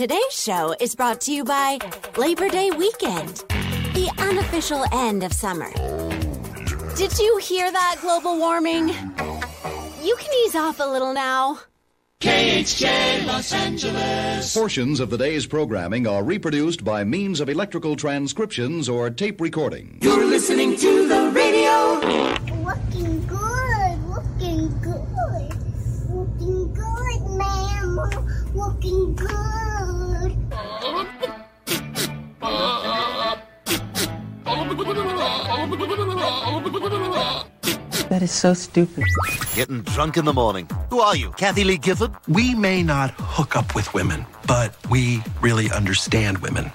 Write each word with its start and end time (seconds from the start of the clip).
Today's 0.00 0.22
show 0.30 0.74
is 0.80 0.94
brought 0.94 1.20
to 1.20 1.30
you 1.30 1.44
by 1.44 1.78
Labor 2.16 2.48
Day 2.48 2.70
weekend, 2.70 3.44
the 3.92 4.10
unofficial 4.16 4.82
end 4.94 5.22
of 5.22 5.30
summer. 5.30 5.70
Did 6.96 7.18
you 7.18 7.36
hear 7.36 7.70
that, 7.70 7.98
global 8.00 8.38
warming? 8.38 8.88
You 8.88 10.16
can 10.18 10.34
ease 10.46 10.54
off 10.54 10.80
a 10.80 10.84
little 10.84 11.12
now. 11.12 11.60
KHJ 12.22 13.26
Los 13.26 13.52
Angeles. 13.52 14.54
Portions 14.56 15.00
of 15.00 15.10
the 15.10 15.18
day's 15.18 15.44
programming 15.44 16.06
are 16.06 16.24
reproduced 16.24 16.82
by 16.82 17.04
means 17.04 17.38
of 17.38 17.50
electrical 17.50 17.94
transcriptions 17.94 18.88
or 18.88 19.10
tape 19.10 19.38
recording. 19.38 19.98
You're 20.00 20.24
listening 20.24 20.78
to 20.78 21.08
the 21.08 21.30
radio. 21.30 22.59
That 38.10 38.22
is 38.22 38.32
so 38.32 38.54
stupid. 38.54 39.04
Getting 39.54 39.82
drunk 39.82 40.16
in 40.16 40.24
the 40.24 40.32
morning. 40.32 40.68
Who 40.90 41.00
are 41.00 41.14
you, 41.14 41.30
Kathie 41.32 41.62
Lee 41.62 41.78
Gifford? 41.78 42.12
We 42.26 42.56
may 42.56 42.82
not 42.82 43.12
hook 43.16 43.54
up 43.56 43.74
with 43.76 43.94
women, 43.94 44.26
but 44.48 44.74
we 44.90 45.22
really 45.40 45.70
understand 45.70 46.38
women. 46.38 46.72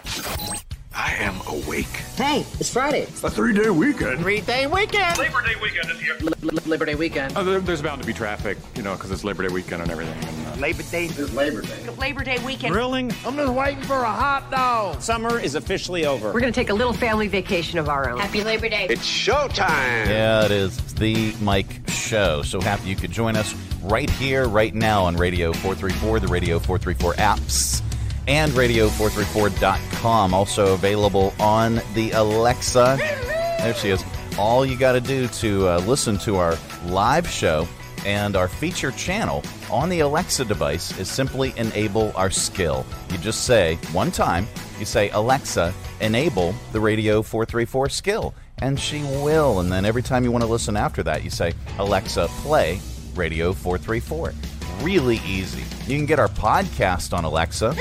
I 0.97 1.13
am 1.19 1.35
awake. 1.47 1.85
Hey, 2.15 2.45
it's 2.59 2.69
Friday. 2.69 3.03
A 3.03 3.29
three 3.29 3.53
day 3.53 3.69
weekend. 3.69 4.19
Three 4.21 4.39
day 4.39 4.65
weekend. 4.65 5.17
Labor 5.17 5.41
Day 5.41 5.55
weekend 5.61 5.91
is 5.91 5.99
here. 5.99 6.17
Labor 6.65 6.85
Day 6.85 6.95
weekend. 6.95 7.35
Uh, 7.35 7.43
there- 7.43 7.59
there's 7.59 7.81
bound 7.81 7.99
to 8.01 8.07
be 8.07 8.13
traffic, 8.13 8.57
you 8.75 8.81
know, 8.81 8.93
because 8.95 9.11
it's 9.11 9.25
Labor 9.25 9.43
Day 9.45 9.53
weekend 9.53 9.81
and 9.81 9.91
everything. 9.91 10.15
And, 10.23 10.47
uh, 10.47 10.61
Labor 10.61 10.83
Day 10.83 11.05
is 11.05 11.33
Labor 11.33 11.61
Day. 11.63 11.89
Labor 11.99 12.23
Day 12.23 12.37
weekend. 12.45 12.71
Grilling? 12.73 13.11
I'm 13.25 13.35
just 13.35 13.51
waiting 13.51 13.83
for 13.83 13.95
a 14.03 14.11
hot 14.11 14.49
dog. 14.49 15.01
Summer 15.01 15.37
is 15.37 15.55
officially 15.55 16.05
over. 16.05 16.31
We're 16.31 16.39
going 16.39 16.53
to 16.53 16.57
take 16.59 16.69
a 16.69 16.73
little 16.73 16.93
family 16.93 17.27
vacation 17.27 17.77
of 17.77 17.89
our 17.89 18.09
own. 18.09 18.19
Happy 18.19 18.43
Labor 18.45 18.69
Day. 18.69 18.87
It's 18.89 19.05
showtime. 19.05 20.07
Yeah, 20.07 20.45
it 20.45 20.51
is. 20.51 20.77
It's 20.77 20.93
the 20.93 21.33
Mike 21.41 21.81
Show. 21.89 22.41
So 22.43 22.61
happy 22.61 22.87
you 22.87 22.95
could 22.95 23.11
join 23.11 23.35
us 23.35 23.53
right 23.83 24.09
here, 24.09 24.47
right 24.47 24.73
now 24.73 25.03
on 25.03 25.17
Radio 25.17 25.51
434, 25.51 26.21
the 26.21 26.27
Radio 26.27 26.57
434 26.59 27.13
apps, 27.15 27.81
and 28.27 28.51
radio434.com. 28.53 30.33
Also 30.33 30.73
available 30.73 31.33
on 31.39 31.81
the 31.93 32.11
Alexa. 32.11 32.97
There 32.99 33.73
she 33.73 33.89
is. 33.89 34.03
All 34.37 34.65
you 34.65 34.77
got 34.77 34.93
to 34.93 35.01
do 35.01 35.27
to 35.27 35.67
uh, 35.67 35.79
listen 35.79 36.17
to 36.19 36.37
our 36.37 36.57
live 36.85 37.27
show 37.27 37.67
and 38.05 38.35
our 38.35 38.47
feature 38.47 38.91
channel 38.91 39.43
on 39.71 39.89
the 39.89 40.01
Alexa 40.01 40.45
device 40.45 40.97
is 40.99 41.09
simply 41.09 41.53
enable 41.57 42.11
our 42.15 42.29
skill. 42.29 42.85
You 43.11 43.17
just 43.17 43.45
say 43.45 43.75
one 43.91 44.11
time, 44.11 44.47
you 44.79 44.85
say, 44.85 45.09
Alexa, 45.09 45.73
enable 46.01 46.53
the 46.71 46.79
Radio 46.79 47.21
434 47.21 47.89
skill, 47.89 48.33
and 48.59 48.79
she 48.79 49.01
will. 49.23 49.59
And 49.59 49.71
then 49.71 49.85
every 49.85 50.03
time 50.03 50.23
you 50.23 50.31
want 50.31 50.43
to 50.43 50.49
listen 50.49 50.77
after 50.77 51.01
that, 51.03 51.23
you 51.23 51.29
say, 51.29 51.53
Alexa, 51.79 52.27
play 52.41 52.79
Radio 53.15 53.53
434. 53.53 54.33
Really 54.81 55.17
easy. 55.25 55.63
You 55.87 55.97
can 55.97 56.05
get 56.05 56.19
our 56.19 56.27
podcast 56.27 57.17
on 57.17 57.23
Alexa. 57.23 57.75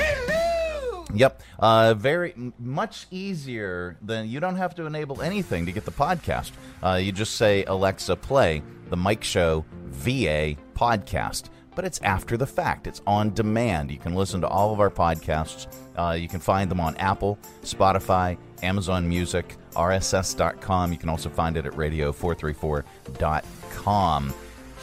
Yep. 1.13 1.41
Uh, 1.59 1.93
very 1.93 2.33
much 2.57 3.07
easier 3.11 3.97
than 4.01 4.27
you 4.27 4.39
don't 4.39 4.55
have 4.55 4.73
to 4.75 4.85
enable 4.85 5.21
anything 5.21 5.65
to 5.65 5.71
get 5.71 5.85
the 5.85 5.91
podcast. 5.91 6.51
Uh, 6.83 6.95
you 6.95 7.11
just 7.11 7.35
say 7.35 7.63
Alexa, 7.65 8.15
play 8.15 8.63
the 8.89 8.97
Mike 8.97 9.23
Show 9.23 9.65
VA 9.85 10.55
podcast. 10.73 11.49
But 11.75 11.85
it's 11.85 11.99
after 12.01 12.37
the 12.37 12.47
fact. 12.47 12.87
It's 12.87 13.01
on 13.05 13.33
demand. 13.33 13.91
You 13.91 13.97
can 13.97 14.15
listen 14.15 14.39
to 14.41 14.47
all 14.47 14.71
of 14.71 14.79
our 14.79 14.89
podcasts. 14.89 15.67
Uh, 15.97 16.13
you 16.13 16.29
can 16.29 16.39
find 16.39 16.71
them 16.71 16.79
on 16.79 16.95
Apple, 16.97 17.37
Spotify, 17.63 18.37
Amazon 18.63 19.07
Music, 19.07 19.57
RSS.com. 19.73 20.91
You 20.93 20.97
can 20.97 21.09
also 21.09 21.29
find 21.29 21.57
it 21.57 21.65
at 21.65 21.73
radio434.com. 21.73 24.33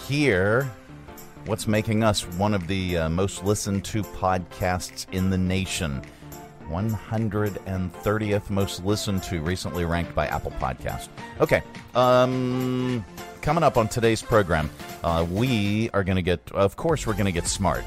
Here, 0.06 0.70
what's 1.46 1.66
making 1.66 2.04
us 2.04 2.28
one 2.32 2.52
of 2.52 2.66
the 2.66 2.98
uh, 2.98 3.08
most 3.08 3.42
listened 3.42 3.86
to 3.86 4.02
podcasts 4.02 5.06
in 5.12 5.30
the 5.30 5.38
nation. 5.38 6.02
130th 6.72 8.50
most 8.50 8.84
listened 8.84 9.22
to, 9.24 9.40
recently 9.42 9.84
ranked 9.84 10.14
by 10.14 10.26
Apple 10.26 10.52
Podcast. 10.52 11.08
Okay, 11.40 11.62
um, 11.94 13.04
coming 13.42 13.62
up 13.62 13.76
on 13.76 13.88
today's 13.88 14.22
program, 14.22 14.70
uh, 15.04 15.26
we 15.30 15.90
are 15.90 16.02
going 16.02 16.16
to 16.16 16.22
get, 16.22 16.40
of 16.52 16.76
course, 16.76 17.06
we're 17.06 17.12
going 17.12 17.26
to 17.26 17.32
get 17.32 17.46
smart 17.46 17.84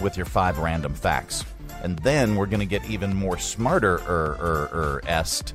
with 0.00 0.16
your 0.16 0.26
five 0.26 0.58
random 0.58 0.94
facts, 0.94 1.44
and 1.82 1.98
then 1.98 2.36
we're 2.36 2.46
going 2.46 2.60
to 2.60 2.66
get 2.66 2.88
even 2.88 3.14
more 3.14 3.38
smarter 3.38 3.96
er, 4.06 4.36
er, 4.40 4.70
er, 4.72 5.02
est 5.06 5.54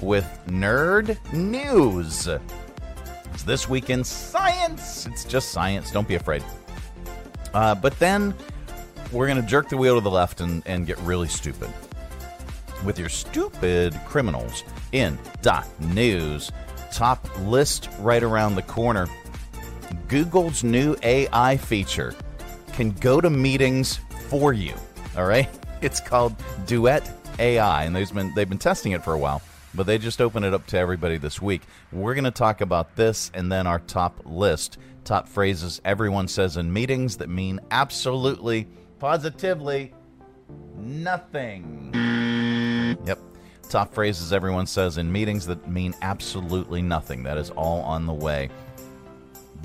with 0.00 0.26
nerd 0.46 1.16
news. 1.32 2.26
It's 2.26 3.42
this 3.44 3.68
week 3.68 3.90
in 3.90 4.04
science. 4.04 5.06
It's 5.06 5.24
just 5.24 5.50
science. 5.50 5.90
Don't 5.90 6.08
be 6.08 6.16
afraid. 6.16 6.42
Uh, 7.54 7.74
but 7.74 7.98
then 7.98 8.34
we're 9.10 9.26
going 9.26 9.40
to 9.40 9.46
jerk 9.46 9.68
the 9.68 9.76
wheel 9.76 9.94
to 9.96 10.00
the 10.00 10.10
left 10.10 10.40
and, 10.40 10.62
and 10.66 10.86
get 10.86 10.98
really 11.00 11.28
stupid 11.28 11.70
with 12.84 12.98
your 12.98 13.08
stupid 13.08 13.98
criminals 14.06 14.64
in 14.92 15.18
dot 15.40 15.66
news. 15.80 16.50
Top 16.92 17.26
list 17.40 17.88
right 18.00 18.22
around 18.22 18.54
the 18.54 18.62
corner. 18.62 19.06
Google's 20.08 20.62
new 20.62 20.96
AI 21.02 21.56
feature 21.56 22.14
can 22.72 22.90
go 22.92 23.20
to 23.20 23.30
meetings 23.30 23.98
for 24.28 24.52
you. 24.52 24.74
All 25.16 25.26
right, 25.26 25.48
it's 25.82 26.00
called 26.00 26.34
Duet 26.66 27.10
AI, 27.38 27.84
and 27.84 27.94
they've 27.94 28.12
been 28.12 28.32
they've 28.34 28.48
been 28.48 28.58
testing 28.58 28.92
it 28.92 29.04
for 29.04 29.12
a 29.12 29.18
while, 29.18 29.42
but 29.74 29.86
they 29.86 29.98
just 29.98 30.20
opened 30.20 30.44
it 30.44 30.54
up 30.54 30.66
to 30.68 30.78
everybody 30.78 31.18
this 31.18 31.40
week. 31.40 31.62
We're 31.92 32.14
going 32.14 32.24
to 32.24 32.30
talk 32.30 32.60
about 32.60 32.96
this 32.96 33.30
and 33.34 33.50
then 33.50 33.66
our 33.66 33.78
top 33.78 34.20
list, 34.24 34.78
top 35.04 35.28
phrases 35.28 35.80
everyone 35.84 36.28
says 36.28 36.56
in 36.56 36.72
meetings 36.72 37.18
that 37.18 37.28
mean 37.28 37.60
absolutely, 37.70 38.68
positively 38.98 39.92
nothing. 40.76 42.21
Yep. 43.06 43.18
Top 43.68 43.94
phrases 43.94 44.32
everyone 44.32 44.66
says 44.66 44.98
in 44.98 45.10
meetings 45.10 45.46
that 45.46 45.68
mean 45.68 45.94
absolutely 46.02 46.82
nothing. 46.82 47.22
That 47.22 47.38
is 47.38 47.50
all 47.50 47.80
on 47.82 48.06
the 48.06 48.12
way. 48.12 48.50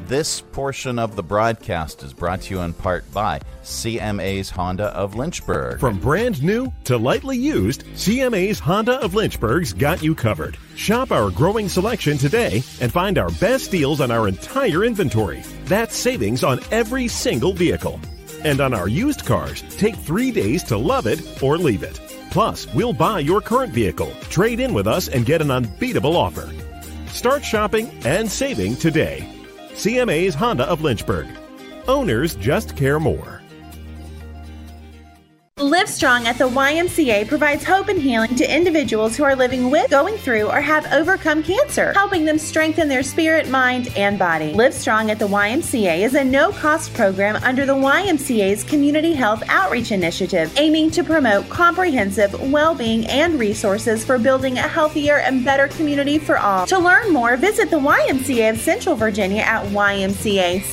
This 0.06 0.40
portion 0.40 1.00
of 1.00 1.16
the 1.18 1.24
broadcast 1.24 2.04
is 2.04 2.14
brought 2.14 2.44
to 2.44 2.54
you 2.54 2.62
in 2.62 2.72
part 2.72 3.12
by 3.12 3.42
CMA's 3.64 4.50
Honda 4.50 4.86
of 4.96 5.16
Lynchburg. 5.16 5.80
From 5.80 6.00
brand 6.00 6.42
new 6.42 6.72
to 6.86 6.98
lightly 6.98 7.36
used, 7.36 7.84
CMA's 7.96 8.60
Honda 8.60 9.02
of 9.02 9.16
Lynchburg's 9.16 9.74
got 9.74 10.02
you 10.02 10.16
covered. 10.16 10.58
Shop 10.76 11.12
our 11.12 11.30
growing 11.30 11.68
selection 11.68 12.18
today 12.18 12.64
and 12.80 12.92
find 12.94 13.18
our 13.18 13.32
best 13.32 13.72
deals 13.72 14.00
on 14.00 14.12
our 14.12 14.30
entire 14.30 14.86
inventory. 14.86 15.42
That's 15.66 15.98
savings 15.98 16.44
on 16.44 16.62
every 16.72 17.10
single 17.10 17.52
vehicle. 17.52 18.00
And 18.46 18.62
on 18.62 18.74
our 18.74 18.88
used 18.88 19.26
cars, 19.26 19.64
take 19.78 19.96
three 19.96 20.32
days 20.32 20.64
to 20.66 20.78
love 20.78 21.08
it 21.08 21.44
or 21.44 21.58
leave 21.58 21.84
it. 21.84 22.00
Plus, 22.38 22.72
we'll 22.76 22.94
buy 22.94 23.18
your 23.18 23.42
current 23.42 23.74
vehicle, 23.74 24.12
trade 24.30 24.60
in 24.60 24.72
with 24.72 24.86
us, 24.86 25.08
and 25.08 25.26
get 25.26 25.42
an 25.42 25.50
unbeatable 25.50 26.16
offer. 26.16 26.48
Start 27.08 27.44
shopping 27.44 27.90
and 28.06 28.32
saving 28.32 28.76
today. 28.76 29.28
CMA's 29.72 30.36
Honda 30.36 30.66
of 30.66 30.84
Lynchburg. 30.84 31.26
Owners 31.88 32.36
just 32.36 32.78
care 32.78 33.00
more. 33.00 33.42
Live 35.60 35.90
Strong 35.90 36.28
at 36.28 36.38
the 36.38 36.48
YMCA 36.48 37.28
provides 37.28 37.64
hope 37.64 37.88
and 37.88 38.00
healing 38.00 38.36
to 38.36 38.56
individuals 38.56 39.18
who 39.18 39.24
are 39.24 39.36
living 39.36 39.72
with, 39.72 39.90
going 39.90 40.16
through, 40.16 40.52
or 40.52 40.62
have 40.62 40.86
overcome 40.94 41.42
cancer, 41.42 41.94
helping 41.94 42.26
them 42.26 42.38
strengthen 42.38 42.88
their 42.88 43.02
spirit, 43.02 43.50
mind, 43.50 43.92
and 43.98 44.20
body. 44.20 44.54
Live 44.54 44.72
Strong 44.72 45.10
at 45.10 45.18
the 45.18 45.28
YMCA 45.28 46.02
is 46.02 46.14
a 46.14 46.24
no 46.24 46.52
cost 46.52 46.94
program 46.94 47.38
under 47.38 47.66
the 47.66 47.74
YMCA's 47.74 48.64
Community 48.64 49.14
Health 49.14 49.42
Outreach 49.48 49.92
Initiative, 49.92 50.54
aiming 50.58 50.92
to 50.92 51.04
promote 51.04 51.50
comprehensive 51.50 52.40
well 52.52 52.76
being 52.76 53.08
and 53.08 53.40
resources 53.40 54.06
for 54.06 54.20
building 54.20 54.60
a 54.60 54.68
healthier 54.68 55.22
and 55.22 55.44
better 55.44 55.70
community 55.70 56.20
for 56.20 56.38
all. 56.38 56.68
To 56.68 56.78
learn 56.78 57.12
more, 57.12 57.36
visit 57.36 57.72
the 57.72 57.80
YMCA 57.80 58.52
of 58.52 58.60
Central 58.60 58.96
Virginia 58.96 59.42
at 59.42 59.66
ymcacva.org. 59.66 60.68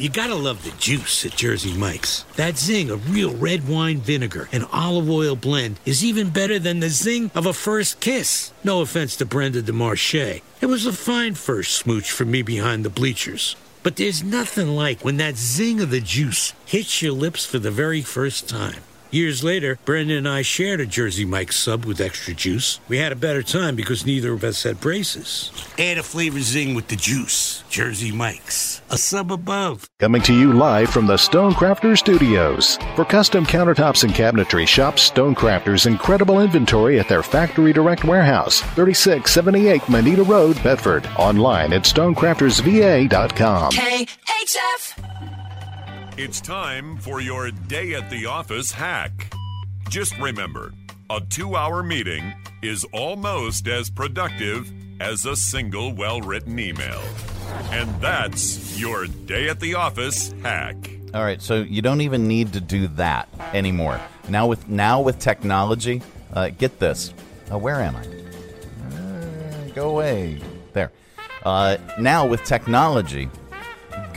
You 0.00 0.08
gotta 0.08 0.36
love 0.36 0.62
the 0.62 0.70
juice 0.78 1.26
at 1.26 1.34
Jersey 1.34 1.76
Mike's. 1.76 2.22
That 2.36 2.56
zing 2.56 2.88
of 2.88 3.12
real 3.12 3.34
red 3.34 3.66
wine 3.66 3.98
vinegar 3.98 4.48
and 4.52 4.64
olive 4.72 5.10
oil 5.10 5.34
blend 5.34 5.80
is 5.84 6.04
even 6.04 6.30
better 6.30 6.60
than 6.60 6.78
the 6.78 6.88
zing 6.88 7.32
of 7.34 7.46
a 7.46 7.52
first 7.52 7.98
kiss. 7.98 8.52
No 8.62 8.80
offense 8.80 9.16
to 9.16 9.26
Brenda 9.26 9.60
DeMarche. 9.60 10.40
It 10.60 10.66
was 10.66 10.86
a 10.86 10.92
fine 10.92 11.34
first 11.34 11.72
smooch 11.72 12.12
for 12.12 12.24
me 12.24 12.42
behind 12.42 12.84
the 12.84 12.90
bleachers. 12.90 13.56
But 13.82 13.96
there's 13.96 14.22
nothing 14.22 14.68
like 14.68 15.04
when 15.04 15.16
that 15.16 15.36
zing 15.36 15.80
of 15.80 15.90
the 15.90 16.00
juice 16.00 16.52
hits 16.64 17.02
your 17.02 17.12
lips 17.12 17.44
for 17.44 17.58
the 17.58 17.72
very 17.72 18.02
first 18.02 18.48
time. 18.48 18.84
Years 19.10 19.42
later, 19.42 19.78
Brenda 19.86 20.18
and 20.18 20.28
I 20.28 20.42
shared 20.42 20.80
a 20.80 20.86
Jersey 20.86 21.24
Mike's 21.24 21.56
sub 21.56 21.86
with 21.86 21.98
extra 21.98 22.34
juice. 22.34 22.78
We 22.88 22.98
had 22.98 23.10
a 23.10 23.16
better 23.16 23.42
time 23.42 23.74
because 23.74 24.04
neither 24.04 24.34
of 24.34 24.44
us 24.44 24.64
had 24.64 24.82
braces. 24.82 25.50
Add 25.78 25.96
a 25.96 26.02
flavor 26.02 26.40
zing 26.40 26.74
with 26.74 26.88
the 26.88 26.96
juice. 26.96 27.64
Jersey 27.70 28.12
Mike's, 28.12 28.82
a 28.90 28.98
sub 28.98 29.32
above. 29.32 29.88
Coming 29.98 30.20
to 30.22 30.34
you 30.34 30.52
live 30.52 30.90
from 30.90 31.06
the 31.06 31.14
Stonecrafter 31.14 31.96
Studios. 31.96 32.76
For 32.96 33.06
custom 33.06 33.46
countertops 33.46 34.04
and 34.04 34.12
cabinetry, 34.12 34.68
shop 34.68 34.96
Stonecrafter's 34.96 35.86
incredible 35.86 36.40
inventory 36.40 37.00
at 37.00 37.08
their 37.08 37.22
Factory 37.22 37.72
Direct 37.72 38.04
Warehouse, 38.04 38.60
3678 38.60 39.88
Manita 39.88 40.22
Road, 40.22 40.62
Bedford. 40.62 41.08
Online 41.16 41.72
at 41.72 41.84
stonecraftersva.com. 41.84 43.72
KHF. 43.72 45.47
It's 46.20 46.40
time 46.40 46.96
for 46.96 47.20
your 47.20 47.52
day 47.52 47.94
at 47.94 48.10
the 48.10 48.26
office 48.26 48.72
hack. 48.72 49.32
Just 49.88 50.18
remember, 50.18 50.72
a 51.08 51.20
two 51.20 51.54
hour 51.54 51.80
meeting 51.84 52.34
is 52.60 52.84
almost 52.92 53.68
as 53.68 53.88
productive 53.88 54.68
as 55.00 55.26
a 55.26 55.36
single 55.36 55.94
well 55.94 56.20
written 56.20 56.58
email. 56.58 57.00
And 57.70 57.88
that's 58.00 58.76
your 58.80 59.06
day 59.06 59.48
at 59.48 59.60
the 59.60 59.76
office 59.76 60.34
hack. 60.42 60.74
All 61.14 61.22
right, 61.22 61.40
so 61.40 61.60
you 61.60 61.82
don't 61.82 62.00
even 62.00 62.26
need 62.26 62.52
to 62.54 62.60
do 62.60 62.88
that 62.88 63.28
anymore. 63.54 64.00
Now 64.28 64.48
with 64.48 64.68
now 64.68 65.00
with 65.00 65.20
technology, 65.20 66.02
uh, 66.32 66.48
get 66.48 66.80
this. 66.80 67.14
Uh, 67.48 67.58
where 67.58 67.80
am 67.80 67.94
I? 67.94 68.02
Uh, 68.96 69.68
go 69.72 69.90
away. 69.90 70.40
There. 70.72 70.90
Uh, 71.44 71.76
now 72.00 72.26
with 72.26 72.42
technology, 72.42 73.30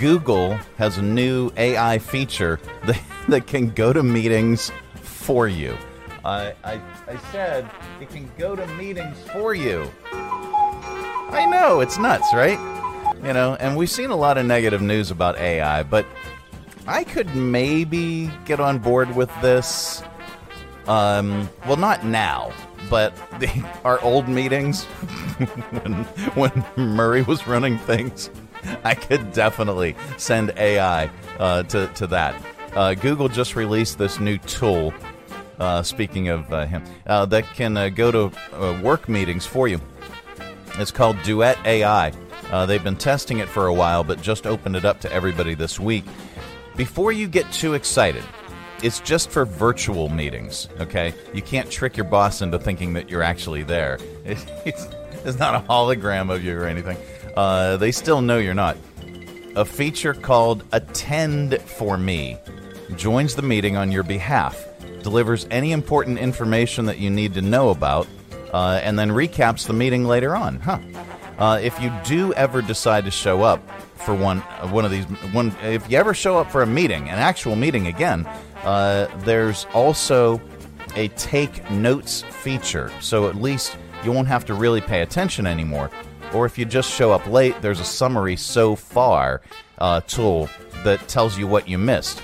Google 0.01 0.55
has 0.79 0.97
a 0.97 1.01
new 1.03 1.51
AI 1.57 1.99
feature 1.99 2.59
that, 2.87 2.99
that 3.29 3.45
can 3.45 3.69
go 3.69 3.93
to 3.93 4.01
meetings 4.01 4.71
for 4.95 5.47
you. 5.47 5.77
I, 6.25 6.55
I, 6.63 6.81
I 7.07 7.17
said 7.31 7.69
it 8.01 8.09
can 8.09 8.27
go 8.35 8.55
to 8.55 8.65
meetings 8.73 9.15
for 9.31 9.53
you. 9.53 9.91
I 10.11 11.47
know, 11.47 11.81
it's 11.81 11.99
nuts, 11.99 12.33
right? 12.33 12.57
You 13.23 13.33
know, 13.33 13.55
and 13.59 13.77
we've 13.77 13.91
seen 13.91 14.09
a 14.09 14.15
lot 14.15 14.39
of 14.39 14.45
negative 14.47 14.81
news 14.81 15.11
about 15.11 15.37
AI, 15.37 15.83
but 15.83 16.07
I 16.87 17.03
could 17.03 17.35
maybe 17.35 18.31
get 18.45 18.59
on 18.59 18.79
board 18.79 19.15
with 19.15 19.29
this. 19.43 20.01
Um, 20.87 21.47
well, 21.67 21.77
not 21.77 22.03
now, 22.03 22.51
but 22.89 23.15
the, 23.39 23.47
our 23.83 24.01
old 24.01 24.27
meetings 24.27 24.83
when 25.83 25.93
when 26.33 26.65
Murray 26.75 27.21
was 27.21 27.45
running 27.45 27.77
things, 27.77 28.31
I 28.83 28.95
could 28.95 29.33
definitely 29.33 29.95
send 30.17 30.51
AI 30.57 31.09
uh, 31.39 31.63
to 31.63 31.87
to 31.87 32.07
that. 32.07 32.35
Uh, 32.75 32.93
Google 32.93 33.27
just 33.27 33.55
released 33.55 33.97
this 33.97 34.19
new 34.19 34.37
tool. 34.37 34.93
Uh, 35.59 35.83
speaking 35.83 36.29
of 36.29 36.51
uh, 36.51 36.65
him, 36.65 36.83
uh, 37.05 37.23
that 37.27 37.45
can 37.53 37.77
uh, 37.77 37.89
go 37.89 38.11
to 38.11 38.81
work 38.81 39.07
meetings 39.07 39.45
for 39.45 39.67
you. 39.67 39.79
It's 40.79 40.89
called 40.89 41.21
Duet 41.21 41.57
AI. 41.65 42.11
They've 42.65 42.83
been 42.83 42.95
testing 42.95 43.39
it 43.39 43.47
for 43.47 43.67
a 43.67 43.73
while, 43.73 44.03
but 44.03 44.21
just 44.21 44.47
opened 44.47 44.75
it 44.75 44.85
up 44.85 44.99
to 45.01 45.11
everybody 45.11 45.53
this 45.53 45.79
week. 45.79 46.03
Before 46.75 47.11
you 47.11 47.27
get 47.27 47.51
too 47.51 47.75
excited, 47.75 48.23
it's 48.81 48.99
just 49.01 49.29
for 49.29 49.45
virtual 49.45 50.09
meetings, 50.09 50.67
okay? 50.79 51.13
You 51.33 51.41
can't 51.43 51.69
trick 51.69 51.95
your 51.95 52.05
boss 52.05 52.41
into 52.41 52.57
thinking 52.57 52.93
that 52.93 53.09
you're 53.09 53.23
actually 53.23 53.63
there. 53.63 53.99
It's, 54.65 54.87
it's 55.23 55.37
not 55.37 55.53
a 55.53 55.67
hologram 55.67 56.33
of 56.33 56.43
you 56.43 56.57
or 56.57 56.65
anything. 56.65 56.97
Uh, 57.35 57.77
they 57.77 57.91
still 57.91 58.21
know 58.21 58.37
you're 58.37 58.53
not. 58.53 58.77
A 59.55 59.65
feature 59.65 60.13
called 60.13 60.63
Attend 60.71 61.59
for 61.61 61.97
Me 61.97 62.37
joins 62.95 63.35
the 63.35 63.41
meeting 63.41 63.75
on 63.75 63.91
your 63.91 64.03
behalf, 64.03 64.65
delivers 65.03 65.47
any 65.51 65.71
important 65.71 66.19
information 66.19 66.85
that 66.85 66.99
you 66.99 67.09
need 67.09 67.33
to 67.33 67.41
know 67.41 67.69
about, 67.69 68.07
uh, 68.53 68.79
and 68.83 68.97
then 68.97 69.09
recaps 69.09 69.67
the 69.67 69.73
meeting 69.73 70.05
later 70.05 70.35
on. 70.35 70.59
Huh. 70.59 70.79
Uh, 71.37 71.59
if 71.61 71.79
you 71.81 71.91
do 72.05 72.33
ever 72.33 72.61
decide 72.61 73.03
to 73.05 73.11
show 73.11 73.41
up 73.41 73.61
for 73.95 74.13
one 74.13 74.41
uh, 74.59 74.67
one 74.69 74.85
of 74.85 74.91
these 74.91 75.05
one, 75.33 75.55
if 75.63 75.89
you 75.89 75.97
ever 75.97 76.13
show 76.13 76.37
up 76.37 76.51
for 76.51 76.61
a 76.61 76.67
meeting, 76.67 77.09
an 77.09 77.17
actual 77.17 77.55
meeting 77.55 77.87
again, 77.87 78.25
uh, 78.63 79.07
there's 79.19 79.65
also 79.73 80.41
a 80.95 81.07
take 81.09 81.69
notes 81.71 82.21
feature. 82.21 82.91
So 82.99 83.27
at 83.29 83.35
least 83.35 83.77
you 84.03 84.11
won't 84.11 84.27
have 84.27 84.45
to 84.45 84.53
really 84.53 84.81
pay 84.81 85.01
attention 85.01 85.47
anymore. 85.47 85.89
Or 86.33 86.45
if 86.45 86.57
you 86.57 86.65
just 86.65 86.91
show 86.91 87.11
up 87.11 87.27
late, 87.27 87.61
there's 87.61 87.79
a 87.79 87.85
summary 87.85 88.35
so 88.35 88.75
far 88.75 89.41
uh, 89.77 90.01
tool 90.01 90.49
that 90.83 91.07
tells 91.07 91.37
you 91.37 91.47
what 91.47 91.67
you 91.67 91.77
missed. 91.77 92.23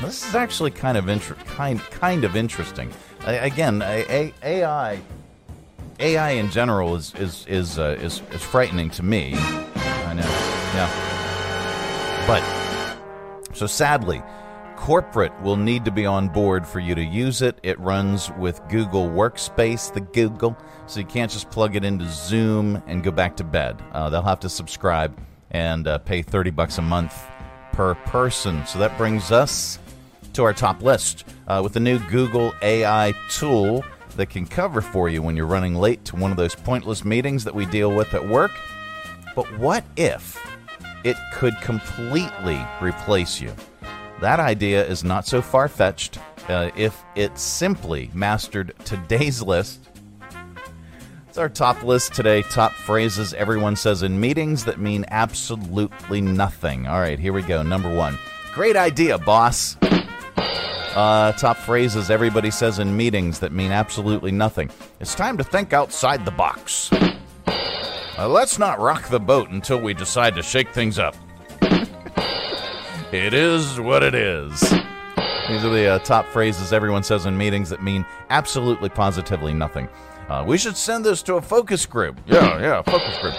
This 0.00 0.26
is 0.26 0.34
actually 0.34 0.70
kind 0.70 0.98
of 0.98 1.08
inter- 1.08 1.34
kind 1.46 1.80
kind 1.90 2.24
of 2.24 2.34
interesting. 2.36 2.92
I, 3.24 3.34
again, 3.34 3.82
a, 3.82 4.04
a, 4.08 4.34
AI 4.42 5.00
AI 6.00 6.30
in 6.30 6.50
general 6.50 6.96
is 6.96 7.14
is 7.14 7.46
is, 7.46 7.78
uh, 7.78 7.96
is 8.00 8.22
is 8.32 8.42
frightening 8.42 8.90
to 8.90 9.02
me. 9.02 9.34
I 9.34 10.14
know, 10.14 10.22
yeah. 10.74 10.90
But 12.26 12.42
so 13.54 13.66
sadly, 13.66 14.22
corporate 14.82 15.32
will 15.42 15.56
need 15.56 15.84
to 15.84 15.92
be 15.92 16.04
on 16.04 16.28
board 16.28 16.66
for 16.66 16.80
you 16.80 16.92
to 16.92 17.04
use 17.04 17.40
it. 17.40 17.56
It 17.62 17.78
runs 17.78 18.32
with 18.32 18.60
Google 18.68 19.08
Workspace, 19.08 19.94
the 19.94 20.00
Google, 20.00 20.58
so 20.88 20.98
you 20.98 21.06
can't 21.06 21.30
just 21.30 21.48
plug 21.52 21.76
it 21.76 21.84
into 21.84 22.04
Zoom 22.08 22.82
and 22.88 23.04
go 23.04 23.12
back 23.12 23.36
to 23.36 23.44
bed. 23.44 23.80
Uh, 23.92 24.10
they'll 24.10 24.22
have 24.22 24.40
to 24.40 24.48
subscribe 24.48 25.16
and 25.52 25.86
uh, 25.86 25.98
pay 25.98 26.20
thirty 26.20 26.50
bucks 26.50 26.78
a 26.78 26.82
month 26.82 27.16
per 27.70 27.94
person. 27.94 28.66
So 28.66 28.80
that 28.80 28.98
brings 28.98 29.30
us 29.30 29.78
to 30.32 30.42
our 30.42 30.52
top 30.52 30.82
list 30.82 31.26
uh, 31.46 31.60
with 31.62 31.74
the 31.74 31.80
new 31.80 32.00
Google 32.10 32.52
AI 32.60 33.14
tool 33.30 33.84
that 34.16 34.30
can 34.30 34.46
cover 34.46 34.80
for 34.80 35.08
you 35.08 35.22
when 35.22 35.36
you're 35.36 35.46
running 35.46 35.76
late 35.76 36.04
to 36.06 36.16
one 36.16 36.32
of 36.32 36.36
those 36.36 36.56
pointless 36.56 37.04
meetings 37.04 37.44
that 37.44 37.54
we 37.54 37.66
deal 37.66 37.94
with 37.94 38.12
at 38.14 38.28
work. 38.28 38.50
But 39.36 39.46
what 39.60 39.84
if 39.96 40.44
it 41.04 41.16
could 41.34 41.54
completely 41.60 42.60
replace 42.80 43.40
you? 43.40 43.54
That 44.22 44.38
idea 44.38 44.86
is 44.86 45.02
not 45.02 45.26
so 45.26 45.42
far 45.42 45.66
fetched 45.66 46.16
uh, 46.48 46.70
if 46.76 47.02
it 47.16 47.36
simply 47.36 48.08
mastered 48.14 48.72
today's 48.84 49.42
list. 49.42 49.88
It's 51.28 51.38
our 51.38 51.48
top 51.48 51.82
list 51.82 52.14
today. 52.14 52.42
Top 52.42 52.70
phrases 52.70 53.34
everyone 53.34 53.74
says 53.74 54.04
in 54.04 54.20
meetings 54.20 54.64
that 54.66 54.78
mean 54.78 55.04
absolutely 55.08 56.20
nothing. 56.20 56.86
All 56.86 57.00
right, 57.00 57.18
here 57.18 57.32
we 57.32 57.42
go. 57.42 57.64
Number 57.64 57.92
one 57.92 58.16
Great 58.52 58.76
idea, 58.76 59.18
boss. 59.18 59.76
Uh, 59.82 61.32
top 61.32 61.56
phrases 61.56 62.08
everybody 62.08 62.52
says 62.52 62.78
in 62.78 62.96
meetings 62.96 63.40
that 63.40 63.50
mean 63.50 63.72
absolutely 63.72 64.30
nothing. 64.30 64.70
It's 65.00 65.16
time 65.16 65.36
to 65.36 65.42
think 65.42 65.72
outside 65.72 66.24
the 66.24 66.30
box. 66.30 66.90
Uh, 68.16 68.28
let's 68.28 68.56
not 68.56 68.78
rock 68.78 69.08
the 69.08 69.18
boat 69.18 69.50
until 69.50 69.80
we 69.80 69.94
decide 69.94 70.36
to 70.36 70.44
shake 70.44 70.68
things 70.68 71.00
up. 71.00 71.16
It 73.12 73.34
is 73.34 73.78
what 73.78 74.02
it 74.02 74.14
is. 74.14 74.60
These 74.60 75.64
are 75.64 75.70
the 75.70 75.86
uh, 75.86 75.98
top 75.98 76.26
phrases 76.26 76.72
everyone 76.72 77.02
says 77.02 77.26
in 77.26 77.36
meetings 77.36 77.68
that 77.68 77.82
mean 77.82 78.06
absolutely 78.30 78.88
positively 78.88 79.52
nothing. 79.52 79.88
Uh, 80.28 80.44
we 80.46 80.56
should 80.56 80.76
send 80.76 81.04
this 81.04 81.22
to 81.24 81.34
a 81.34 81.42
focus 81.42 81.84
group. 81.84 82.18
Yeah, 82.26 82.58
yeah, 82.58 82.80
focus 82.82 83.18
group. 83.18 83.34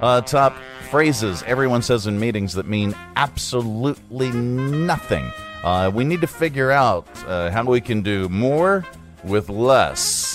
Uh, 0.00 0.20
top 0.22 0.56
phrases 0.90 1.44
everyone 1.46 1.80
says 1.80 2.08
in 2.08 2.18
meetings 2.18 2.54
that 2.54 2.66
mean 2.66 2.92
absolutely 3.14 4.32
nothing. 4.32 5.30
Uh, 5.62 5.90
we 5.94 6.02
need 6.02 6.20
to 6.20 6.26
figure 6.26 6.72
out 6.72 7.06
uh, 7.26 7.50
how 7.50 7.62
we 7.64 7.80
can 7.80 8.02
do 8.02 8.28
more 8.28 8.84
with 9.22 9.48
less. 9.48 10.32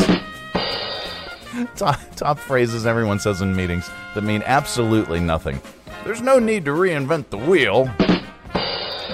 top, 1.76 2.00
top 2.16 2.40
phrases 2.40 2.86
everyone 2.86 3.20
says 3.20 3.42
in 3.42 3.54
meetings 3.54 3.90
that 4.16 4.22
mean 4.22 4.42
absolutely 4.46 5.20
nothing. 5.20 5.62
There's 6.06 6.22
no 6.22 6.40
need 6.40 6.64
to 6.66 6.72
reinvent 6.72 7.30
the 7.30 7.38
wheel. 7.38 7.92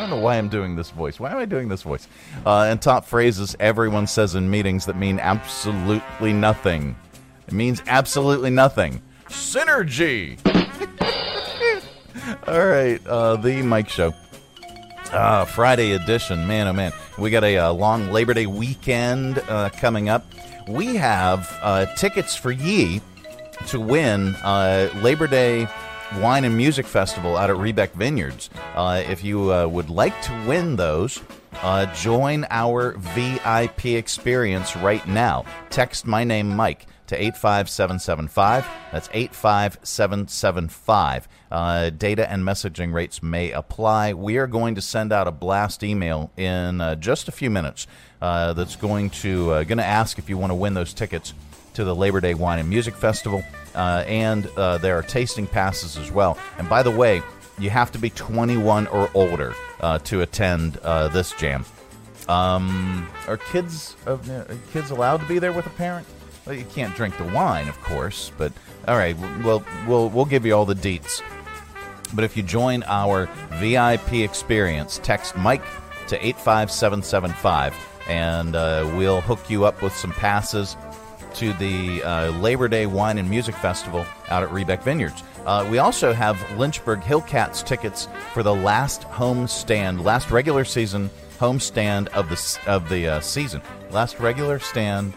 Don't 0.06 0.20
know 0.20 0.24
why 0.24 0.38
I'm 0.38 0.50
doing 0.50 0.76
this 0.76 0.92
voice. 0.92 1.20
Why 1.20 1.32
am 1.32 1.38
I 1.38 1.46
doing 1.46 1.68
this 1.68 1.82
voice? 1.82 2.08
Uh, 2.46 2.68
and 2.70 2.80
top 2.80 3.06
phrases 3.06 3.56
everyone 3.60 4.06
says 4.06 4.36
in 4.36 4.52
meetings 4.52 4.86
that 4.86 4.96
mean 4.96 5.20
absolutely 5.20 6.32
nothing. 6.32 6.96
It 7.48 7.56
means 7.56 7.82
absolutely 7.88 8.52
nothing. 8.52 9.02
Synergy. 9.30 10.38
All 12.48 12.68
right, 12.68 13.04
uh, 13.08 13.38
the 13.38 13.64
Mike 13.64 13.90
Show. 13.90 14.14
Uh, 15.12 15.46
Friday 15.46 15.94
edition. 15.94 16.46
Man, 16.46 16.68
oh 16.68 16.74
man. 16.74 16.92
We 17.18 17.32
got 17.32 17.44
a, 17.44 17.58
uh 17.58 17.74
long 17.74 18.12
Labor 18.12 18.36
Day 18.36 18.46
weekend 18.46 19.40
uh, 19.50 19.70
coming 19.70 20.08
up. 20.08 20.24
We 20.68 20.98
have 20.98 21.52
uh, 21.64 21.88
tickets 21.96 22.36
for 22.36 22.52
ye 22.52 23.02
to 23.70 23.80
win 23.80 24.36
uh, 24.44 24.92
Labor 25.02 25.26
Day 25.26 25.68
Wine 26.22 26.46
and 26.46 26.56
Music 26.56 26.86
Festival 26.86 27.38
out 27.38 27.50
at 27.50 27.58
Rebec 27.58 27.92
Vineyards. 27.92 28.50
Uh, 28.74 29.04
if 29.08 29.24
you 29.24 29.54
uh, 29.54 29.68
would 29.68 29.90
like 29.90 30.20
to 30.24 30.46
win 30.48 30.76
those, 30.76 31.22
uh, 31.62 31.86
join 31.94 32.46
our 32.50 32.94
VIP 32.98 33.86
experience 33.86 34.76
right 34.76 35.08
now. 35.08 35.46
Text 35.70 36.06
my 36.06 36.24
name, 36.24 36.56
Mike, 36.56 36.88
to 37.08 37.22
85775. 37.22 38.68
That's 38.92 39.10
85775. 39.14 41.28
Uh, 41.52 41.90
data 41.92 42.32
and 42.32 42.44
messaging 42.44 42.94
rates 42.94 43.24
may 43.24 43.52
apply. 43.52 44.14
We 44.14 44.38
are 44.38 44.48
going 44.48 44.76
to 44.76 44.82
send 44.82 45.14
out 45.14 45.28
a 45.28 45.32
blast 45.32 45.84
email 45.84 46.32
in 46.38 46.82
uh, 46.82 46.96
just 46.96 47.28
a 47.28 47.32
few 47.32 47.50
minutes 47.50 47.88
uh, 48.22 48.54
that's 48.54 48.76
going 48.76 49.10
to 49.12 49.52
uh, 49.52 49.64
going 49.64 49.78
to 49.78 49.86
ask 49.86 50.18
if 50.18 50.30
you 50.30 50.38
want 50.38 50.52
to 50.52 50.56
win 50.56 50.74
those 50.74 50.94
tickets 50.94 51.34
to 51.76 51.84
the 51.84 51.96
Labor 51.96 52.20
Day 52.20 52.34
Wine 52.34 52.60
and 52.60 52.70
Music 52.70 52.96
Festival, 52.96 53.44
uh, 53.76 54.04
and 54.08 54.48
uh, 54.58 54.78
there 54.80 54.98
are 54.98 55.04
tasting 55.04 55.48
passes 55.48 55.98
as 55.98 56.12
well. 56.12 56.38
And 56.58 56.68
by 56.68 56.84
the 56.84 56.92
way, 56.92 57.22
you 57.60 57.70
have 57.70 57.92
to 57.94 58.00
be 58.00 58.10
21 58.10 58.88
or 58.88 59.10
older 59.14 59.54
uh, 59.80 60.00
to 60.00 60.22
attend 60.22 60.78
uh, 60.78 61.08
this 61.10 61.32
jam. 61.34 61.66
Um, 62.28 63.08
are 63.28 63.38
kids 63.38 63.96
uh, 64.08 64.14
are 64.14 64.58
kids 64.72 64.90
allowed 64.90 65.22
to 65.22 65.28
be 65.28 65.38
there 65.38 65.54
with 65.54 65.68
a 65.68 65.72
parent? 65.72 66.08
Well, 66.46 66.56
you 66.56 66.66
can't 66.66 66.96
drink 66.96 67.18
the 67.18 67.26
wine, 67.26 67.68
of 67.68 67.80
course, 67.82 68.32
but 68.38 68.52
all 68.88 68.98
right. 68.98 69.16
Well, 69.44 69.64
we'll 69.88 70.10
we'll 70.10 70.26
give 70.26 70.46
you 70.46 70.54
all 70.54 70.66
the 70.66 70.76
deets. 70.76 71.22
But 72.14 72.24
if 72.24 72.36
you 72.36 72.44
join 72.44 72.84
our 72.84 73.28
VIP 73.54 74.14
experience, 74.14 75.00
text 75.04 75.36
Mike 75.38 75.64
to 76.08 76.26
85775 76.26 77.76
and 78.08 78.56
uh, 78.56 78.90
we'll 78.96 79.22
hook 79.22 79.50
you 79.50 79.66
up 79.66 79.82
with 79.82 79.94
some 79.96 80.12
passes 80.12 80.78
to 81.36 81.54
the 81.54 82.02
uh, 82.04 82.30
Labor 82.40 82.68
Day 82.68 82.86
Wine 82.86 83.18
and 83.18 83.30
Music 83.30 83.56
Festival 83.56 84.06
out 84.30 84.44
at 84.44 84.50
Rebec 84.50 84.84
Vineyards. 84.84 85.22
Uh, 85.46 85.68
we 85.70 85.78
also 85.78 86.14
have 86.14 86.40
Lynchburg 86.58 87.02
Hillcats 87.02 87.64
tickets 87.64 88.08
for 88.34 88.42
the 88.42 88.56
last 88.56 89.04
home 89.04 89.48
stand, 89.48 90.04
last 90.04 90.32
regular 90.32 90.66
season 90.66 91.10
home 91.40 91.60
stand 91.60 92.08
of 92.10 92.30
the 92.30 92.60
of 92.68 92.90
the 92.90 93.08
uh, 93.08 93.20
season. 93.20 93.62
Last 93.92 94.20
regular 94.20 94.60
stand? 94.60 95.14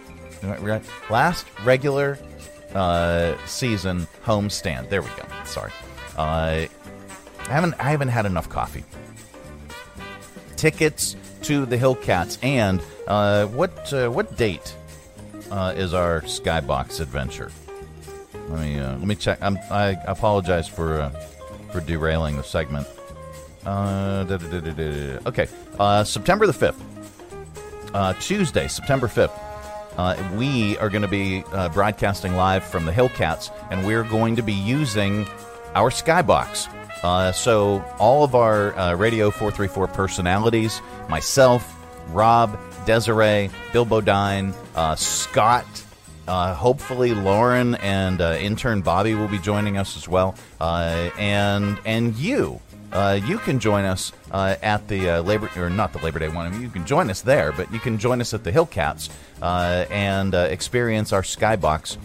Last 1.09 1.47
regular 1.65 2.19
uh, 2.75 3.35
season 3.47 4.07
home 4.23 4.51
stand. 4.51 4.91
There 4.91 5.03
we 5.03 5.09
go. 5.09 5.25
Sorry, 5.45 5.73
uh, 6.17 6.67
I 6.67 6.69
haven't 7.45 7.75
I 7.79 7.91
haven't 7.91 8.09
had 8.09 8.27
enough 8.27 8.49
coffee. 8.49 8.85
Tickets 10.57 11.17
to 11.43 11.65
the 11.65 11.77
Hillcats 11.77 12.39
and 12.43 12.83
uh, 13.07 13.47
what 13.47 13.93
what 14.13 14.37
date 14.37 14.75
uh, 15.51 15.75
is 15.77 15.95
our 15.95 16.21
Skybox 16.23 17.01
adventure? 17.01 17.51
Let 18.49 18.61
me 18.61 18.79
uh, 18.79 18.97
let 18.97 19.07
me 19.07 19.15
check. 19.15 19.39
I'm, 19.43 19.59
I 19.71 19.97
apologize 20.07 20.69
for 20.69 21.01
uh, 21.01 21.11
for 21.73 21.81
derailing 21.81 22.37
the 22.37 22.43
segment. 22.43 22.87
Uh, 23.67 24.25
okay, 25.27 25.49
uh, 25.79 26.03
September 26.05 26.47
the 26.47 26.53
fifth, 26.53 26.83
uh, 27.95 28.15
Tuesday, 28.15 28.69
September 28.69 29.09
fifth. 29.09 29.33
We 30.37 30.79
are 30.79 30.89
going 30.89 31.03
to 31.03 31.09
be 31.09 31.43
broadcasting 31.75 32.37
live 32.37 32.65
from 32.65 32.87
the 32.87 32.93
Hillcats, 32.93 33.51
and 33.71 33.87
we're 33.87 34.05
going 34.05 34.37
to 34.37 34.43
be 34.43 34.53
using 34.55 35.27
our 35.75 35.91
Skybox. 35.91 37.35
So 37.35 37.85
all 37.99 38.25
of 38.25 38.35
our 38.35 38.97
Radio 38.97 39.31
434 39.31 39.89
personalities, 39.89 40.81
myself, 41.09 41.75
Rob, 42.13 42.59
Desiree, 42.89 43.51
Bill 43.75 43.85
Bodine, 43.85 44.55
uh, 44.75 44.97
Scott, 44.97 45.67
uh, 46.27 46.55
hopefully 46.55 47.13
Lauren 47.13 47.75
and 47.75 48.19
uh, 48.19 48.39
intern 48.41 48.81
Bobby 48.81 49.15
will 49.15 49.29
be 49.29 49.39
joining 49.39 49.77
us 49.77 49.99
as 49.99 50.09
well, 50.09 50.35
uh, 50.59 51.11
and 51.19 51.79
and 51.85 52.17
you. 52.17 52.63
Uh, 52.91 53.21
you 53.27 53.37
can 53.37 53.59
join 53.59 53.85
us 53.85 54.15
uh, 54.31 54.57
at 54.63 54.89
the 54.89 55.21
Labor, 55.21 55.51
or 55.59 55.69
not 55.69 55.93
the 55.93 55.99
Labor 55.99 56.19
Day 56.19 56.31
one. 56.31 56.47
I 56.47 56.49
mean, 56.49 56.63
you 56.63 56.71
can 56.71 56.87
join 56.87 57.11
us 57.11 57.21
there, 57.21 57.53
but 57.53 57.71
you 57.71 57.79
can 57.79 57.99
join 57.99 58.23
us 58.23 58.33
at 58.33 58.43
the 58.43 58.51
Hillcats 58.51 59.11
and 59.43 60.33
experience 60.33 61.13
our 61.13 61.21
Skybox 61.21 61.99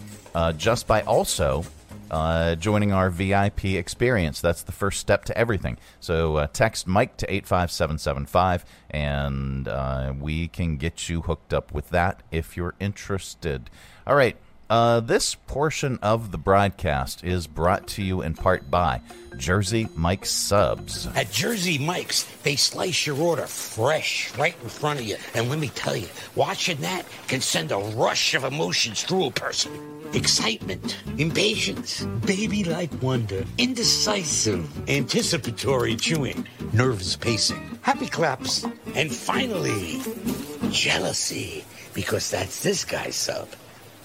just 0.58 0.86
by 0.86 1.00
also 1.00 1.64
uh, 2.10 2.54
joining 2.56 2.92
our 2.92 3.10
VIP 3.10 3.64
experience. 3.66 4.40
That's 4.40 4.62
the 4.62 4.72
first 4.72 5.00
step 5.00 5.24
to 5.26 5.38
everything. 5.38 5.78
So 6.00 6.36
uh, 6.36 6.46
text 6.52 6.86
Mike 6.86 7.16
to 7.18 7.32
85775 7.32 8.64
and 8.90 9.68
uh, 9.68 10.12
we 10.18 10.48
can 10.48 10.76
get 10.76 11.08
you 11.08 11.22
hooked 11.22 11.52
up 11.52 11.72
with 11.72 11.90
that 11.90 12.22
if 12.30 12.56
you're 12.56 12.74
interested. 12.80 13.70
All 14.06 14.16
right. 14.16 14.36
Uh, 14.70 15.00
this 15.00 15.34
portion 15.34 15.98
of 16.00 16.32
the 16.32 16.38
broadcast 16.38 17.22
is 17.22 17.46
brought 17.46 17.86
to 17.86 18.02
you 18.02 18.22
in 18.22 18.34
part 18.34 18.70
by 18.70 19.00
Jersey 19.36 19.88
Mike's 19.94 20.30
Subs. 20.30 21.06
At 21.14 21.30
Jersey 21.30 21.76
Mike's, 21.76 22.24
they 22.42 22.56
slice 22.56 23.06
your 23.06 23.20
order 23.20 23.46
fresh 23.46 24.34
right 24.38 24.56
in 24.62 24.68
front 24.70 25.00
of 25.00 25.04
you. 25.04 25.16
And 25.34 25.50
let 25.50 25.58
me 25.58 25.68
tell 25.68 25.94
you, 25.94 26.08
watching 26.34 26.78
that 26.78 27.04
can 27.28 27.42
send 27.42 27.72
a 27.72 27.78
rush 27.78 28.34
of 28.34 28.44
emotions 28.44 29.02
through 29.02 29.26
a 29.26 29.30
person. 29.32 29.70
Excitement, 30.14 30.96
impatience, 31.18 32.04
baby 32.24 32.64
like 32.64 32.90
wonder, 33.02 33.44
indecisive, 33.58 34.88
anticipatory 34.88 35.96
chewing, 35.96 36.46
nervous 36.72 37.16
pacing, 37.16 37.78
happy 37.82 38.06
claps, 38.06 38.64
and 38.94 39.12
finally, 39.12 40.00
jealousy, 40.70 41.64
because 41.92 42.30
that's 42.30 42.62
this 42.62 42.84
guy's 42.84 43.16
sub. 43.16 43.48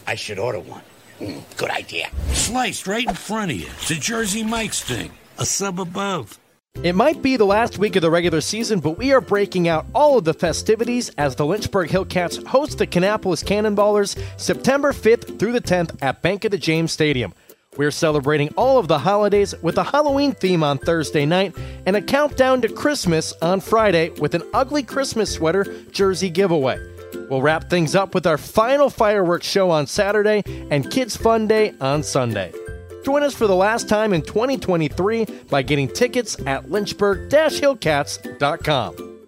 I 0.10 0.16
should 0.16 0.40
order 0.40 0.60
one. 0.60 0.82
Mm, 1.20 1.44
good 1.56 1.70
idea. 1.70 2.10
Sliced 2.34 2.88
right 2.88 3.08
in 3.08 3.14
front 3.14 3.52
of 3.52 3.58
you. 3.58 3.68
It's 3.80 3.92
a 3.92 3.96
Jersey 3.96 4.42
Mike's 4.42 4.82
thing. 4.82 5.12
A 5.38 5.46
sub 5.46 5.80
above. 5.80 6.40
It 6.82 6.96
might 6.96 7.22
be 7.22 7.38
the 7.38 7.46
last 7.46 7.78
week 7.78 7.96
of 7.96 8.02
the 8.02 8.10
regular 8.10 8.42
season, 8.42 8.80
but 8.80 8.98
we 8.98 9.14
are 9.14 9.22
breaking 9.22 9.68
out 9.68 9.86
all 9.94 10.18
of 10.18 10.24
the 10.24 10.34
festivities 10.34 11.10
as 11.20 11.36
the 11.36 11.46
Lynchburg 11.46 11.90
Hillcats 11.92 12.44
host 12.48 12.80
the 12.80 12.88
Kannapolis 12.88 13.44
Cannonballers 13.44 14.18
September 14.38 14.94
5th 14.94 15.38
through 15.38 15.52
the 15.52 15.62
10th 15.62 15.96
at 16.02 16.24
Bank 16.24 16.44
of 16.44 16.50
the 16.50 16.58
James 16.58 16.92
Stadium. 16.92 17.32
We're 17.78 17.92
celebrating 17.92 18.50
all 18.58 18.80
of 18.80 18.88
the 18.88 18.98
holidays 18.98 19.54
with 19.62 19.78
a 19.78 19.84
Halloween 19.84 20.32
theme 20.32 20.64
on 20.64 20.80
Thursday 20.80 21.28
night 21.28 21.56
and 21.86 21.96
a 21.96 22.02
countdown 22.02 22.64
to 22.64 22.70
Christmas 22.70 23.32
on 23.44 23.60
Friday 23.60 24.10
with 24.10 24.34
an 24.34 24.42
ugly 24.56 24.82
Christmas 24.82 25.32
sweater 25.32 25.66
jersey 25.92 26.32
giveaway. 26.32 26.80
We'll 27.30 27.42
wrap 27.42 27.70
things 27.70 27.96
up 27.96 28.14
with 28.16 28.28
our 28.28 28.38
final 28.38 28.90
fireworks 28.90 29.48
show 29.48 29.72
on 29.72 29.88
Saturday 29.88 30.44
and 30.72 30.90
Kids 30.90 31.16
Fun 31.16 31.48
Day 31.48 31.74
on 31.80 32.04
Sunday. 32.04 32.52
Join 33.04 33.24
us 33.24 33.34
for 33.34 33.48
the 33.48 33.56
last 33.56 33.88
time 33.88 34.12
in 34.14 34.22
2023 34.22 35.26
by 35.50 35.62
getting 35.62 35.88
tickets 35.88 36.36
at 36.46 36.70
lynchburg-hillcats.com. 36.70 39.19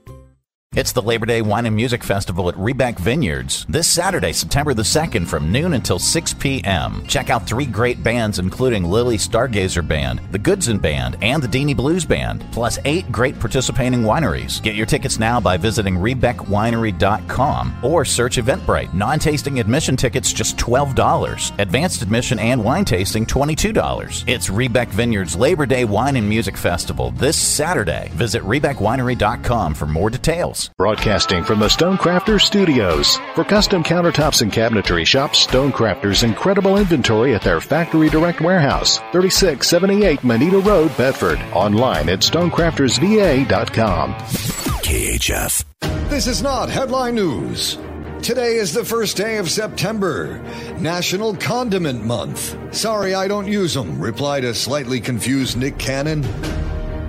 It's 0.78 0.94
the 0.94 1.02
Labor 1.02 1.26
Day 1.26 1.42
Wine 1.42 1.66
and 1.66 1.76
Music 1.76 2.02
Festival 2.02 2.48
at 2.48 2.56
Rebec 2.56 2.98
Vineyards 2.98 3.66
this 3.68 3.90
Saturday, 3.90 4.32
September 4.32 4.74
the 4.74 4.84
2nd 4.84 5.28
from 5.28 5.52
noon 5.52 5.74
until 5.74 6.00
6 6.00 6.34
p.m. 6.36 7.06
Check 7.08 7.30
out 7.30 7.46
three 7.46 7.66
great 7.66 8.02
bands 8.02 8.40
including 8.40 8.86
Lily 8.86 9.18
Stargazer 9.18 9.86
Band, 9.86 10.22
the 10.32 10.40
Goodson 10.40 10.78
Band, 10.78 11.18
and 11.22 11.44
the 11.44 11.48
Deanie 11.50 11.76
Blues 11.76 12.06
Band, 12.06 12.46
plus 12.54 12.80
eight 12.86 13.12
great 13.12 13.38
participating 13.38 14.04
wineries. 14.04 14.64
Get 14.64 14.76
your 14.76 14.86
tickets 14.86 15.20
now 15.20 15.42
by 15.42 15.58
visiting 15.58 15.96
RebecWinery.com 15.96 17.84
or 17.84 18.06
search 18.06 18.38
Eventbrite. 18.38 18.94
Non-tasting 18.94 19.60
admission 19.60 19.98
tickets 19.98 20.32
just 20.32 20.56
$12. 20.56 21.60
Advanced 21.60 22.02
admission 22.02 22.40
and 22.40 22.64
wine 22.64 22.86
tasting 22.86 23.26
$22. 23.26 24.24
It's 24.26 24.48
Rebec 24.48 24.88
Vineyards 24.88 25.36
Labor 25.36 25.66
Day 25.66 25.84
Wine 25.84 26.16
and 26.16 26.30
Music 26.30 26.56
Festival 26.56 27.12
this 27.12 27.36
Saturday. 27.38 28.10
Visit 28.14 28.42
RebecWinery.com 28.44 29.74
for 29.74 29.86
more 29.86 30.10
details. 30.10 30.61
Broadcasting 30.78 31.44
from 31.44 31.60
the 31.60 31.68
Stonecrafters 31.68 32.42
Studios. 32.42 33.18
For 33.36 33.44
custom 33.44 33.84
countertops 33.84 34.42
and 34.42 34.52
cabinetry, 34.52 35.06
shop 35.06 35.32
Stonecrafters' 35.32 36.24
incredible 36.24 36.78
inventory 36.78 37.34
at 37.36 37.42
their 37.42 37.62
Factory 37.62 38.10
Direct 38.10 38.42
Warehouse, 38.42 38.98
3678 39.12 40.24
Manita 40.24 40.60
Road, 40.60 40.96
Bedford. 40.98 41.40
Online 41.54 42.10
at 42.10 42.20
stonecraftersva.com. 42.20 44.14
KHF. 44.14 45.64
This 46.10 46.28
is 46.28 46.42
not 46.42 46.70
headline 46.70 47.16
news. 47.16 47.78
Today 48.22 48.58
is 48.58 48.72
the 48.74 48.86
first 48.86 49.18
day 49.18 49.38
of 49.38 49.50
September, 49.50 50.40
National 50.78 51.36
Condiment 51.36 52.06
Month. 52.06 52.56
Sorry, 52.76 53.16
I 53.16 53.28
don't 53.28 53.48
use 53.48 53.74
them, 53.74 54.00
replied 54.00 54.44
a 54.44 54.54
slightly 54.54 55.00
confused 55.00 55.58
Nick 55.58 55.80
Cannon. 55.80 56.22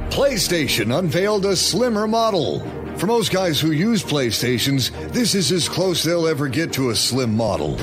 PlayStation 0.09 0.99
unveiled 0.99 1.44
a 1.44 1.54
slimmer 1.54 2.09
model. 2.09 2.61
For 2.96 3.06
most 3.06 3.32
guys 3.32 3.61
who 3.61 3.72
use 3.72 4.02
PlayStations, 4.02 4.90
this 5.12 5.34
is 5.34 5.50
as 5.50 5.68
close 5.68 6.02
they'll 6.02 6.26
ever 6.26 6.49
get 6.49 6.72
to 6.75 6.90
a 6.90 6.94
slim 6.94 7.37
model. 7.37 7.76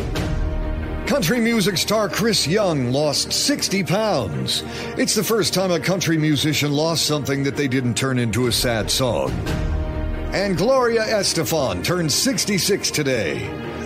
Country 1.08 1.40
music 1.40 1.78
star 1.78 2.08
Chris 2.08 2.48
Young 2.48 2.92
lost 2.92 3.34
60 3.34 3.84
pounds. 3.84 4.64
It's 4.98 5.16
the 5.16 5.24
first 5.24 5.54
time 5.54 5.72
a 5.72 5.80
country 5.80 6.18
musician 6.18 6.72
lost 6.72 7.06
something 7.06 7.44
that 7.44 7.58
they 7.58 7.68
didn't 7.68 7.96
turn 7.96 8.20
into 8.20 8.48
a 8.48 8.52
sad 8.52 8.92
song. 8.92 9.32
And 10.32 10.56
Gloria 10.56 11.02
Estefan 11.02 11.84
turned 11.84 12.12
66 12.12 12.92
today. 12.92 13.40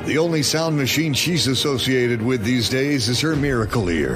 The 0.03 0.17
only 0.17 0.43
sound 0.43 0.75
machine 0.75 1.13
she's 1.13 1.47
associated 1.47 2.21
with 2.21 2.43
these 2.43 2.67
days 2.67 3.07
is 3.07 3.21
her 3.21 3.37
miracle 3.37 3.89
ear. 3.89 4.15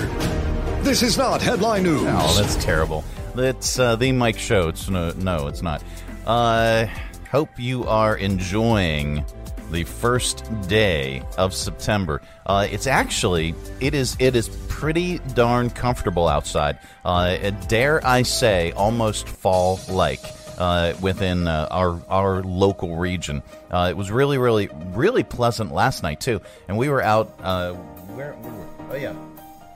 This 0.81 1.01
is 1.01 1.17
not 1.17 1.41
headline 1.41 1.83
news. 1.83 2.03
Oh, 2.05 2.35
that's 2.37 2.57
terrible. 2.57 3.05
It's 3.37 3.79
uh, 3.79 3.95
the 3.95 4.11
Mike 4.11 4.37
Show. 4.37 4.67
It's 4.67 4.89
no, 4.89 5.11
no, 5.11 5.47
it's 5.47 5.61
not. 5.61 5.81
Uh, 6.27 6.87
hope 7.31 7.57
you 7.57 7.85
are 7.85 8.17
enjoying 8.17 9.23
the 9.71 9.85
first 9.85 10.43
day 10.67 11.23
of 11.37 11.53
September. 11.53 12.21
Uh, 12.45 12.67
it's 12.69 12.85
actually 12.85 13.55
it 13.79 13.93
is 13.93 14.17
it 14.19 14.35
is 14.35 14.49
pretty 14.67 15.19
darn 15.35 15.69
comfortable 15.69 16.27
outside. 16.27 16.79
Uh, 17.05 17.49
dare 17.69 18.05
I 18.05 18.23
say, 18.23 18.73
almost 18.73 19.27
fall 19.27 19.79
like. 19.89 20.19
Uh, 20.57 20.95
within 21.01 21.47
uh, 21.47 21.67
our 21.69 22.01
our 22.09 22.41
local 22.41 22.95
region, 22.95 23.43
uh, 23.69 23.89
it 23.91 23.95
was 23.95 24.09
really, 24.09 24.39
really, 24.39 24.69
really 24.87 25.21
pleasant 25.21 25.71
last 25.71 26.01
night 26.01 26.19
too. 26.19 26.41
And 26.67 26.79
we 26.79 26.89
were 26.89 27.03
out. 27.03 27.31
Uh, 27.39 27.73
where, 27.73 28.33
where 28.33 28.53
were, 28.53 28.65
oh 28.89 28.95
yeah, 28.95 29.13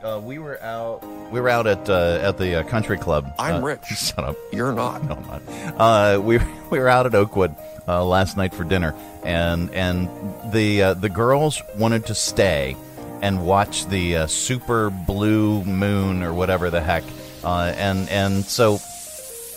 uh, 0.04 0.20
we 0.24 0.40
were 0.40 0.62
out. 0.62 1.04
We 1.32 1.40
were 1.42 1.50
out 1.50 1.68
at 1.68 1.90
uh, 1.90 2.20
at 2.22 2.38
the 2.38 2.60
uh, 2.60 2.64
country 2.64 2.98
club. 2.98 3.34
I'm 3.40 3.56
Uh, 3.64 3.68
rich. 3.68 3.86
Shut 3.86 4.20
up. 4.24 4.36
You're 4.52 4.74
not. 4.74 5.04
No, 5.04 5.16
I'm 5.16 5.28
not. 5.28 5.42
Uh, 5.80 6.20
we 6.22 6.38
we 6.70 6.80
were 6.80 6.90
out 6.90 7.06
at 7.06 7.16
Oakwood 7.16 7.56
uh, 7.88 8.04
last 8.06 8.38
night 8.38 8.54
for 8.54 8.64
dinner, 8.64 8.94
and 9.24 9.74
and 9.74 10.10
the 10.52 10.82
uh, 10.84 10.94
the 10.96 11.10
girls 11.10 11.62
wanted 11.78 12.06
to 12.08 12.16
stay 12.16 12.76
and 13.22 13.46
watch 13.46 13.86
the 13.88 14.18
uh, 14.18 14.28
super 14.28 14.90
blue 14.90 15.64
moon 15.66 16.24
or 16.24 16.34
whatever 16.34 16.70
the 16.70 16.82
heck, 16.82 17.04
uh, 17.44 17.74
and 17.78 18.10
and 18.10 18.44
so. 18.46 18.80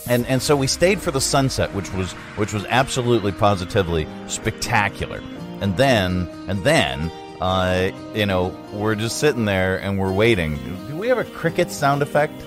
And, 0.06 0.26
and 0.26 0.42
so 0.42 0.54
we 0.54 0.66
stayed 0.66 1.00
for 1.00 1.10
the 1.12 1.20
sunset, 1.22 1.72
which 1.74 1.90
was 1.94 2.12
which 2.36 2.52
was 2.52 2.66
absolutely 2.68 3.32
positively 3.32 4.06
spectacular. 4.26 5.22
And 5.62 5.78
then 5.78 6.28
and 6.46 6.62
then 6.62 7.10
uh, 7.40 7.90
you 8.14 8.26
know 8.26 8.54
we're 8.72 8.94
just 8.94 9.18
sitting 9.18 9.44
there 9.44 9.78
and 9.80 9.98
we're 9.98 10.12
waiting. 10.12 10.56
Do 10.88 10.96
we 10.96 11.08
have 11.08 11.18
a 11.18 11.24
cricket 11.24 11.70
sound 11.70 12.00
effect? 12.02 12.32
Do 12.40 12.46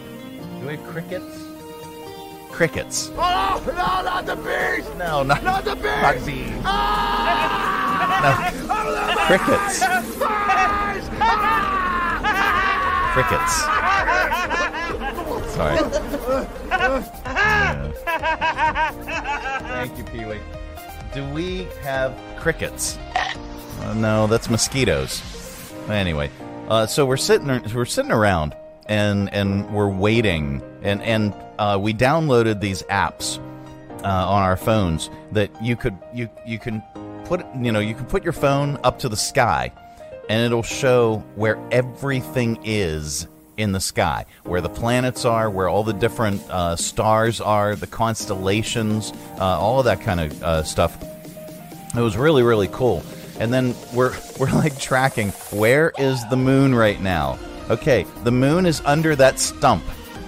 we 0.68 0.76
have 0.76 0.84
crickets? 0.88 1.44
Crickets. 2.50 3.12
Oh, 3.16 3.62
no, 3.68 3.74
not 3.74 4.26
the 4.26 4.36
bees! 4.36 4.88
No, 4.98 5.22
not, 5.22 5.44
Not 5.44 5.64
the 5.64 5.76
bees! 5.76 6.02
not 6.02 6.16
bees. 6.26 6.52
Ah! 6.66 8.24
No. 8.24 8.34
Crickets. 9.28 9.84
Crickets. 13.14 13.54
Sorry. 15.54 15.78
Thank 19.68 19.98
you, 19.98 20.04
Pee 20.06 20.26
Wee. 20.26 20.40
Do 21.14 21.24
we 21.30 21.68
have 21.84 22.14
crickets? 22.38 22.98
Uh, 23.82 23.94
no, 23.94 24.28
that's 24.28 24.50
mosquitoes. 24.50 25.22
Anyway, 25.90 26.30
uh, 26.68 26.86
so 26.86 27.06
we're 27.06 27.18
sitting 27.18 27.48
we're 27.74 27.86
sitting 27.86 28.12
around 28.12 28.56
and 28.88 29.32
and 29.34 29.72
we're 29.74 29.90
waiting 29.90 30.62
and 30.82 31.02
and 31.02 31.34
uh, 31.60 31.78
we 31.80 31.94
downloaded 31.94 32.60
these 32.60 32.84
apps 32.84 33.38
uh, 34.04 34.08
on 34.08 34.44
our 34.44 34.58
phones 34.58 35.10
that 35.32 35.52
you 35.64 35.76
could 35.76 35.98
you 36.14 36.30
you 36.46 36.60
can 36.60 36.82
put 37.26 37.46
you 37.60 37.72
know 37.72 37.80
you 37.80 37.96
can 37.96 38.06
put 38.06 38.24
your 38.24 38.34
phone 38.34 38.78
up 38.84 39.00
to 39.00 39.10
the 39.10 39.18
sky 39.18 39.72
and 40.30 40.42
it'll 40.46 40.64
show 40.64 41.24
where 41.36 41.58
everything 41.72 42.60
is 42.66 43.28
in 43.56 43.72
the 43.72 43.80
sky, 43.80 44.26
where 44.44 44.62
the 44.62 44.70
planets 44.70 45.26
are, 45.26 45.50
where 45.50 45.68
all 45.68 45.84
the 45.84 45.94
different 45.94 46.42
uh, 46.50 46.76
stars 46.76 47.42
are, 47.42 47.76
the 47.76 47.88
constellations, 47.88 49.12
uh, 49.40 49.44
all 49.44 49.80
of 49.80 49.86
that 49.86 50.02
kind 50.02 50.20
of 50.20 50.44
uh, 50.44 50.64
stuff. 50.64 51.02
It 51.96 52.02
was 52.02 52.18
really 52.18 52.44
really 52.44 52.68
cool. 52.68 53.04
And 53.40 53.54
then 53.54 53.76
we're 53.94 54.16
we're 54.40 54.52
like 54.52 54.80
tracking 54.80 55.30
where 55.52 55.94
is 55.98 56.28
the 56.30 56.38
moon 56.38 56.76
right 56.76 57.02
now? 57.02 57.38
Okay, 57.70 58.06
the 58.24 58.32
moon 58.32 58.66
is 58.66 58.82
under 58.86 59.16
that 59.16 59.40
stump 59.40 59.84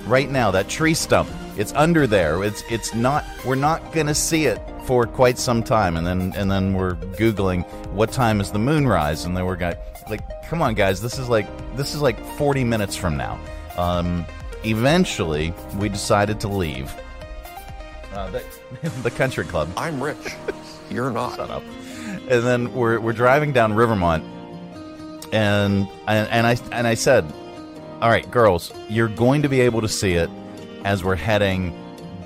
right 0.06 0.30
now, 0.30 0.52
that 0.52 0.68
tree 0.68 0.94
stump. 0.94 1.30
It's 1.58 1.74
under 1.74 2.08
there. 2.08 2.44
It's 2.44 2.64
it's 2.70 2.94
not 2.94 3.26
we're 3.46 3.56
not 3.56 3.94
going 3.94 4.08
to 4.08 4.16
see 4.16 4.46
it 4.46 4.62
for 4.86 5.06
quite 5.06 5.38
some 5.38 5.62
time 5.62 5.98
and 5.98 6.06
then 6.08 6.34
and 6.36 6.50
then 6.50 6.74
we're 6.74 6.96
googling 6.96 7.68
what 7.92 8.12
time 8.12 8.42
is 8.42 8.52
the 8.52 8.60
moon 8.60 8.88
rise 8.88 9.26
and 9.26 9.38
then 9.38 9.46
we're 9.46 9.56
going 9.56 9.76
like 10.10 10.22
come 10.48 10.62
on 10.62 10.74
guys, 10.74 11.02
this 11.02 11.20
is 11.20 11.30
like 11.30 11.48
this 11.76 11.94
is 11.94 12.02
like 12.02 12.20
40 12.38 12.64
minutes 12.64 12.96
from 12.96 13.18
now. 13.18 13.40
Um 13.78 14.26
eventually 14.64 15.54
we 15.78 15.90
decided 15.90 16.40
to 16.42 16.48
leave. 16.48 16.94
Uh, 18.14 18.30
the, 18.32 18.44
the 19.04 19.12
country 19.12 19.46
club. 19.46 19.70
I'm 19.78 20.02
rich. 20.02 20.36
You're 20.90 21.12
not. 21.12 21.36
Shut 21.36 21.50
up. 21.50 21.64
And 22.30 22.44
then 22.44 22.74
we're 22.74 23.00
we're 23.00 23.14
driving 23.14 23.54
down 23.54 23.74
Rivermont, 23.74 24.24
and 25.34 25.88
and, 26.08 26.30
and 26.30 26.48
I 26.48 26.58
and 26.72 26.86
I 26.86 26.94
said, 26.94 27.26
"All 28.02 28.10
right, 28.10 28.30
girls, 28.30 28.72
you're 28.88 29.08
going 29.08 29.42
to 29.42 29.50
be 29.50 29.62
able 29.62 29.82
to 29.82 29.88
see 29.88 30.14
it 30.14 30.30
as 30.86 31.04
we're 31.04 31.16
heading 31.16 31.74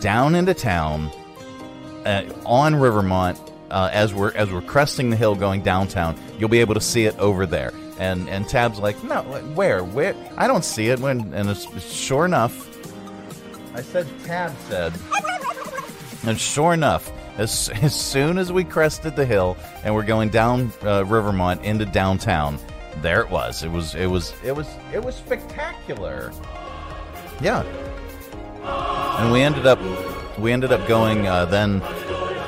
down 0.01 0.35
into 0.35 0.53
town 0.53 1.09
uh, 2.05 2.23
on 2.45 2.75
Rivermont. 2.75 3.39
Uh, 3.71 3.89
as 3.91 4.13
we're 4.13 4.33
as 4.33 4.51
we're 4.51 4.61
cresting 4.61 5.09
the 5.09 5.15
hill 5.15 5.35
going 5.35 5.61
downtown, 5.61 6.19
you'll 6.37 6.49
be 6.49 6.59
able 6.59 6.73
to 6.73 6.81
see 6.81 7.05
it 7.05 7.17
over 7.17 7.45
there." 7.45 7.73
And 7.97 8.27
and 8.27 8.47
Tab's 8.49 8.79
like, 8.79 9.01
"No, 9.05 9.21
where? 9.55 9.85
Where? 9.85 10.15
I 10.37 10.47
don't 10.47 10.65
see 10.65 10.89
it." 10.89 10.99
When 10.99 11.33
and 11.33 11.49
it's, 11.49 11.65
sure 11.81 12.25
enough, 12.25 12.69
I 13.73 13.81
said 13.81 14.05
Tab 14.25 14.53
said. 14.67 14.93
And 16.25 16.39
sure 16.39 16.73
enough, 16.73 17.11
as, 17.37 17.69
as 17.81 17.95
soon 17.95 18.37
as 18.37 18.51
we 18.51 18.63
crested 18.63 19.15
the 19.15 19.25
hill 19.25 19.57
and 19.83 19.93
we're 19.93 20.05
going 20.05 20.29
down 20.29 20.71
uh, 20.83 21.05
Rivermont 21.05 21.63
into 21.63 21.85
downtown, 21.85 22.59
there 23.01 23.21
it 23.21 23.29
was. 23.29 23.63
It 23.63 23.71
was 23.71 23.95
it 23.95 24.07
was 24.07 24.33
it 24.43 24.55
was 24.55 24.67
it 24.93 25.03
was 25.03 25.15
spectacular. 25.15 26.31
Yeah. 27.41 27.63
And 29.19 29.31
we 29.31 29.41
ended 29.41 29.65
up 29.65 29.79
we 30.37 30.51
ended 30.51 30.71
up 30.71 30.87
going 30.87 31.27
uh, 31.27 31.45
then 31.45 31.81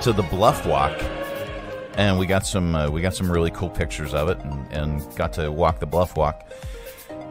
to 0.01 0.13
the 0.13 0.23
Bluff 0.23 0.65
Walk, 0.65 0.97
and 1.95 2.17
we 2.19 2.25
got 2.25 2.45
some 2.45 2.75
uh, 2.75 2.89
we 2.89 3.01
got 3.01 3.15
some 3.15 3.31
really 3.31 3.51
cool 3.51 3.69
pictures 3.69 4.13
of 4.13 4.29
it, 4.29 4.37
and, 4.39 4.71
and 4.71 5.15
got 5.15 5.33
to 5.33 5.51
walk 5.51 5.79
the 5.79 5.85
Bluff 5.85 6.15
Walk. 6.15 6.45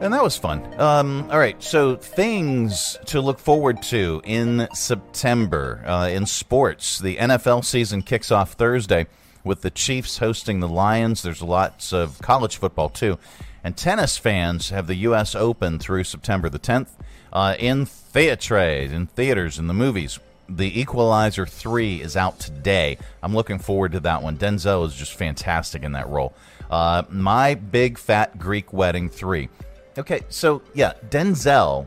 And 0.00 0.12
that 0.12 0.22
was 0.22 0.36
fun. 0.36 0.62
Um, 0.78 1.30
all 1.30 1.38
right, 1.38 1.62
so 1.62 1.96
things 1.96 2.98
to 3.06 3.20
look 3.22 3.38
forward 3.38 3.80
to 3.84 4.20
in 4.24 4.68
September 4.74 5.82
uh, 5.86 6.08
in 6.08 6.26
sports. 6.26 6.98
The 6.98 7.16
NFL 7.16 7.64
season 7.64 8.02
kicks 8.02 8.30
off 8.30 8.52
Thursday 8.52 9.06
with 9.44 9.62
the 9.62 9.70
Chiefs 9.70 10.18
hosting 10.18 10.60
the 10.60 10.68
Lions. 10.68 11.22
There's 11.22 11.40
lots 11.40 11.92
of 11.92 12.20
college 12.20 12.58
football 12.58 12.90
too, 12.90 13.18
and 13.62 13.76
tennis 13.76 14.18
fans 14.18 14.70
have 14.70 14.88
the 14.88 14.96
U.S. 14.96 15.34
Open 15.34 15.78
through 15.78 16.04
September 16.04 16.50
the 16.50 16.58
10th 16.58 16.88
uh, 17.32 17.54
in 17.58 17.86
theatres, 17.86 18.92
in 18.92 19.06
theaters, 19.06 19.58
in 19.58 19.68
the 19.68 19.74
movies. 19.74 20.18
The 20.48 20.78
Equalizer 20.78 21.46
3 21.46 22.02
is 22.02 22.14
out 22.16 22.38
today. 22.38 22.98
I'm 23.22 23.34
looking 23.34 23.58
forward 23.58 23.92
to 23.92 24.00
that 24.00 24.22
one. 24.22 24.36
Denzel 24.36 24.86
is 24.86 24.94
just 24.94 25.14
fantastic 25.14 25.82
in 25.82 25.92
that 25.92 26.08
role. 26.10 26.34
Uh, 26.70 27.04
My 27.08 27.54
Big 27.54 27.96
Fat 27.96 28.38
Greek 28.38 28.70
Wedding 28.70 29.08
3. 29.08 29.48
Okay, 29.96 30.22
so 30.28 30.62
yeah, 30.74 30.94
Denzel, 31.08 31.86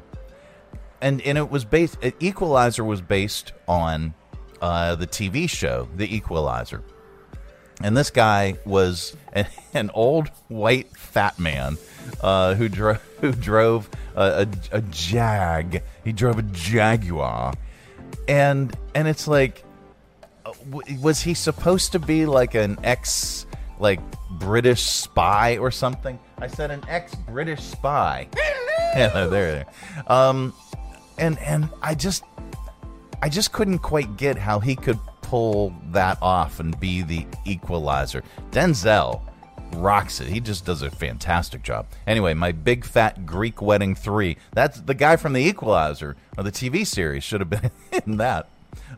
and 1.02 1.22
and 1.22 1.38
it 1.38 1.50
was 1.50 1.65
based. 1.65 1.98
Equalizer 2.20 2.84
was 2.84 3.02
based 3.02 3.52
on 3.67 4.13
uh, 4.62 4.96
the 4.96 5.08
TV 5.08 5.50
show 5.50 5.89
The 5.96 6.15
Equalizer, 6.15 6.84
and 7.82 7.98
this 7.98 8.10
guy 8.10 8.58
was 8.65 9.15
an, 9.34 9.48
an 9.74 9.91
old 9.93 10.30
white 10.48 10.96
fat 10.96 11.38
man 11.38 11.78
uh, 12.22 12.56
who 12.56 12.70
drove 12.70 12.98
who 13.22 13.34
drove 13.34 13.89
a, 14.15 14.48
a, 14.72 14.78
a 14.78 14.82
Jag. 14.84 15.84
He 16.06 16.13
drove 16.13 16.39
a 16.39 16.43
Jaguar, 16.43 17.56
and 18.30 18.76
and 18.96 19.08
it's 19.10 19.28
like, 19.28 19.65
was 21.02 21.22
he 21.22 21.34
supposed 21.34 21.91
to 21.91 22.00
be 22.00 22.26
like 22.26 22.56
an 22.56 22.80
ex 22.86 23.46
like 23.80 24.00
British 24.32 24.84
spy 24.84 25.58
or 25.58 25.72
something? 25.72 26.20
I 26.39 26.47
said 26.47 26.71
an 26.71 26.84
ex 26.88 27.15
British 27.15 27.62
spy. 27.62 28.28
yeah, 28.95 29.26
there. 29.26 29.65
Um, 30.08 30.54
and 31.17 31.39
and 31.39 31.69
I 31.82 31.95
just 31.95 32.23
I 33.21 33.30
just 33.30 33.52
couldn't 33.52 33.80
quite 33.80 34.17
get 34.17 34.38
how 34.38 34.60
he 34.60 34.76
could 34.76 35.00
pull 35.21 35.73
that 35.91 36.17
off 36.21 36.60
and 36.60 36.80
be 36.80 37.02
the 37.02 37.26
equalizer. 37.45 38.23
Denzel 38.52 39.21
rocks 39.73 40.21
it. 40.21 40.28
He 40.28 40.39
just 40.39 40.65
does 40.65 40.82
a 40.82 40.91
fantastic 40.91 41.63
job. 41.63 41.88
Anyway, 42.06 42.34
my 42.34 42.52
big 42.52 42.86
fat 42.86 43.26
Greek 43.26 43.62
wedding 43.62 43.95
three. 43.95 44.38
That's 44.54 44.80
the 44.80 44.93
guy 44.93 45.17
from 45.17 45.34
the 45.34 45.41
Equalizer 45.41 46.15
or 46.38 46.43
the 46.43 46.52
TV 46.52 46.86
series 46.86 47.23
should 47.23 47.41
have 47.41 47.50
been 47.50 47.71
in 48.06 48.17
that. 48.17 48.47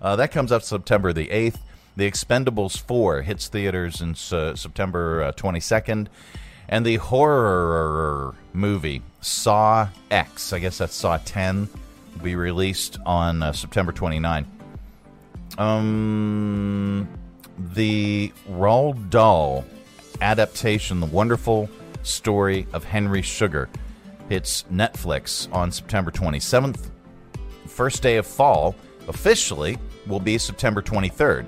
Uh, 0.02 0.15
that 0.17 0.32
comes 0.32 0.52
up 0.52 0.63
September 0.63 1.13
the 1.13 1.32
eighth. 1.32 1.60
The 1.95 2.10
Expendables 2.10 2.80
four 2.80 3.23
hits 3.23 3.47
theaters 3.47 4.02
in 4.02 4.12
uh, 4.12 4.56
September 4.56 5.32
twenty 5.34 5.60
second. 5.60 6.10
And 6.69 6.86
the 6.86 6.97
horror 6.97 8.36
movie 8.53 9.01
Saw 9.21 9.89
X, 10.12 10.53
I 10.53 10.60
guess 10.60 10.77
that's 10.77 10.95
Saw 10.95 11.17
10, 11.17 11.67
will 12.13 12.23
be 12.23 12.36
released 12.36 12.99
on 13.05 13.41
uh, 13.41 13.51
September 13.51 13.91
29. 13.91 14.45
Um, 15.58 17.10
the 17.58 18.32
Roald 18.51 19.10
Dahl 19.10 19.65
adaptation, 20.21 20.99
The 20.99 21.08
Wonderful 21.08 21.69
Story 22.03 22.67
of 22.71 22.84
Henry 22.84 23.23
Sugar, 23.23 23.67
hits 24.29 24.63
Netflix 24.71 25.51
on 25.51 25.71
September 25.71 26.12
27th. 26.12 26.91
First 27.65 28.03
day 28.03 28.17
of 28.17 28.27
fall, 28.27 28.75
officially, 29.08 29.77
will 30.05 30.19
be 30.19 30.38
September 30.38 30.84
23rd. 30.84 31.47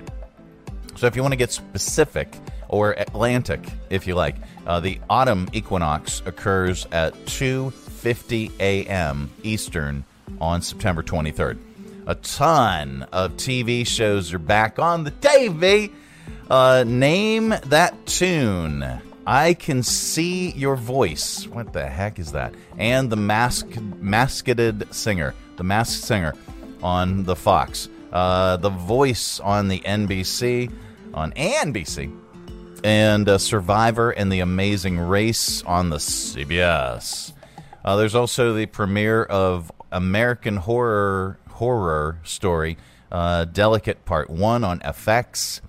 So 1.02 1.08
if 1.08 1.16
you 1.16 1.22
want 1.22 1.32
to 1.32 1.36
get 1.36 1.50
specific, 1.50 2.32
or 2.68 2.92
Atlantic, 2.92 3.58
if 3.90 4.06
you 4.06 4.14
like, 4.14 4.36
uh, 4.68 4.78
the 4.78 5.00
autumn 5.10 5.48
equinox 5.52 6.22
occurs 6.26 6.86
at 6.92 7.12
2:50 7.26 8.52
a.m. 8.60 9.28
Eastern 9.42 10.04
on 10.40 10.62
September 10.62 11.02
23rd. 11.02 11.58
A 12.06 12.14
ton 12.14 13.04
of 13.10 13.32
TV 13.32 13.84
shows 13.84 14.32
are 14.32 14.38
back 14.38 14.78
on 14.78 15.02
the 15.02 15.10
TV. 15.10 15.90
Uh, 16.48 16.84
name 16.86 17.48
that 17.48 18.06
tune. 18.06 18.86
I 19.26 19.54
can 19.54 19.82
see 19.82 20.52
your 20.52 20.76
voice. 20.76 21.48
What 21.48 21.72
the 21.72 21.84
heck 21.84 22.20
is 22.20 22.30
that? 22.30 22.54
And 22.78 23.10
the 23.10 23.16
masked, 23.16 23.76
masked 24.00 24.94
singer, 24.94 25.34
the 25.56 25.64
masked 25.64 26.04
singer 26.04 26.34
on 26.80 27.24
the 27.24 27.34
Fox. 27.34 27.88
Uh, 28.12 28.58
the 28.58 28.68
voice 28.68 29.40
on 29.40 29.68
the 29.68 29.80
NBC, 29.80 30.70
on 31.14 31.32
NBC, 31.32 32.14
and 32.84 33.28
uh, 33.28 33.38
Survivor 33.38 34.10
and 34.10 34.30
the 34.30 34.40
Amazing 34.40 34.98
Race 34.98 35.62
on 35.64 35.90
the 35.90 35.96
CBS. 35.96 37.32
Uh, 37.84 37.96
there's 37.96 38.14
also 38.14 38.54
the 38.54 38.66
premiere 38.66 39.24
of 39.24 39.70
American 39.90 40.56
Horror 40.56 41.38
Horror 41.50 42.18
Story, 42.24 42.76
uh, 43.10 43.44
Delicate 43.44 44.04
Part 44.04 44.30
One 44.30 44.64
on 44.64 44.80
FX. 44.80 45.60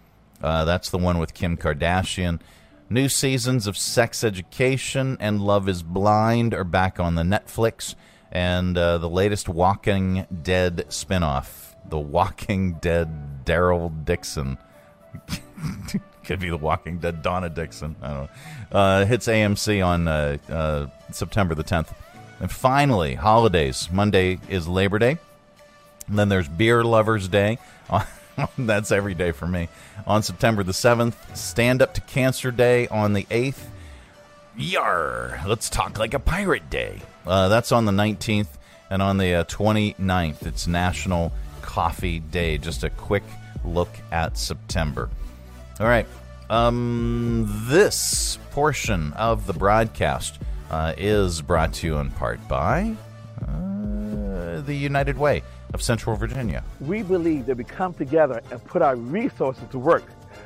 Uh, 0.42 0.66
that's 0.66 0.90
the 0.90 0.98
one 0.98 1.20
with 1.20 1.34
Kim 1.34 1.58
Kardashian. 1.58 2.40
New 2.90 3.10
seasons 3.10 3.66
of 3.66 3.78
Sex 3.78 4.24
Education 4.24 5.18
and 5.20 5.42
Love 5.42 5.68
Is 5.70 5.84
Blind 5.84 6.54
are 6.54 6.64
back 6.64 7.00
on 7.00 7.16
the 7.16 7.24
Netflix, 7.24 7.96
and 8.32 8.78
uh, 8.78 8.98
the 8.98 9.10
latest 9.10 9.50
Walking 9.50 10.28
Dead 10.44 10.86
spinoff, 10.90 11.76
The 11.90 12.00
Walking 12.00 12.74
Dead 12.76 13.46
Daryl 13.46 14.06
Dixon. 14.06 14.58
Could 16.26 16.40
be 16.40 16.50
The 16.50 16.58
Walking 16.58 17.00
Dead 17.00 17.22
Donna 17.22 17.50
Dixon. 17.50 17.96
I 18.02 18.08
don't 18.08 18.18
know. 18.24 18.30
Uh, 18.72 19.06
hits 19.06 19.28
AMC 19.28 19.86
on 19.86 20.08
uh, 20.08 20.38
uh, 20.50 20.88
September 21.12 21.54
the 21.54 21.64
10th. 21.64 21.94
And 22.40 22.52
finally, 22.52 23.16
holidays. 23.16 23.90
Monday 23.92 24.40
is 24.50 24.68
Labor 24.68 25.00
Day. 25.00 25.18
And 26.08 26.20
then 26.20 26.30
there's 26.30 26.48
Beer 26.48 26.84
Lovers 26.84 27.28
Day. 27.28 27.58
That's 28.58 28.92
every 28.92 29.14
day 29.14 29.32
for 29.32 29.48
me. 29.48 29.70
On 30.08 30.24
September 30.24 30.64
the 30.64 30.72
7th, 30.72 31.14
Stand 31.36 31.82
Up 31.82 31.94
to 31.94 32.02
Cancer 32.02 32.52
Day 32.52 32.88
on 32.88 33.14
the 33.14 33.24
8th. 33.26 33.66
Yar! 34.58 35.42
Let's 35.48 35.70
talk 35.70 35.98
like 35.98 36.14
a 36.14 36.20
pirate 36.20 36.70
day. 36.70 37.02
Uh, 37.26 37.48
that's 37.48 37.72
on 37.72 37.86
the 37.86 37.92
19th. 37.92 38.48
And 38.90 39.02
on 39.02 39.18
the 39.18 39.34
uh, 39.34 39.44
29th, 39.46 40.46
it's 40.46 40.68
National 40.68 41.32
Coffee 41.62 42.20
Day. 42.20 42.58
Just 42.58 42.84
a 42.84 42.90
quick 42.92 43.24
look 43.66 43.90
at 44.12 44.38
September. 44.38 45.10
All 45.80 45.88
right. 45.88 46.06
Um, 46.50 47.50
this 47.68 48.38
portion 48.52 49.14
of 49.14 49.48
the 49.48 49.54
broadcast 49.54 50.40
uh, 50.70 50.94
is 50.98 51.42
brought 51.42 51.74
to 51.74 51.88
you 51.88 51.98
in 51.98 52.12
part 52.12 52.46
by 52.48 52.96
uh, 53.42 54.62
the 54.62 54.76
United 54.76 55.18
Way 55.18 55.42
of 55.74 55.82
Central 55.82 56.16
Virginia. 56.16 56.64
We 56.80 57.02
believe 57.02 57.46
that 57.48 57.58
we 57.58 57.64
come 57.64 57.94
together 57.94 58.42
and 58.52 58.64
put 58.66 58.82
our 58.82 58.96
resources 58.96 59.64
to 59.72 59.80
work. 59.80 60.04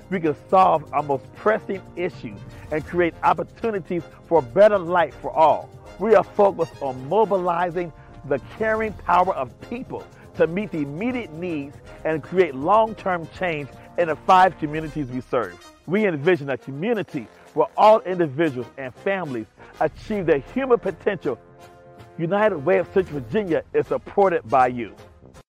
We 0.10 0.19
can 0.19 0.36
solve 0.49 0.91
our 0.93 1.03
most 1.03 1.25
pressing 1.36 1.82
issues 1.95 2.39
and 2.71 2.86
create 2.86 3.13
opportunities 3.23 4.03
for 4.27 4.39
a 4.39 4.41
better 4.41 4.77
life 4.77 5.15
for 5.21 5.32
all. 5.32 5.69
We 5.99 6.15
are 6.15 6.23
focused 6.23 6.82
on 6.82 7.10
mobilizing 7.10 7.91
the 8.25 8.39
caring 8.58 8.93
power 8.93 9.34
of 9.36 9.60
people 9.69 10.06
to 10.38 10.47
meet 10.47 10.71
the 10.71 10.80
immediate 10.80 11.32
needs 11.34 11.76
and 12.06 12.23
create 12.23 12.56
long 12.56 12.95
term 12.95 13.28
change 13.38 13.69
in 13.97 14.08
the 14.08 14.15
five 14.15 14.58
communities 14.60 15.08
we 15.08 15.21
serve. 15.21 15.73
We 15.86 16.08
envision 16.08 16.50
a 16.50 16.58
community 16.58 17.28
where 17.54 17.67
all 17.76 18.00
individuals 18.02 18.67
and 18.78 18.93
families 18.93 19.47
achieve 19.80 20.26
their 20.26 20.39
human 20.39 20.80
potential. 20.80 21.39
United 22.17 22.58
Way 22.58 22.80
of 22.80 22.88
Central 22.93 23.19
Virginia 23.19 23.63
is 23.73 23.88
supported 23.88 24.47
by 24.47 24.67
you. 24.67 24.95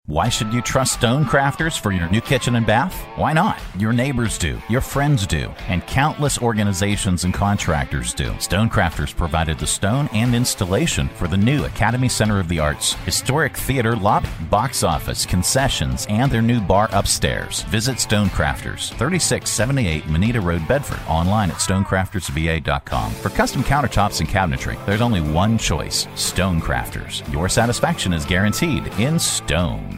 Why 0.09 0.31
should 0.31 0.55
you 0.55 0.63
trust 0.63 0.99
Stonecrafters 0.99 1.79
for 1.79 1.93
your 1.93 2.09
new 2.09 2.23
kitchen 2.23 2.57
and 2.57 2.65
bath? 2.65 2.95
Why 3.17 3.35
not? 3.35 3.61
Your 3.79 3.93
neighbors 3.93 4.39
do, 4.39 4.59
your 4.71 4.81
friends 4.81 5.27
do, 5.27 5.51
and 5.69 5.87
countless 5.87 6.41
organizations 6.41 7.25
and 7.25 7.35
contractors 7.35 8.15
do. 8.15 8.31
Stonecrafters 8.39 9.15
provided 9.15 9.59
the 9.59 9.67
stone 9.67 10.09
and 10.15 10.35
installation 10.35 11.11
for 11.11 11.29
the 11.29 11.37
new 11.37 11.67
Academy 11.67 12.09
Center 12.09 12.41
of 12.41 12.49
the 12.49 12.59
Arts, 12.59 12.95
historic 13.05 13.55
theater 13.55 13.95
lobby, 13.97 14.31
box 14.49 14.83
office, 14.83 15.27
concessions, 15.27 16.07
and 16.09 16.33
their 16.33 16.41
new 16.41 16.63
bar 16.63 16.89
upstairs. 16.93 17.61
Visit 17.65 17.99
Stonecrafters, 17.99 18.89
3678 18.97 20.09
Manita 20.09 20.41
Road, 20.41 20.67
Bedford, 20.67 21.01
online 21.07 21.51
at 21.51 21.57
stonecraftersva.com. 21.57 23.13
For 23.13 23.29
custom 23.29 23.63
countertops 23.63 24.21
and 24.21 24.29
cabinetry, 24.31 24.83
there's 24.87 25.03
only 25.03 25.21
one 25.21 25.59
choice 25.59 26.07
Stonecrafters. 26.15 27.31
Your 27.31 27.51
satisfaction 27.51 28.15
is 28.15 28.25
guaranteed 28.25 28.87
in 28.99 29.19
stone. 29.19 29.98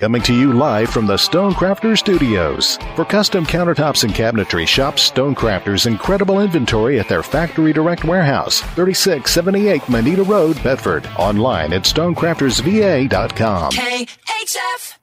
Coming 0.00 0.22
to 0.22 0.34
you 0.34 0.52
live 0.52 0.90
from 0.90 1.06
the 1.06 1.14
Stonecrafters 1.14 1.98
Studios. 1.98 2.78
For 2.96 3.04
custom 3.04 3.46
countertops 3.46 4.02
and 4.02 4.12
cabinetry, 4.12 4.66
shop 4.66 4.96
Stonecrafters' 4.96 5.86
incredible 5.86 6.40
inventory 6.40 6.98
at 6.98 7.08
their 7.08 7.22
Factory 7.22 7.72
Direct 7.72 8.02
Warehouse, 8.02 8.60
3678 8.60 9.88
Manita 9.88 10.24
Road, 10.24 10.60
Bedford. 10.64 11.06
Online 11.16 11.72
at 11.72 11.82
stonecraftersva.com. 11.82 13.70
KHF! 13.70 14.98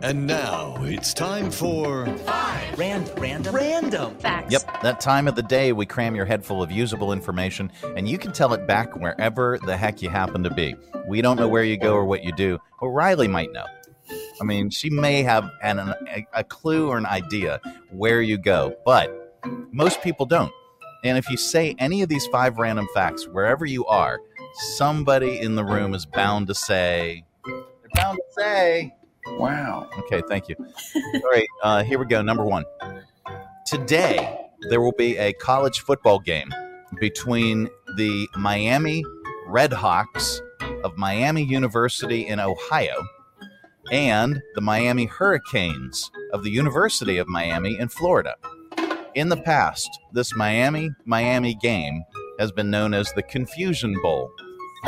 And 0.00 0.26
now 0.26 0.76
it's 0.80 1.12
time 1.12 1.50
for 1.50 2.06
Five. 2.06 2.78
Random. 2.78 3.14
Random. 3.16 3.54
Random. 3.54 4.16
Facts. 4.16 4.50
Yep, 4.50 4.82
that 4.82 4.98
time 4.98 5.28
of 5.28 5.34
the 5.34 5.42
day 5.42 5.74
we 5.74 5.84
cram 5.84 6.16
your 6.16 6.24
head 6.24 6.42
full 6.42 6.62
of 6.62 6.72
usable 6.72 7.12
information, 7.12 7.70
and 7.98 8.08
you 8.08 8.16
can 8.16 8.32
tell 8.32 8.54
it 8.54 8.66
back 8.66 8.96
wherever 8.96 9.58
the 9.66 9.76
heck 9.76 10.00
you 10.00 10.08
happen 10.08 10.42
to 10.42 10.50
be. 10.50 10.74
We 11.06 11.20
don't 11.20 11.36
know 11.36 11.48
where 11.48 11.64
you 11.64 11.76
go 11.76 11.92
or 11.92 12.06
what 12.06 12.24
you 12.24 12.32
do, 12.32 12.58
but 12.80 12.88
Riley 12.88 13.28
might 13.28 13.52
know. 13.52 13.66
I 14.40 14.44
mean, 14.44 14.70
she 14.70 14.90
may 14.90 15.22
have 15.22 15.48
an, 15.62 15.78
a, 15.78 16.26
a 16.34 16.44
clue 16.44 16.88
or 16.88 16.98
an 16.98 17.06
idea 17.06 17.60
where 17.90 18.22
you 18.22 18.38
go, 18.38 18.74
but 18.84 19.38
most 19.72 20.02
people 20.02 20.26
don't. 20.26 20.52
And 21.04 21.18
if 21.18 21.28
you 21.30 21.36
say 21.36 21.74
any 21.78 22.02
of 22.02 22.08
these 22.08 22.26
five 22.28 22.58
random 22.58 22.88
facts 22.94 23.26
wherever 23.26 23.66
you 23.66 23.84
are, 23.86 24.20
somebody 24.76 25.40
in 25.40 25.54
the 25.54 25.64
room 25.64 25.94
is 25.94 26.06
bound 26.06 26.46
to 26.48 26.54
say, 26.54 27.24
they're 27.44 27.64
bound 27.94 28.18
to 28.18 28.40
say, 28.40 28.94
wow. 29.38 29.88
Okay, 29.98 30.22
thank 30.28 30.48
you. 30.48 30.56
All 30.58 31.30
right, 31.30 31.48
uh, 31.62 31.82
here 31.82 31.98
we 31.98 32.06
go. 32.06 32.22
Number 32.22 32.44
one. 32.44 32.64
Today, 33.66 34.38
there 34.68 34.80
will 34.80 34.92
be 34.92 35.16
a 35.16 35.32
college 35.34 35.80
football 35.80 36.18
game 36.18 36.52
between 37.00 37.68
the 37.96 38.28
Miami 38.36 39.04
Redhawks 39.48 40.40
of 40.84 40.96
Miami 40.96 41.42
University 41.42 42.26
in 42.26 42.38
Ohio 42.38 43.02
and 43.92 44.42
the 44.54 44.60
Miami 44.60 45.04
Hurricanes 45.04 46.10
of 46.32 46.42
the 46.42 46.50
University 46.50 47.18
of 47.18 47.28
Miami 47.28 47.78
in 47.78 47.88
Florida. 47.88 48.34
In 49.14 49.28
the 49.28 49.36
past, 49.36 49.90
this 50.12 50.34
Miami 50.34 50.90
Miami 51.04 51.54
game 51.54 52.02
has 52.38 52.50
been 52.50 52.70
known 52.70 52.94
as 52.94 53.12
the 53.12 53.22
Confusion 53.22 53.94
Bowl. 54.02 54.30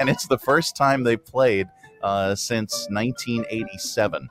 and 0.00 0.10
it's 0.10 0.26
the 0.26 0.38
first 0.38 0.76
time 0.76 1.04
they 1.04 1.16
played 1.16 1.68
uh, 2.02 2.34
since 2.34 2.88
1987. 2.90 4.28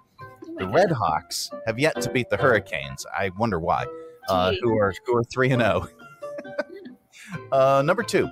The 0.58 0.65
Redhawks 0.65 1.50
have 1.65 1.80
yet 1.80 2.02
to 2.02 2.12
beat 2.12 2.30
the 2.30 2.38
Hurricanes. 2.38 3.06
I 3.17 3.32
wonder 3.38 3.60
why. 3.60 3.86
Uh, 4.28 4.52
who 4.62 4.78
are 4.78 4.93
who 5.06 5.15
are 5.15 5.23
three 5.23 5.52
and 5.52 5.62
zero. 5.62 5.88
Uh, 7.52 7.82
number 7.84 8.04
two, 8.04 8.30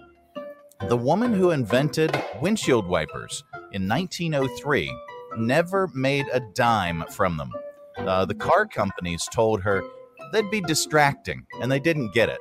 the 0.88 0.96
woman 0.96 1.34
who 1.34 1.52
invented 1.52 2.18
windshield 2.40 2.88
wipers 2.88 3.44
in 3.74 3.90
1903 3.90 4.90
never 5.38 5.88
made 5.94 6.26
a 6.34 6.40
dime 6.54 7.04
from 7.10 7.38
them. 7.38 7.52
Uh, 7.98 8.26
the 8.26 8.36
car 8.36 8.66
companies 8.66 9.28
told 9.34 9.62
her 9.62 9.84
they'd 10.32 10.50
be 10.52 10.62
distracting, 10.62 11.46
and 11.62 11.72
they 11.72 11.80
didn't 11.80 12.14
get 12.14 12.30
it. 12.30 12.40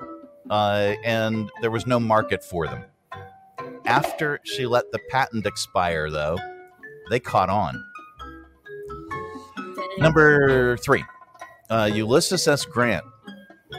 Uh, 0.50 0.94
and 1.04 1.50
there 1.60 1.70
was 1.70 1.86
no 1.86 1.98
market 2.00 2.44
for 2.44 2.66
them. 2.66 2.84
After 3.86 4.40
she 4.44 4.66
let 4.66 4.90
the 4.92 4.98
patent 5.10 5.46
expire, 5.46 6.10
though, 6.10 6.38
they 7.10 7.20
caught 7.20 7.50
on. 7.50 7.82
Number 9.98 10.76
three. 10.78 11.04
uh, 11.70 11.90
Ulysses 11.92 12.46
S. 12.48 12.64
Grant 12.64 13.04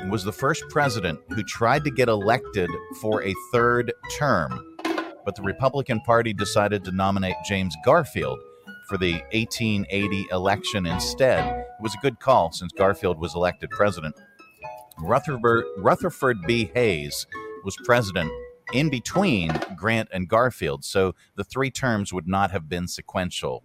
was 0.09 0.23
the 0.23 0.31
first 0.31 0.63
president 0.69 1.19
who 1.29 1.43
tried 1.43 1.83
to 1.83 1.91
get 1.91 2.09
elected 2.09 2.69
for 3.01 3.23
a 3.23 3.33
third 3.51 3.91
term, 4.17 4.77
but 5.25 5.35
the 5.35 5.41
Republican 5.41 5.99
Party 6.01 6.33
decided 6.33 6.83
to 6.85 6.91
nominate 6.91 7.35
James 7.47 7.75
Garfield 7.83 8.39
for 8.87 8.97
the 8.97 9.13
1880 9.33 10.27
election 10.31 10.85
instead. 10.85 11.59
It 11.59 11.81
was 11.81 11.93
a 11.93 12.01
good 12.01 12.19
call 12.19 12.51
since 12.51 12.71
Garfield 12.71 13.19
was 13.19 13.35
elected 13.35 13.69
president. 13.69 14.15
Rutherford, 14.99 15.65
Rutherford 15.77 16.41
B. 16.45 16.71
Hayes 16.73 17.27
was 17.63 17.75
president 17.83 18.31
in 18.73 18.89
between 18.89 19.51
Grant 19.75 20.09
and 20.11 20.27
Garfield, 20.27 20.83
so 20.83 21.13
the 21.35 21.43
three 21.43 21.69
terms 21.69 22.13
would 22.13 22.27
not 22.27 22.51
have 22.51 22.69
been 22.69 22.87
sequential. 22.87 23.63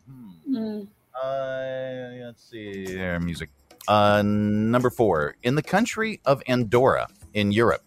Mm. 0.49 0.89
Uh, 1.23 2.25
let's 2.25 2.49
see 2.51 2.85
there, 2.87 3.21
music. 3.21 3.51
Uh, 3.89 4.23
number 4.25 4.91
four, 4.91 5.37
in 5.43 5.55
the 5.55 5.63
country 5.63 6.21
of 6.25 6.43
Andorra 6.47 7.09
in 7.35 7.53
Europe, 7.53 7.83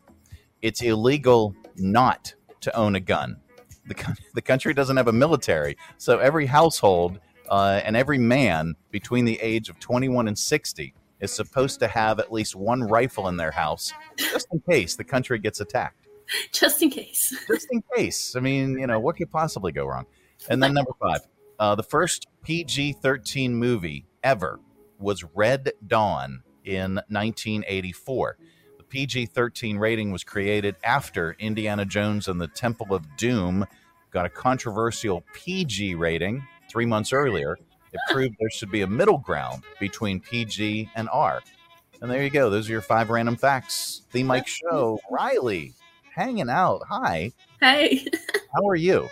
it's 0.62 0.82
illegal 0.82 1.56
not 1.76 2.34
to 2.62 2.76
own 2.76 2.96
a 2.96 3.00
gun. 3.00 3.38
The, 3.88 4.17
the 4.34 4.41
country 4.41 4.74
doesn't 4.74 4.98
have 4.98 5.08
a 5.08 5.13
military, 5.13 5.78
so 5.98 6.19
every 6.19 6.46
household 6.46 7.19
uh, 7.50 7.82
and 7.84 7.96
every 7.96 8.17
man 8.17 8.76
between 8.91 9.26
the 9.26 9.39
age 9.41 9.69
of 9.69 9.80
21 9.80 10.28
and 10.28 10.38
60 10.38 10.93
is 11.19 11.32
supposed 11.32 11.80
to 11.80 11.88
have 11.88 12.19
at 12.19 12.32
least 12.32 12.56
one 12.56 12.84
rifle 12.84 13.28
in 13.28 13.38
their 13.38 13.52
house, 13.52 13.93
just 14.17 14.48
in 14.52 14.62
case 14.69 14.96
the 14.96 15.04
country 15.04 15.39
gets 15.39 15.60
attacked. 15.62 16.08
Just 16.52 16.82
in 16.82 16.89
case. 16.89 17.36
Just 17.48 17.67
in 17.72 17.84
case. 17.96 18.36
I 18.36 18.39
mean, 18.39 18.80
you 18.80 18.88
know, 18.88 19.00
what 19.00 19.17
could 19.17 19.32
possibly 19.32 19.72
go 19.72 19.86
wrong? 19.86 20.06
And 20.50 20.62
then 20.62 20.74
number 20.74 20.91
five, 21.00 21.19
uh, 21.60 21.76
the 21.76 21.84
first 21.84 22.28
PG 22.43 22.93
13 23.02 23.56
movie 23.56 24.06
ever 24.24 24.60
was 25.00 25.24
Red 25.34 25.74
Dawn 25.86 26.43
in 26.63 26.96
1984. 27.10 28.38
PG 28.93 29.25
13 29.25 29.79
rating 29.79 30.12
was 30.12 30.23
created 30.23 30.75
after 30.84 31.36
Indiana 31.39 31.84
Jones 31.84 32.27
and 32.27 32.39
the 32.39 32.47
Temple 32.47 32.93
of 32.93 33.03
Doom 33.17 33.65
got 34.12 34.27
a 34.27 34.29
controversial 34.29 35.23
PG 35.34 35.95
rating 35.95 36.45
three 36.69 36.86
months 36.86 37.12
earlier. 37.12 37.58
It 37.91 37.99
proved 38.12 38.36
there 38.39 38.51
should 38.51 38.69
be 38.69 38.82
a 38.82 38.88
middle 38.88 39.17
ground 39.17 39.63
between 39.79 40.19
PG 40.19 40.91
and 40.93 41.10
R. 41.12 41.41
And 42.03 42.12
there 42.12 42.21
you 42.23 42.29
go. 42.29 42.51
Those 42.51 42.69
are 42.69 42.73
your 42.73 42.82
five 42.82 43.10
random 43.10 43.36
facts. 43.36 44.03
The 44.12 44.21
Mike 44.21 44.45
Show. 44.45 44.99
Riley, 45.10 45.73
hanging 46.13 46.51
out. 46.51 46.84
Hi. 46.88 47.32
Hey, 47.62 48.06
How 48.53 48.67
are 48.67 48.75
you? 48.75 49.10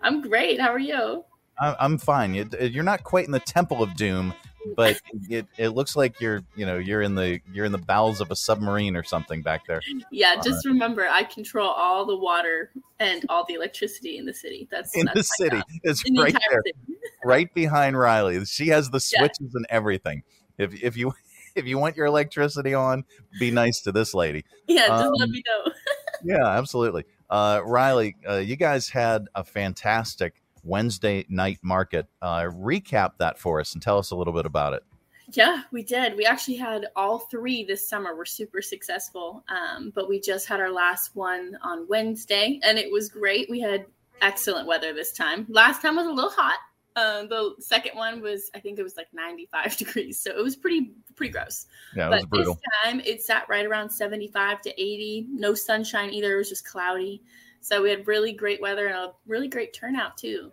I'm 0.00 0.20
great. 0.20 0.60
How 0.60 0.72
are 0.72 0.78
you? 0.78 1.24
I'm 1.58 1.98
fine. 1.98 2.34
You're 2.34 2.84
not 2.84 3.02
quite 3.02 3.26
in 3.26 3.32
the 3.32 3.40
Temple 3.40 3.82
of 3.82 3.96
Doom, 3.96 4.32
but 4.76 5.00
it, 5.28 5.46
it 5.58 5.68
looks 5.70 5.96
like 5.96 6.20
you're 6.20 6.42
you 6.56 6.64
know 6.66 6.78
you're 6.78 7.02
in 7.02 7.14
the 7.14 7.40
you're 7.52 7.64
in 7.64 7.72
the 7.72 7.78
bowels 7.78 8.20
of 8.20 8.30
a 8.30 8.36
submarine 8.36 8.96
or 8.96 9.02
something 9.04 9.42
back 9.42 9.66
there. 9.66 9.80
Yeah, 10.10 10.36
Uh, 10.38 10.42
just 10.42 10.66
remember 10.66 11.06
I 11.08 11.24
control 11.24 11.68
all 11.68 12.06
the 12.06 12.16
water 12.16 12.70
and 13.00 13.24
all 13.28 13.44
the 13.44 13.54
electricity 13.54 14.18
in 14.18 14.26
the 14.26 14.34
city. 14.34 14.66
That's 14.70 14.96
in 14.96 15.06
that's 15.06 15.16
the 15.18 15.44
city. 15.44 15.56
job. 15.56 15.64
It's 15.82 16.02
In 16.04 16.14
right 16.14 16.28
entire 16.28 16.40
there, 16.50 16.62
city. 16.66 16.98
right 17.24 17.54
behind 17.54 17.98
Riley. 17.98 18.44
She 18.46 18.68
has 18.68 18.90
the 18.90 18.98
Yeah. 19.12 19.20
switches 19.20 19.54
and 19.54 19.66
everything. 19.68 20.22
If 20.58 20.82
if 20.82 20.96
you 20.96 21.12
if 21.54 21.66
you 21.66 21.78
want 21.78 21.96
your 21.96 22.06
electricity 22.06 22.74
on, 22.74 23.04
be 23.38 23.50
nice 23.50 23.80
to 23.82 23.92
this 23.92 24.14
lady. 24.14 24.44
Yeah, 24.66 24.88
just 24.88 25.04
Um, 25.04 25.12
let 25.18 25.28
me 25.28 25.42
know. 25.46 25.72
Yeah, 26.26 26.46
absolutely. 26.46 27.04
Uh, 27.28 27.60
Riley, 27.62 28.16
uh, 28.26 28.36
you 28.36 28.56
guys 28.56 28.88
had 28.88 29.26
a 29.34 29.44
fantastic 29.44 30.32
Wednesday 30.64 31.24
night 31.28 31.58
market. 31.62 32.06
Uh, 32.20 32.42
recap 32.44 33.12
that 33.18 33.38
for 33.38 33.60
us 33.60 33.74
and 33.74 33.82
tell 33.82 33.98
us 33.98 34.10
a 34.10 34.16
little 34.16 34.32
bit 34.32 34.46
about 34.46 34.72
it. 34.72 34.82
Yeah, 35.32 35.62
we 35.72 35.82
did. 35.82 36.16
We 36.16 36.26
actually 36.26 36.56
had 36.56 36.86
all 36.96 37.18
three 37.18 37.64
this 37.64 37.88
summer. 37.88 38.14
We're 38.14 38.24
super 38.24 38.60
successful. 38.60 39.44
Um, 39.48 39.90
but 39.94 40.08
we 40.08 40.20
just 40.20 40.46
had 40.46 40.60
our 40.60 40.70
last 40.70 41.14
one 41.14 41.56
on 41.62 41.86
Wednesday, 41.88 42.60
and 42.62 42.78
it 42.78 42.90
was 42.90 43.08
great. 43.08 43.48
We 43.48 43.60
had 43.60 43.86
excellent 44.20 44.66
weather 44.66 44.92
this 44.92 45.12
time. 45.12 45.46
Last 45.48 45.82
time 45.82 45.96
was 45.96 46.06
a 46.06 46.10
little 46.10 46.30
hot. 46.30 46.58
Um, 46.96 47.28
the 47.28 47.54
second 47.58 47.96
one 47.96 48.20
was, 48.20 48.50
I 48.54 48.60
think 48.60 48.78
it 48.78 48.84
was 48.84 48.96
like 48.96 49.08
95 49.12 49.76
degrees, 49.78 50.18
so 50.20 50.30
it 50.30 50.42
was 50.42 50.56
pretty 50.56 50.92
pretty 51.16 51.32
gross. 51.32 51.66
Yeah, 51.96 52.06
it 52.06 52.10
but 52.10 52.16
was 52.16 52.26
brutal. 52.26 52.54
this 52.54 52.62
time 52.84 53.00
it 53.00 53.22
sat 53.22 53.48
right 53.48 53.66
around 53.66 53.90
75 53.90 54.60
to 54.62 54.70
80. 54.80 55.26
No 55.30 55.54
sunshine 55.54 56.10
either. 56.12 56.34
It 56.34 56.38
was 56.38 56.48
just 56.48 56.66
cloudy. 56.66 57.22
So 57.64 57.82
we 57.82 57.88
had 57.88 58.06
really 58.06 58.32
great 58.32 58.60
weather 58.60 58.88
and 58.88 58.94
a 58.94 59.12
really 59.26 59.48
great 59.48 59.72
turnout 59.72 60.18
too. 60.18 60.52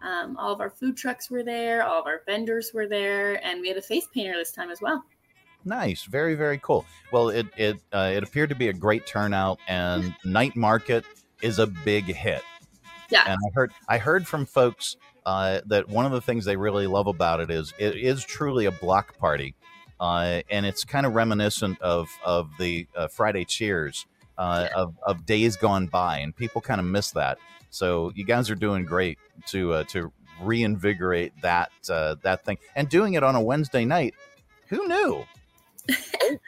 Um, 0.00 0.36
all 0.36 0.52
of 0.52 0.60
our 0.60 0.70
food 0.70 0.96
trucks 0.96 1.28
were 1.28 1.42
there, 1.42 1.82
all 1.82 2.00
of 2.00 2.06
our 2.06 2.22
vendors 2.24 2.70
were 2.72 2.86
there, 2.86 3.44
and 3.44 3.60
we 3.60 3.66
had 3.66 3.76
a 3.76 3.82
face 3.82 4.06
painter 4.14 4.34
this 4.36 4.52
time 4.52 4.70
as 4.70 4.80
well. 4.80 5.04
Nice, 5.64 6.04
very 6.04 6.36
very 6.36 6.58
cool. 6.58 6.86
Well, 7.10 7.30
it 7.30 7.48
it 7.56 7.78
uh, 7.92 8.12
it 8.14 8.22
appeared 8.22 8.48
to 8.50 8.54
be 8.54 8.68
a 8.68 8.72
great 8.72 9.08
turnout, 9.08 9.58
and 9.66 10.14
night 10.24 10.54
market 10.54 11.04
is 11.40 11.58
a 11.58 11.66
big 11.66 12.04
hit. 12.04 12.42
Yeah. 13.10 13.24
And 13.26 13.40
I 13.44 13.50
heard 13.52 13.72
I 13.88 13.98
heard 13.98 14.28
from 14.28 14.46
folks 14.46 14.96
uh, 15.26 15.62
that 15.66 15.88
one 15.88 16.06
of 16.06 16.12
the 16.12 16.20
things 16.20 16.44
they 16.44 16.56
really 16.56 16.86
love 16.86 17.08
about 17.08 17.40
it 17.40 17.50
is 17.50 17.74
it 17.76 17.96
is 17.96 18.24
truly 18.24 18.66
a 18.66 18.72
block 18.72 19.18
party, 19.18 19.56
uh, 19.98 20.42
and 20.48 20.64
it's 20.64 20.84
kind 20.84 21.06
of 21.06 21.14
reminiscent 21.16 21.80
of 21.80 22.08
of 22.24 22.50
the 22.58 22.86
uh, 22.94 23.08
Friday 23.08 23.44
Cheers 23.44 24.06
uh, 24.38 24.68
of 24.74 24.96
of 25.06 25.26
days 25.26 25.56
gone 25.56 25.86
by, 25.86 26.18
and 26.18 26.34
people 26.34 26.60
kind 26.60 26.80
of 26.80 26.86
miss 26.86 27.10
that. 27.12 27.38
So 27.70 28.12
you 28.14 28.24
guys 28.24 28.50
are 28.50 28.54
doing 28.54 28.84
great 28.84 29.18
to 29.48 29.72
uh, 29.72 29.84
to 29.84 30.12
reinvigorate 30.40 31.32
that 31.42 31.70
uh, 31.88 32.16
that 32.22 32.44
thing, 32.44 32.58
and 32.74 32.88
doing 32.88 33.14
it 33.14 33.22
on 33.22 33.34
a 33.34 33.40
Wednesday 33.40 33.84
night. 33.84 34.14
Who 34.68 34.86
knew? 34.88 35.24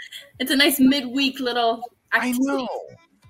It's 0.40 0.51
a 0.51 0.57
nice 0.57 0.81
midweek 0.81 1.38
little 1.38 1.83
activity. 2.12 2.40
I 2.49 2.57
know. 2.57 2.68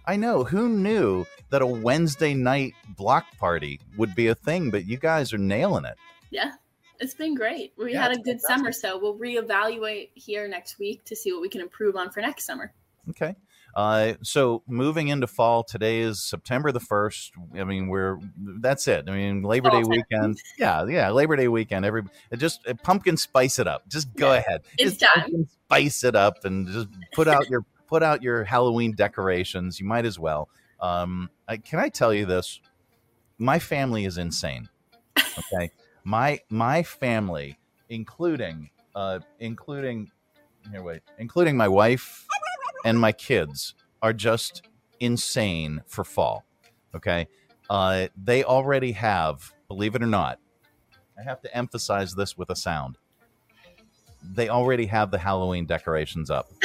I 0.06 0.16
know. 0.16 0.44
Who 0.44 0.68
knew 0.68 1.26
that 1.50 1.60
a 1.62 1.66
Wednesday 1.66 2.34
night 2.34 2.74
block 2.96 3.26
party 3.38 3.80
would 3.96 4.14
be 4.14 4.28
a 4.28 4.34
thing? 4.34 4.70
But 4.70 4.86
you 4.86 4.96
guys 4.96 5.32
are 5.32 5.38
nailing 5.38 5.84
it. 5.84 5.96
Yeah, 6.30 6.52
it's 7.00 7.14
been 7.14 7.34
great. 7.34 7.74
We 7.76 7.92
Yeah, 7.92 8.02
had 8.02 8.12
a 8.12 8.20
good 8.20 8.40
summer, 8.40 8.72
so 8.72 8.98
we'll 8.98 9.18
reevaluate 9.18 10.10
here 10.14 10.48
next 10.48 10.78
week 10.78 11.04
to 11.04 11.16
see 11.16 11.32
what 11.32 11.42
we 11.42 11.48
can 11.48 11.60
improve 11.60 11.96
on 11.96 12.10
for 12.10 12.20
next 12.20 12.44
summer. 12.44 12.72
Okay. 13.10 13.34
Uh, 13.74 14.14
so 14.22 14.62
moving 14.68 15.08
into 15.08 15.26
fall, 15.26 15.64
today 15.64 16.00
is 16.00 16.22
September 16.22 16.70
the 16.70 16.80
first. 16.80 17.32
I 17.54 17.64
mean, 17.64 17.88
we're 17.88 18.18
that's 18.60 18.87
it. 18.87 19.08
I 19.08 19.12
mean, 19.12 19.42
Labor 19.42 19.70
Fall 19.70 19.82
Day 19.82 19.88
weekend. 19.88 20.38
Yeah, 20.58 20.87
yeah, 20.87 21.10
Labor 21.10 21.34
Day 21.34 21.48
weekend. 21.48 21.84
Every 21.84 22.02
just 22.37 22.66
uh, 22.68 22.74
pumpkin 22.82 23.16
spice 23.16 23.58
it 23.58 23.66
up. 23.66 23.88
Just 23.88 24.14
go 24.14 24.32
ahead. 24.32 24.62
It's 24.78 24.96
Just 24.96 25.12
time. 25.14 25.48
spice 25.66 26.04
it 26.04 26.14
up 26.14 26.44
and 26.44 26.68
just 26.68 26.88
put 27.12 27.26
out 27.26 27.48
your 27.50 27.64
put 27.88 28.02
out 28.02 28.22
your 28.22 28.44
Halloween 28.44 28.94
decorations. 28.94 29.80
You 29.80 29.87
might 29.87 30.04
as 30.04 30.18
well. 30.18 30.48
Um, 30.80 31.30
I, 31.48 31.56
can 31.56 31.80
I 31.80 31.88
tell 31.88 32.14
you 32.14 32.26
this? 32.26 32.60
My 33.38 33.58
family 33.58 34.04
is 34.04 34.18
insane. 34.18 34.68
Okay, 35.18 35.72
my 36.04 36.38
my 36.48 36.84
family, 36.84 37.58
including 37.88 38.70
uh, 38.94 39.18
including 39.40 40.12
here, 40.70 40.82
wait, 40.82 41.02
including 41.18 41.56
my 41.56 41.66
wife 41.66 42.24
and 42.84 42.98
my 43.00 43.12
kids, 43.12 43.74
are 44.02 44.12
just 44.12 44.62
insane 45.00 45.82
for 45.86 46.04
fall. 46.04 46.44
Okay, 46.94 47.26
uh, 47.70 48.06
they 48.22 48.44
already 48.44 48.92
have, 48.92 49.52
believe 49.68 49.94
it 49.94 50.02
or 50.02 50.06
not, 50.06 50.38
I 51.18 51.22
have 51.22 51.40
to 51.42 51.56
emphasize 51.56 52.14
this 52.14 52.36
with 52.36 52.50
a 52.50 52.56
sound. 52.56 52.98
They 54.22 54.48
already 54.48 54.86
have 54.86 55.10
the 55.10 55.18
Halloween 55.18 55.66
decorations 55.66 56.30
up. 56.30 56.50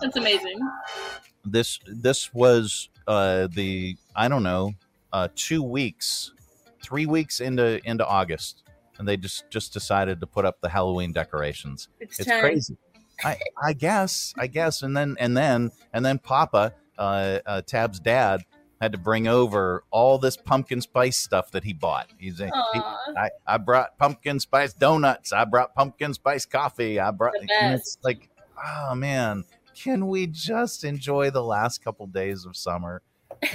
That's 0.00 0.16
amazing. 0.16 0.58
this 1.44 1.78
this 1.86 2.32
was 2.34 2.88
uh 3.06 3.46
the 3.54 3.96
i 4.16 4.28
don't 4.28 4.42
know 4.42 4.72
uh 5.12 5.28
two 5.36 5.62
weeks 5.62 6.32
three 6.82 7.06
weeks 7.06 7.40
into 7.40 7.80
into 7.88 8.04
august 8.06 8.62
and 8.98 9.06
they 9.08 9.16
just 9.16 9.44
just 9.50 9.72
decided 9.72 10.20
to 10.20 10.26
put 10.26 10.44
up 10.44 10.60
the 10.60 10.68
halloween 10.68 11.12
decorations 11.12 11.88
It's 12.00 12.18
it's 12.20 12.28
crazy 12.28 12.76
i 13.24 13.38
i 13.62 13.72
guess 13.72 14.34
i 14.38 14.46
guess. 14.46 14.82
And 14.82 14.96
then 14.96 15.16
and 15.18 15.36
then 15.36 15.70
and 15.92 16.04
then 16.04 16.18
papa 16.18 16.74
uh, 16.98 17.38
uh 17.46 17.62
tab's 17.62 18.00
dad 18.00 18.42
had 18.80 18.92
to 18.92 18.98
bring 18.98 19.28
over 19.28 19.84
all 19.92 20.18
this 20.18 20.36
pumpkin 20.36 20.80
spice 20.80 21.16
stuff 21.16 21.52
that 21.52 21.62
he 21.62 21.72
bought. 21.72 22.08
He's 22.18 22.40
a, 22.40 22.46
he, 22.46 22.80
I, 23.16 23.30
I 23.46 23.56
brought 23.58 23.96
pumpkin 23.96 24.40
spice 24.40 24.72
donuts. 24.72 25.32
I 25.32 25.44
brought 25.44 25.72
pumpkin 25.72 26.14
spice 26.14 26.44
coffee. 26.44 26.98
I 26.98 27.12
brought 27.12 27.34
it's 27.40 27.96
like 28.02 28.28
oh 28.64 28.94
man. 28.96 29.44
Can 29.74 30.08
we 30.08 30.26
just 30.26 30.84
enjoy 30.84 31.30
the 31.30 31.42
last 31.42 31.82
couple 31.82 32.06
days 32.08 32.44
of 32.44 32.56
summer? 32.56 33.02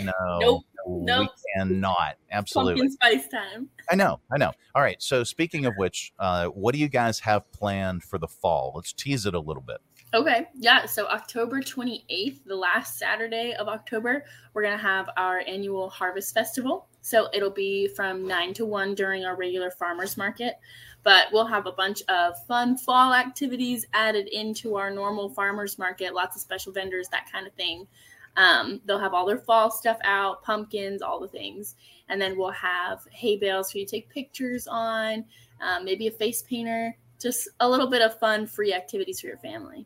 No, 0.01 0.13
Nope. 0.39 0.63
No, 0.87 1.21
Nope. 1.23 1.31
we 1.35 1.61
cannot. 1.61 2.15
Absolutely. 2.31 2.73
Pumpkin 2.81 2.91
spice 2.91 3.27
time. 3.29 3.69
I 3.89 3.95
know, 3.95 4.19
I 4.31 4.37
know. 4.37 4.51
All 4.75 4.81
right. 4.81 5.01
So, 5.01 5.23
speaking 5.23 5.65
of 5.65 5.73
which, 5.77 6.13
uh, 6.19 6.47
what 6.47 6.73
do 6.73 6.79
you 6.79 6.87
guys 6.89 7.19
have 7.19 7.49
planned 7.51 8.03
for 8.03 8.17
the 8.17 8.27
fall? 8.27 8.71
Let's 8.75 8.93
tease 8.93 9.25
it 9.25 9.33
a 9.33 9.39
little 9.39 9.63
bit. 9.63 9.77
Okay, 10.13 10.47
yeah. 10.55 10.85
So 10.85 11.05
October 11.07 11.59
28th, 11.61 12.39
the 12.45 12.55
last 12.55 12.97
Saturday 12.97 13.53
of 13.59 13.67
October, 13.67 14.23
we're 14.53 14.61
going 14.61 14.77
to 14.77 14.81
have 14.81 15.09
our 15.17 15.43
annual 15.45 15.89
Harvest 15.89 16.33
Festival. 16.33 16.87
So 17.01 17.27
it'll 17.33 17.49
be 17.51 17.89
from 17.89 18.25
9 18.25 18.53
to 18.55 18.65
1 18.65 18.95
during 18.95 19.25
our 19.25 19.35
regular 19.35 19.69
farmers 19.71 20.15
market. 20.17 20.55
but 21.03 21.27
we'll 21.31 21.45
have 21.45 21.65
a 21.67 21.71
bunch 21.71 22.01
of 22.09 22.33
fun 22.47 22.75
fall 22.77 23.13
activities 23.13 23.85
added 23.93 24.27
into 24.27 24.75
our 24.75 24.89
normal 24.91 25.29
farmers 25.29 25.77
market, 25.77 26.13
lots 26.13 26.35
of 26.35 26.41
special 26.41 26.73
vendors, 26.73 27.07
that 27.09 27.31
kind 27.31 27.47
of 27.47 27.53
thing. 27.53 27.87
Um, 28.37 28.81
they'll 28.85 28.99
have 28.99 29.13
all 29.13 29.25
their 29.25 29.39
fall 29.39 29.71
stuff 29.71 29.97
out, 30.03 30.43
pumpkins, 30.43 31.01
all 31.01 31.19
the 31.19 31.27
things. 31.27 31.75
And 32.07 32.21
then 32.21 32.37
we'll 32.37 32.51
have 32.51 32.99
hay 33.11 33.35
bales 33.35 33.71
for 33.71 33.79
you 33.79 33.85
to 33.85 33.91
take 33.91 34.09
pictures 34.09 34.67
on, 34.67 35.25
um, 35.59 35.83
maybe 35.83 36.07
a 36.07 36.11
face 36.11 36.43
painter, 36.43 36.95
just 37.19 37.49
a 37.59 37.67
little 37.67 37.87
bit 37.87 38.01
of 38.01 38.17
fun, 38.19 38.45
free 38.45 38.73
activities 38.73 39.19
for 39.19 39.27
your 39.27 39.37
family. 39.37 39.85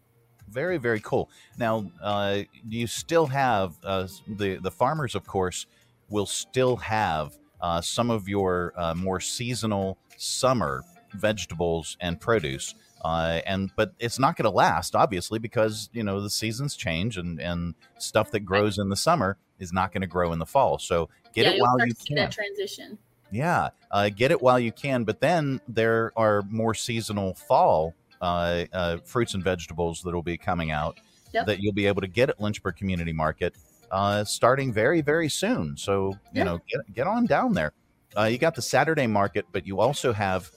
Very, 0.50 0.78
very 0.78 1.00
cool. 1.00 1.30
Now, 1.58 1.90
uh, 2.04 2.42
you 2.68 2.86
still 2.88 3.26
have 3.28 3.76
uh, 3.84 4.08
the 4.28 4.58
the 4.58 4.70
farmers, 4.70 5.16
of 5.16 5.26
course, 5.26 5.66
will 6.10 6.26
still 6.26 6.76
have 6.76 7.38
uh, 7.62 7.80
some 7.80 8.12
of 8.12 8.28
your 8.28 8.74
uh, 8.76 8.94
more 8.94 9.22
seasonal 9.22 9.98
summer 10.18 10.84
vegetables 11.14 11.96
and 12.02 12.20
produce. 12.20 12.76
Uh, 13.04 13.42
and 13.46 13.72
but 13.76 13.94
it's 14.00 14.20
not 14.20 14.36
going 14.36 14.44
to 14.44 14.56
last, 14.56 14.96
obviously, 14.96 15.40
because 15.40 15.90
you 15.92 16.04
know 16.04 16.22
the 16.22 16.30
seasons 16.30 16.76
change 16.76 17.18
and 17.18 17.40
and 17.42 17.74
stuff 17.98 18.32
that 18.32 18.42
grows 18.42 18.78
in 18.78 18.90
the 18.90 18.96
summer 18.96 19.38
is 19.60 19.74
not 19.74 19.92
going 19.92 20.02
to 20.02 20.08
grow 20.08 20.32
in 20.34 20.40
the 20.40 20.46
fall. 20.46 20.78
So 20.78 21.10
get 21.34 21.46
yeah, 21.46 21.54
it 21.54 21.62
while 21.62 21.88
you 21.88 21.94
can. 21.96 22.16
that 22.18 22.32
transition. 22.32 22.98
Yeah, 23.32 23.70
uh, 23.90 24.10
get 24.10 24.32
it 24.32 24.42
while 24.42 24.60
you 24.60 24.72
can. 24.72 25.04
But 25.04 25.20
then 25.22 25.62
there 25.68 26.12
are 26.16 26.44
more 26.50 26.74
seasonal 26.74 27.34
fall 27.34 27.96
uh, 28.22 28.66
uh, 28.74 28.98
fruits 29.06 29.34
and 29.34 29.44
vegetables 29.44 30.02
that 30.04 30.14
will 30.14 30.22
be 30.24 30.38
coming 30.38 30.72
out 30.72 31.00
Yep. 31.34 31.46
that 31.46 31.60
you'll 31.62 31.72
be 31.74 31.88
able 31.88 32.02
to 32.02 32.08
get 32.10 32.30
at 32.30 32.42
Lynchburg 32.42 32.76
Community 32.76 33.14
Market 33.14 33.56
uh, 33.90 34.26
starting 34.26 34.74
very, 34.74 35.00
very 35.00 35.30
soon. 35.30 35.78
So, 35.78 36.10
you 36.34 36.40
Yeah. 36.40 36.44
know, 36.44 36.60
get, 36.70 36.94
get 36.94 37.08
on 37.08 37.26
down 37.26 37.54
there. 37.54 37.72
Uh, 38.18 38.24
you 38.24 38.38
got 38.38 38.54
the 38.56 38.62
Saturday 38.62 39.08
market, 39.08 39.46
but 39.54 39.66
you 39.66 39.80
also 39.80 40.12
have 40.12 40.52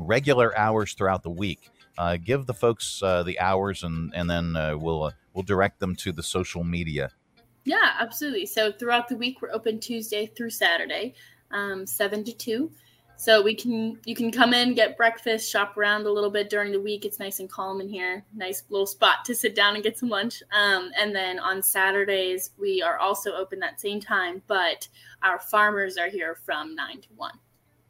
regular 0.00 0.56
hours 0.56 0.94
throughout 0.94 1.22
the 1.22 1.30
week. 1.30 1.70
Uh, 1.98 2.16
give 2.16 2.46
the 2.46 2.54
folks 2.54 3.02
uh, 3.02 3.22
the 3.22 3.38
hours, 3.38 3.82
and 3.82 4.12
and 4.14 4.28
then 4.28 4.56
uh, 4.56 4.76
we'll 4.76 5.04
uh, 5.04 5.10
we'll 5.34 5.42
direct 5.42 5.80
them 5.80 5.94
to 5.96 6.12
the 6.12 6.22
social 6.22 6.64
media. 6.64 7.10
Yeah, 7.64 7.94
absolutely. 7.98 8.46
So 8.46 8.72
throughout 8.72 9.08
the 9.08 9.16
week, 9.16 9.42
we're 9.42 9.52
open 9.52 9.80
Tuesday 9.80 10.26
through 10.26 10.50
Saturday, 10.50 11.14
um, 11.50 11.86
seven 11.86 12.24
to 12.24 12.32
two. 12.32 12.70
So 13.16 13.42
we 13.42 13.54
can 13.54 13.98
you 14.06 14.14
can 14.14 14.32
come 14.32 14.54
in, 14.54 14.72
get 14.74 14.96
breakfast, 14.96 15.50
shop 15.50 15.76
around 15.76 16.06
a 16.06 16.10
little 16.10 16.30
bit 16.30 16.48
during 16.48 16.72
the 16.72 16.80
week. 16.80 17.04
It's 17.04 17.18
nice 17.18 17.38
and 17.38 17.50
calm 17.50 17.82
in 17.82 17.88
here. 17.90 18.24
Nice 18.34 18.62
little 18.70 18.86
spot 18.86 19.26
to 19.26 19.34
sit 19.34 19.54
down 19.54 19.74
and 19.74 19.84
get 19.84 19.98
some 19.98 20.08
lunch. 20.08 20.42
Um, 20.52 20.90
and 20.98 21.14
then 21.14 21.38
on 21.38 21.62
Saturdays, 21.62 22.52
we 22.58 22.80
are 22.80 22.98
also 22.98 23.32
open 23.34 23.58
that 23.58 23.78
same 23.78 24.00
time, 24.00 24.40
but 24.46 24.88
our 25.22 25.38
farmers 25.38 25.98
are 25.98 26.08
here 26.08 26.34
from 26.34 26.74
nine 26.74 27.02
to 27.02 27.08
one. 27.14 27.38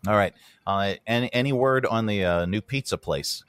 All 0.07 0.17
right. 0.17 0.33
Uh, 0.67 0.95
any 1.07 1.33
any 1.33 1.53
word 1.53 1.87
on 1.87 2.07
the 2.07 2.25
uh, 2.25 2.47
new 2.47 2.61
pizza 2.61 2.97
place? 2.97 3.45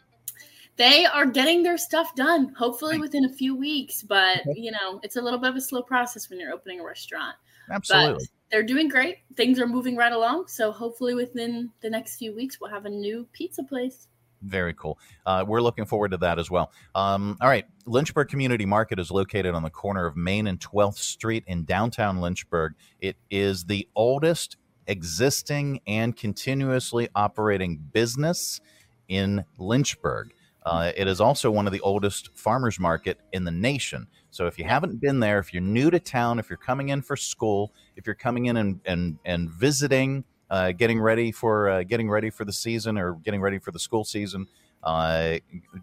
They 0.78 1.06
are 1.06 1.26
getting 1.26 1.64
their 1.64 1.78
stuff 1.78 2.16
done, 2.16 2.54
hopefully 2.58 2.98
within 2.98 3.26
a 3.26 3.34
few 3.34 3.56
weeks. 3.56 4.04
But 4.04 4.42
you 4.56 4.72
know, 4.72 5.00
it's 5.04 5.16
a 5.16 5.22
little 5.22 5.40
bit 5.40 5.50
of 5.50 5.56
a 5.56 5.62
slow 5.62 5.82
process 5.82 6.30
when 6.30 6.40
you're 6.40 6.52
opening 6.52 6.80
a 6.80 6.84
restaurant. 6.84 7.36
Absolutely. 7.70 8.26
But 8.26 8.52
they're 8.52 8.64
doing 8.64 8.90
great. 8.90 9.18
Things 9.36 9.60
are 9.60 9.68
moving 9.68 9.96
right 9.96 10.12
along. 10.12 10.48
So 10.48 10.72
hopefully 10.72 11.14
within 11.14 11.70
the 11.82 11.90
next 11.90 12.18
few 12.18 12.36
weeks, 12.36 12.60
we'll 12.60 12.70
have 12.70 12.86
a 12.86 12.90
new 12.90 13.28
pizza 13.32 13.64
place. 13.64 14.08
Very 14.42 14.74
cool. 14.74 14.98
Uh, 15.26 15.46
we're 15.48 15.62
looking 15.62 15.86
forward 15.86 16.12
to 16.12 16.18
that 16.18 16.40
as 16.40 16.50
well. 16.50 16.72
Um, 16.96 17.38
all 17.42 17.48
right. 17.48 17.66
Lynchburg 17.86 18.28
Community 18.28 18.66
Market 18.66 19.00
is 19.00 19.12
located 19.12 19.54
on 19.54 19.64
the 19.64 19.70
corner 19.70 20.06
of 20.06 20.18
Main 20.18 20.48
and 20.48 20.60
12th 20.60 20.98
Street 20.98 21.44
in 21.48 21.64
downtown 21.64 22.20
Lynchburg. 22.20 22.74
It 23.00 23.18
is 23.30 23.66
the 23.66 23.88
oldest 23.96 24.58
existing 24.88 25.82
and 25.88 26.16
continuously 26.16 27.10
operating 27.16 27.78
business 27.78 28.62
in 29.08 29.46
Lynchburg. 29.58 30.34
Uh, 30.64 30.92
it 30.96 31.08
is 31.08 31.20
also 31.20 31.50
one 31.50 31.66
of 31.66 31.74
the 31.74 31.82
oldest 31.82 32.30
farmers 32.36 32.80
market 32.80 33.20
in 33.32 33.46
the 33.46 33.52
nation. 33.52 34.08
So 34.30 34.46
if 34.46 34.60
you 34.60 34.66
haven't 34.66 35.02
been 35.02 35.20
there, 35.20 35.40
if 35.40 35.54
you're 35.54 35.62
new 35.62 35.90
to 35.90 36.00
town, 36.00 36.40
if 36.40 36.50
you're 36.50 36.58
coming 36.58 36.90
in 36.90 37.02
for 37.02 37.16
school, 37.16 37.74
if 37.96 38.06
you're 38.06 38.16
coming 38.16 38.46
in 38.46 38.58
and 38.58 38.80
and, 38.86 39.18
and 39.26 39.50
visiting, 39.50 40.24
uh, 40.50 40.72
getting 40.72 41.00
ready 41.00 41.32
for 41.32 41.70
uh, 41.70 41.84
getting 41.84 42.10
ready 42.10 42.30
for 42.30 42.46
the 42.46 42.54
season 42.54 42.98
or 42.98 43.14
getting 43.16 43.42
ready 43.42 43.58
for 43.58 43.72
the 43.72 43.80
school 43.80 44.04
season, 44.04 44.48
uh, 44.84 45.38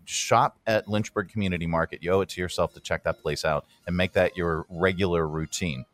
shop 0.04 0.58
at 0.66 0.88
Lynchburg 0.88 1.28
Community 1.28 1.66
Market. 1.66 2.02
You 2.02 2.12
owe 2.12 2.20
it 2.20 2.28
to 2.30 2.40
yourself 2.40 2.72
to 2.74 2.80
check 2.80 3.04
that 3.04 3.20
place 3.20 3.44
out 3.44 3.66
and 3.86 3.96
make 3.96 4.12
that 4.12 4.36
your 4.36 4.64
regular 4.68 5.26
routine. 5.26 5.84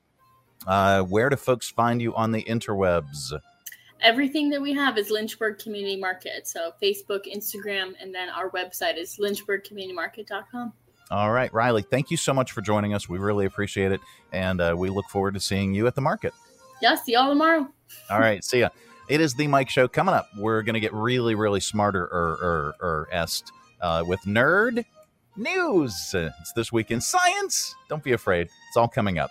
Uh, 0.67 1.03
where 1.03 1.29
do 1.29 1.37
folks 1.37 1.71
find 1.71 2.01
you 2.01 2.15
on 2.15 2.33
the 2.33 2.43
interwebs? 2.45 3.33
Everything 4.01 4.51
that 4.51 4.61
we 4.61 4.73
have 4.75 4.99
is 4.99 5.11
Lynchburg 5.11 5.59
Community 5.59 5.97
Market. 5.97 6.47
So 6.47 6.73
Facebook, 6.83 7.23
Instagram, 7.33 7.95
and 8.01 8.15
then 8.15 8.29
our 8.29 8.51
website 8.51 8.99
is 8.99 9.19
lynchburgcommunitymarket.com. 9.19 10.73
All 11.11 11.33
right, 11.33 11.53
Riley, 11.53 11.83
thank 11.83 12.11
you 12.11 12.17
so 12.17 12.33
much 12.33 12.53
for 12.53 12.61
joining 12.61 12.95
us. 12.95 13.09
We 13.09 13.19
really 13.19 13.47
appreciate 13.47 13.93
it. 13.93 14.01
And 14.33 14.61
uh, 14.61 14.75
we 14.77 14.89
look 14.89 15.07
forward 15.11 15.35
to 15.35 15.41
seeing 15.41 15.75
you 15.75 15.87
at 15.87 15.95
the 15.95 16.01
market. 16.01 16.33
Yeah, 16.83 16.97
see 16.97 17.13
y'all 17.13 17.29
tomorrow. 17.29 17.69
All 18.11 18.19
right, 18.19 18.43
see 18.43 18.61
ya. 18.61 18.71
It 19.09 19.21
is 19.21 19.35
the 19.35 19.47
Mike 19.47 19.69
Show 19.69 19.87
coming 19.87 20.15
up. 20.15 20.29
We're 20.37 20.63
going 20.63 20.75
to 20.75 20.81
get 20.81 20.93
really, 20.95 21.35
really 21.35 21.61
smarter 21.61 22.05
or 22.05 22.39
or 22.43 22.75
or 22.81 23.09
est 23.13 23.53
uh, 23.83 24.03
with 24.07 24.21
nerd 24.23 24.85
news. 25.37 26.11
It's 26.15 26.53
this 26.55 26.73
week 26.73 26.91
in 26.91 27.01
science. 27.01 27.75
Don't 27.89 28.03
be 28.03 28.13
afraid. 28.13 28.49
It's 28.69 28.77
all 28.77 28.89
coming 28.89 29.19
up. 29.19 29.31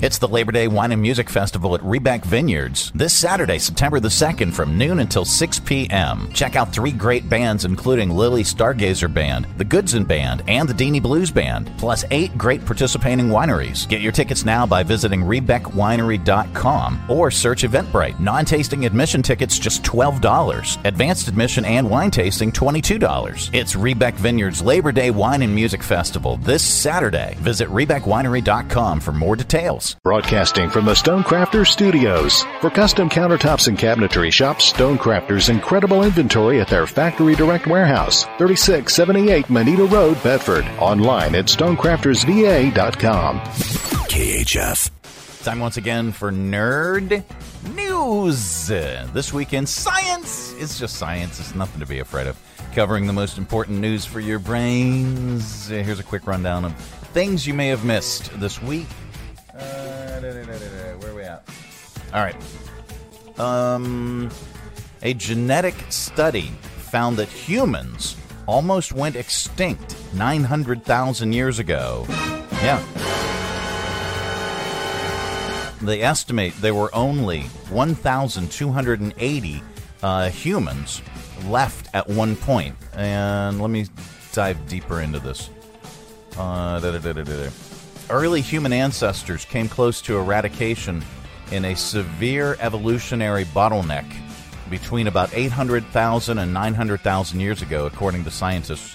It's 0.00 0.18
the 0.18 0.28
Labor 0.28 0.52
Day 0.52 0.68
Wine 0.68 0.92
and 0.92 1.02
Music 1.02 1.28
Festival 1.28 1.74
at 1.74 1.80
Rebec 1.82 2.24
Vineyards 2.24 2.90
this 2.94 3.12
Saturday, 3.12 3.58
September 3.58 4.00
the 4.00 4.08
2nd 4.08 4.52
from 4.52 4.78
noon 4.78 5.00
until 5.00 5.24
6 5.24 5.60
p.m. 5.60 6.30
Check 6.32 6.56
out 6.56 6.72
three 6.72 6.92
great 6.92 7.28
bands, 7.28 7.64
including 7.64 8.10
Lily 8.10 8.42
Stargazer 8.42 9.12
Band, 9.12 9.46
the 9.56 9.64
Goodson 9.64 10.04
Band, 10.04 10.42
and 10.48 10.68
the 10.68 10.74
Deanie 10.74 11.02
Blues 11.02 11.30
Band, 11.30 11.70
plus 11.78 12.04
eight 12.10 12.36
great 12.38 12.64
participating 12.64 13.28
wineries. 13.28 13.88
Get 13.88 14.00
your 14.00 14.12
tickets 14.12 14.44
now 14.44 14.66
by 14.66 14.82
visiting 14.82 15.22
RebecWinery.com 15.22 17.10
or 17.10 17.30
search 17.30 17.62
Eventbrite. 17.62 18.20
Non 18.20 18.44
tasting 18.44 18.86
admission 18.86 19.22
tickets 19.22 19.58
just 19.58 19.82
$12. 19.82 20.84
Advanced 20.84 21.28
admission 21.28 21.64
and 21.64 21.88
wine 21.88 22.10
tasting 22.10 22.52
$22. 22.52 23.50
It's 23.52 23.74
Rebec 23.74 24.14
Vineyards 24.14 24.62
Labor 24.62 24.92
Day 24.92 25.10
Wine 25.10 25.42
and 25.42 25.54
Music 25.54 25.82
Festival 25.82 26.36
this 26.38 26.62
Saturday. 26.62 27.36
Visit 27.40 27.68
RebecWinery.com 27.68 29.00
for 29.00 29.12
more 29.12 29.36
details. 29.36 29.73
Broadcasting 30.02 30.70
from 30.70 30.84
the 30.84 30.92
Stonecrafters 30.92 31.68
Studios. 31.68 32.42
For 32.60 32.70
custom 32.70 33.08
countertops 33.08 33.68
and 33.68 33.76
cabinetry, 33.78 34.32
shop 34.32 34.58
Stonecrafters' 34.58 35.48
incredible 35.50 36.04
inventory 36.04 36.60
at 36.60 36.68
their 36.68 36.86
Factory 36.86 37.34
Direct 37.34 37.66
Warehouse, 37.66 38.24
3678 38.38 39.50
Moneta 39.50 39.84
Road, 39.84 40.22
Bedford. 40.22 40.64
Online 40.78 41.34
at 41.34 41.46
stonecraftersva.com. 41.46 43.40
KHF. 43.40 44.90
Time 45.44 45.58
once 45.58 45.76
again 45.76 46.12
for 46.12 46.30
Nerd 46.32 47.22
News. 47.74 48.68
This 48.68 49.32
weekend, 49.32 49.68
science. 49.68 50.54
It's 50.58 50.78
just 50.78 50.96
science. 50.96 51.38
It's 51.40 51.54
nothing 51.54 51.80
to 51.80 51.86
be 51.86 51.98
afraid 51.98 52.26
of. 52.26 52.38
Covering 52.74 53.06
the 53.06 53.12
most 53.12 53.38
important 53.38 53.78
news 53.80 54.04
for 54.04 54.20
your 54.20 54.38
brains. 54.38 55.68
Here's 55.68 55.98
a 55.98 56.02
quick 56.02 56.26
rundown 56.26 56.64
of 56.64 56.74
things 57.12 57.46
you 57.46 57.54
may 57.54 57.68
have 57.68 57.84
missed 57.84 58.30
this 58.40 58.60
week. 58.62 58.86
Where 60.22 61.10
are 61.10 61.14
we 61.14 61.22
at? 61.22 61.48
All 62.12 62.22
right. 62.22 62.36
Um, 63.38 64.30
a 65.02 65.14
genetic 65.14 65.74
study 65.90 66.52
found 66.90 67.16
that 67.16 67.28
humans 67.28 68.16
almost 68.46 68.92
went 68.92 69.16
extinct 69.16 69.96
900,000 70.14 71.32
years 71.32 71.58
ago. 71.58 72.06
Yeah. 72.62 72.82
They 75.82 76.02
estimate 76.02 76.54
there 76.60 76.74
were 76.74 76.94
only 76.94 77.42
1,280 77.70 79.62
uh, 80.02 80.30
humans 80.30 81.02
left 81.46 81.88
at 81.94 82.08
one 82.08 82.36
point. 82.36 82.76
And 82.94 83.60
let 83.60 83.70
me 83.70 83.86
dive 84.32 84.66
deeper 84.68 85.00
into 85.00 85.18
this. 85.18 85.50
Uh, 86.36 86.80
da, 86.80 86.98
da, 86.98 87.12
da. 87.12 87.50
Early 88.10 88.42
human 88.42 88.72
ancestors 88.72 89.46
came 89.46 89.68
close 89.68 90.02
to 90.02 90.18
eradication 90.18 91.02
in 91.50 91.64
a 91.64 91.74
severe 91.74 92.56
evolutionary 92.60 93.46
bottleneck 93.46 94.04
between 94.68 95.06
about 95.06 95.32
800,000 95.34 96.38
and 96.38 96.52
900,000 96.52 97.40
years 97.40 97.62
ago, 97.62 97.86
according 97.86 98.24
to 98.24 98.30
scientists. 98.30 98.94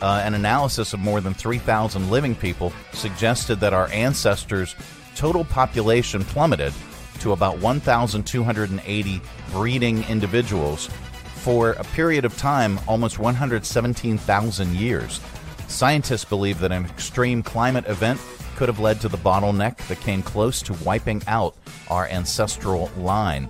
Uh, 0.00 0.22
an 0.24 0.34
analysis 0.34 0.94
of 0.94 1.00
more 1.00 1.20
than 1.20 1.34
3,000 1.34 2.10
living 2.10 2.34
people 2.34 2.72
suggested 2.92 3.60
that 3.60 3.74
our 3.74 3.88
ancestors' 3.88 4.74
total 5.14 5.44
population 5.44 6.24
plummeted 6.24 6.72
to 7.20 7.32
about 7.32 7.58
1,280 7.58 9.20
breeding 9.52 10.02
individuals 10.04 10.88
for 11.36 11.72
a 11.72 11.84
period 11.84 12.24
of 12.24 12.36
time 12.38 12.80
almost 12.88 13.18
117,000 13.18 14.74
years. 14.74 15.20
Scientists 15.68 16.24
believe 16.24 16.60
that 16.60 16.72
an 16.72 16.84
extreme 16.84 17.42
climate 17.42 17.86
event 17.86 18.20
could 18.56 18.68
have 18.68 18.78
led 18.78 19.00
to 19.00 19.08
the 19.08 19.18
bottleneck 19.18 19.76
that 19.88 20.00
came 20.00 20.22
close 20.22 20.62
to 20.62 20.72
wiping 20.84 21.22
out 21.26 21.56
our 21.88 22.06
ancestral 22.08 22.90
line. 22.96 23.48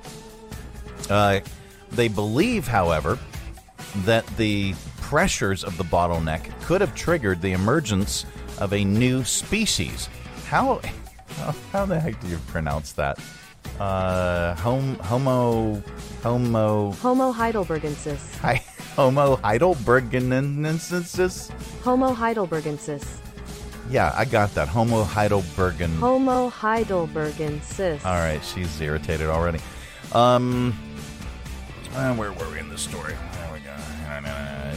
Uh, 1.10 1.40
they 1.92 2.08
believe, 2.08 2.66
however, 2.66 3.18
that 4.04 4.26
the 4.36 4.74
pressures 5.00 5.62
of 5.62 5.76
the 5.76 5.84
bottleneck 5.84 6.50
could 6.62 6.80
have 6.80 6.94
triggered 6.94 7.42
the 7.42 7.52
emergence 7.52 8.24
of 8.58 8.72
a 8.72 8.84
new 8.84 9.22
species. 9.22 10.08
How 10.46 10.80
how 11.72 11.84
the 11.84 11.98
heck 12.00 12.18
do 12.20 12.28
you 12.28 12.38
pronounce 12.46 12.92
that? 12.92 13.18
Uh, 13.78 14.54
hom, 14.54 14.94
homo 14.96 15.82
homo 16.22 16.92
Homo 16.92 17.32
heidelbergensis. 17.32 18.36
hi, 18.38 18.63
homo 18.96 19.36
heidelbergensis. 19.36 21.50
Homo 21.82 22.14
heidelbergensis. 22.14 23.20
Yeah, 23.90 24.12
I 24.16 24.24
got 24.24 24.54
that. 24.54 24.68
Homo 24.68 25.04
heidelbergen. 25.04 25.98
Homo 25.98 26.50
heidelbergensis. 26.50 28.04
All 28.04 28.14
right, 28.14 28.42
she's 28.44 28.80
irritated 28.80 29.28
already. 29.28 29.60
Um, 30.12 30.74
uh, 31.94 32.14
where 32.14 32.32
were 32.32 32.50
we 32.50 32.58
in 32.58 32.68
this 32.70 32.80
story? 32.82 33.14
There 33.32 33.52
we 33.52 33.60
go. 33.60 33.74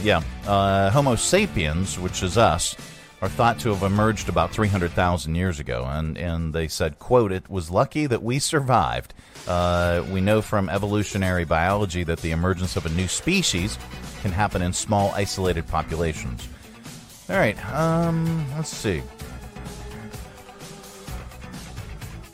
Yeah, 0.02 0.22
uh, 0.46 0.90
Homo 0.90 1.16
sapiens, 1.16 1.98
which 1.98 2.22
is 2.22 2.38
us, 2.38 2.76
are 3.20 3.28
thought 3.28 3.58
to 3.60 3.70
have 3.70 3.82
emerged 3.82 4.28
about 4.28 4.52
300,000 4.52 5.34
years 5.34 5.58
ago, 5.58 5.84
and, 5.88 6.16
and 6.16 6.52
they 6.52 6.68
said, 6.68 7.00
quote, 7.00 7.32
it 7.32 7.50
was 7.50 7.68
lucky 7.70 8.06
that 8.06 8.22
we 8.22 8.38
survived. 8.38 9.12
Uh, 9.48 10.04
we 10.12 10.20
know 10.20 10.40
from 10.40 10.68
evolutionary 10.68 11.44
biology 11.44 12.04
that 12.04 12.20
the 12.20 12.30
emergence 12.30 12.76
of 12.76 12.86
a 12.86 12.90
new 12.90 13.08
species 13.08 13.76
can 14.22 14.32
happen 14.32 14.62
in 14.62 14.72
small, 14.72 15.12
isolated 15.12 15.66
populations. 15.66 16.48
All 17.30 17.36
right, 17.36 17.58
um, 17.74 18.46
let's 18.56 18.70
see. 18.70 19.02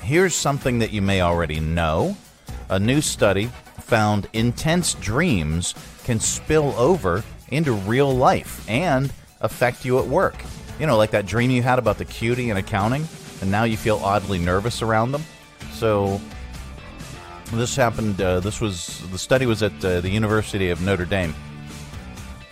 Here's 0.03 0.35
something 0.35 0.78
that 0.80 0.93
you 0.93 1.03
may 1.03 1.22
already 1.22 1.61
know. 1.61 2.16
A 2.68 2.78
new 2.78 3.01
study 3.01 3.51
found 3.80 4.28
intense 4.32 4.95
dreams 4.95 5.74
can 6.05 6.20
spill 6.20 6.74
over 6.78 7.24
into 7.49 7.72
real 7.72 8.14
life 8.14 8.68
and 8.68 9.12
affect 9.41 9.85
you 9.85 9.99
at 9.99 10.07
work. 10.07 10.35
You 10.78 10.87
know, 10.87 10.97
like 10.97 11.11
that 11.12 11.26
dream 11.26 11.51
you 11.51 11.62
had 11.62 11.78
about 11.78 11.99
the 11.99 12.05
cutie 12.05 12.51
in 12.51 12.57
accounting, 12.57 13.07
and 13.41 13.51
now 13.51 13.64
you 13.64 13.76
feel 13.76 13.97
oddly 13.97 14.39
nervous 14.39 14.82
around 14.82 15.12
them. 15.12 15.24
So, 15.72 16.20
this 17.53 17.76
happened, 17.76 18.20
uh, 18.20 18.41
this 18.41 18.61
was, 18.61 19.01
the 19.11 19.18
study 19.18 19.47
was 19.47 19.62
at 19.62 19.72
uh, 19.85 20.01
the 20.01 20.11
University 20.11 20.70
of 20.70 20.80
Notre 20.82 21.05
Dame. 21.05 21.35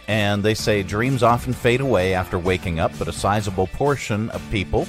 And 0.09 0.43
they 0.43 0.55
say 0.55 0.83
dreams 0.83 1.23
often 1.23 1.53
fade 1.53 1.81
away 1.81 2.15
after 2.15 2.39
waking 2.39 2.81
up, 2.81 2.93
but 2.99 3.09
a 3.09 3.13
sizable 3.13 3.69
portion 3.69 4.31
of 4.31 4.43
people 4.51 4.87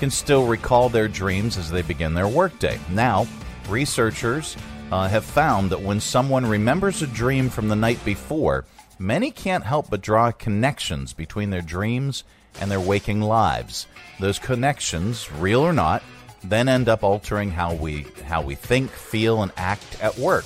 can 0.00 0.10
still 0.10 0.46
recall 0.46 0.88
their 0.88 1.08
dreams 1.08 1.56
as 1.56 1.70
they 1.70 1.82
begin 1.82 2.14
their 2.14 2.28
workday. 2.28 2.78
Now, 2.90 3.26
researchers 3.68 4.56
uh, 4.90 5.08
have 5.08 5.24
found 5.24 5.70
that 5.70 5.80
when 5.80 6.00
someone 6.00 6.46
remembers 6.46 7.02
a 7.02 7.06
dream 7.06 7.48
from 7.48 7.68
the 7.68 7.76
night 7.76 8.02
before, 8.04 8.64
many 8.98 9.30
can't 9.30 9.64
help 9.64 9.90
but 9.90 10.00
draw 10.00 10.30
connections 10.32 11.12
between 11.12 11.50
their 11.50 11.62
dreams 11.62 12.24
and 12.60 12.70
their 12.70 12.80
waking 12.80 13.20
lives. 13.20 13.86
Those 14.20 14.38
connections, 14.38 15.30
real 15.32 15.60
or 15.60 15.72
not, 15.72 16.02
then 16.42 16.68
end 16.68 16.88
up 16.88 17.02
altering 17.02 17.50
how 17.50 17.74
we 17.74 18.06
how 18.26 18.42
we 18.42 18.54
think, 18.54 18.90
feel, 18.90 19.42
and 19.42 19.52
act 19.56 20.00
at 20.02 20.16
work. 20.18 20.44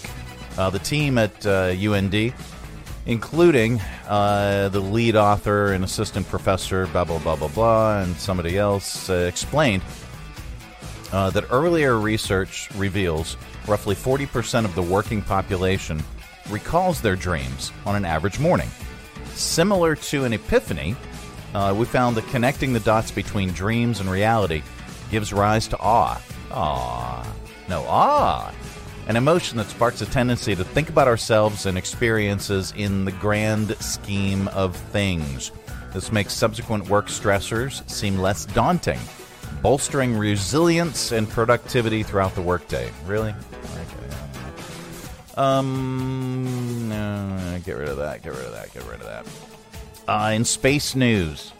Uh, 0.57 0.71
the 0.71 0.79
team 0.79 1.19
at 1.19 1.47
uh, 1.47 1.75
UND, 1.79 2.33
including 3.09 3.81
uh, 4.07 4.69
the 4.69 4.79
lead 4.79 5.17
author 5.17 5.73
and 5.73 5.83
assistant 5.83 6.29
professor, 6.29 6.87
blah 6.89 7.05
blah 7.05 7.19
blah 7.19 7.35
blah 7.35 7.49
blah, 7.49 8.03
and 8.03 8.15
somebody 8.17 8.57
else, 8.57 9.11
uh, 9.11 9.27
explained 9.29 9.83
uh, 11.13 11.31
that 11.31 11.45
earlier 11.51 11.99
research 11.99 12.71
reveals 12.77 13.37
roughly 13.67 13.95
40% 13.95 14.65
of 14.65 14.75
the 14.75 14.83
working 14.83 15.23
population 15.23 16.03
recalls 16.51 17.01
their 17.01 17.17
dreams 17.17 17.73
on 17.85 17.97
an 17.97 18.05
average 18.05 18.39
morning. 18.39 18.69
Similar 19.35 19.97
to 19.97 20.25
an 20.25 20.33
epiphany, 20.33 20.97
uh, 21.55 21.75
we 21.77 21.87
found 21.87 22.17
that 22.17 22.27
connecting 22.29 22.73
the 22.73 22.81
dots 22.81 23.11
between 23.11 23.51
dreams 23.53 24.01
and 24.01 24.11
reality 24.11 24.63
gives 25.11 25.33
rise 25.33 25.67
to 25.69 25.79
awe. 25.79 26.21
Awe. 26.51 27.35
No, 27.69 27.85
awe. 27.87 28.53
An 29.09 29.17
emotion 29.17 29.57
that 29.57 29.69
sparks 29.69 30.03
a 30.03 30.07
tendency 30.07 30.55
to 30.55 30.63
think 30.63 30.91
about 30.91 31.09
ourselves 31.09 31.65
and 31.65 31.79
experiences 31.79 32.75
in 32.77 33.07
the 33.07 33.13
grand 33.13 33.75
scheme 33.79 34.49
of 34.49 34.77
things. 34.77 35.51
This 35.95 36.13
makes 36.13 36.35
subsequent 36.35 36.91
work 36.91 37.07
stressors 37.07 37.89
seem 37.89 38.19
less 38.19 38.45
daunting, 38.45 39.01
bolstering 39.63 40.15
resilience 40.15 41.11
and 41.13 41.27
productivity 41.27 42.03
throughout 42.03 42.35
the 42.35 42.43
workday. 42.43 42.91
Really? 43.07 43.31
Okay. 43.31 44.17
Um, 45.39 46.91
no, 46.91 47.61
get 47.65 47.79
rid 47.79 47.89
of 47.89 47.97
that. 47.97 48.23
Get 48.23 48.35
rid 48.35 48.45
of 48.45 48.53
that. 48.53 48.75
Get 48.75 48.85
rid 48.85 49.01
of 49.01 49.07
that. 49.07 49.27
Uh, 50.07 50.33
in 50.33 50.45
space 50.45 50.95
news, 50.95 51.53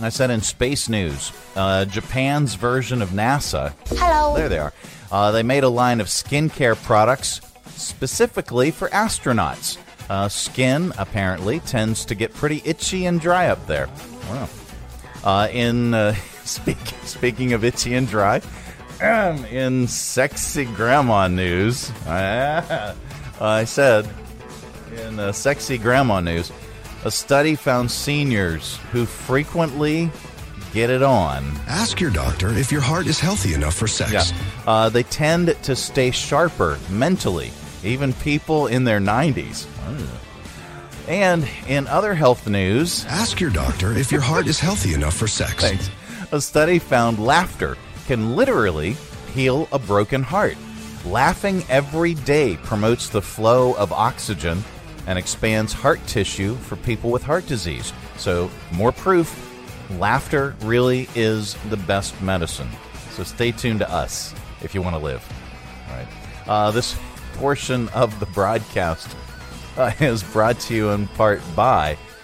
I 0.00 0.08
said 0.08 0.30
in 0.30 0.40
space 0.40 0.88
news, 0.88 1.32
uh, 1.56 1.84
Japan's 1.86 2.54
version 2.54 3.02
of 3.02 3.08
NASA. 3.10 3.72
Hello. 3.88 4.36
There 4.36 4.48
they 4.48 4.58
are. 4.58 4.72
Uh, 5.12 5.30
they 5.30 5.42
made 5.42 5.62
a 5.62 5.68
line 5.68 6.00
of 6.00 6.06
skincare 6.06 6.74
products 6.74 7.42
specifically 7.76 8.70
for 8.70 8.88
astronauts. 8.88 9.76
Uh, 10.08 10.26
skin 10.26 10.90
apparently 10.96 11.60
tends 11.60 12.06
to 12.06 12.14
get 12.14 12.32
pretty 12.32 12.62
itchy 12.64 13.04
and 13.04 13.20
dry 13.20 13.48
up 13.48 13.64
there. 13.66 13.88
Wow. 14.30 14.48
Uh, 15.22 15.48
in 15.52 15.92
uh, 15.92 16.14
speak, 16.44 16.78
speaking 17.04 17.52
of 17.52 17.62
itchy 17.62 17.94
and 17.94 18.08
dry, 18.08 18.40
um, 19.02 19.44
in 19.46 19.86
sexy 19.86 20.64
grandma 20.64 21.28
news, 21.28 21.92
I 22.06 23.64
said 23.66 24.08
in 24.96 25.18
uh, 25.18 25.32
sexy 25.32 25.76
grandma 25.76 26.20
news, 26.20 26.50
a 27.04 27.10
study 27.10 27.54
found 27.54 27.90
seniors 27.90 28.76
who 28.92 29.04
frequently 29.04 30.10
get 30.72 30.90
it 30.90 31.02
on. 31.02 31.44
Ask 31.68 32.00
your 32.00 32.10
doctor 32.10 32.48
if 32.50 32.72
your 32.72 32.80
heart 32.80 33.06
is 33.06 33.20
healthy 33.20 33.54
enough 33.54 33.74
for 33.74 33.86
sex. 33.86 34.12
Yeah. 34.12 34.62
Uh, 34.66 34.88
they 34.88 35.02
tend 35.02 35.56
to 35.62 35.76
stay 35.76 36.10
sharper 36.10 36.78
mentally, 36.90 37.50
even 37.84 38.12
people 38.14 38.66
in 38.66 38.84
their 38.84 39.00
90s. 39.00 39.66
And 41.08 41.46
in 41.66 41.86
other 41.88 42.14
health 42.14 42.48
news, 42.48 43.04
ask 43.06 43.40
your 43.40 43.50
doctor 43.50 43.92
if 43.92 44.12
your 44.12 44.20
heart 44.20 44.46
is 44.46 44.60
healthy 44.60 44.94
enough 44.94 45.14
for 45.14 45.26
sex. 45.26 45.54
Thanks. 45.54 45.90
A 46.30 46.40
study 46.40 46.78
found 46.78 47.18
laughter 47.18 47.76
can 48.06 48.34
literally 48.36 48.96
heal 49.34 49.68
a 49.72 49.78
broken 49.78 50.22
heart. 50.22 50.56
Laughing 51.04 51.64
every 51.68 52.14
day 52.14 52.56
promotes 52.62 53.08
the 53.08 53.20
flow 53.20 53.74
of 53.74 53.92
oxygen 53.92 54.62
and 55.06 55.18
expands 55.18 55.72
heart 55.72 56.00
tissue 56.06 56.54
for 56.54 56.76
people 56.76 57.10
with 57.10 57.24
heart 57.24 57.46
disease. 57.46 57.92
So, 58.16 58.50
more 58.70 58.92
proof 58.92 59.51
laughter 59.98 60.54
really 60.60 61.08
is 61.14 61.54
the 61.70 61.76
best 61.76 62.20
medicine. 62.22 62.68
So, 63.10 63.22
stay 63.24 63.52
tuned 63.52 63.80
to 63.80 63.90
us 63.90 64.34
if 64.62 64.74
you 64.74 64.82
want 64.82 64.96
to 64.96 65.02
live. 65.02 65.26
All 65.88 65.96
right. 65.96 66.08
Uh, 66.46 66.70
this 66.70 66.96
portion 67.34 67.88
of 67.90 68.18
the 68.20 68.26
broadcast 68.26 69.14
uh, 69.76 69.92
is 70.00 70.22
brought 70.22 70.58
to 70.60 70.74
you 70.74 70.90
in 70.90 71.06
part 71.08 71.40
by 71.54 71.96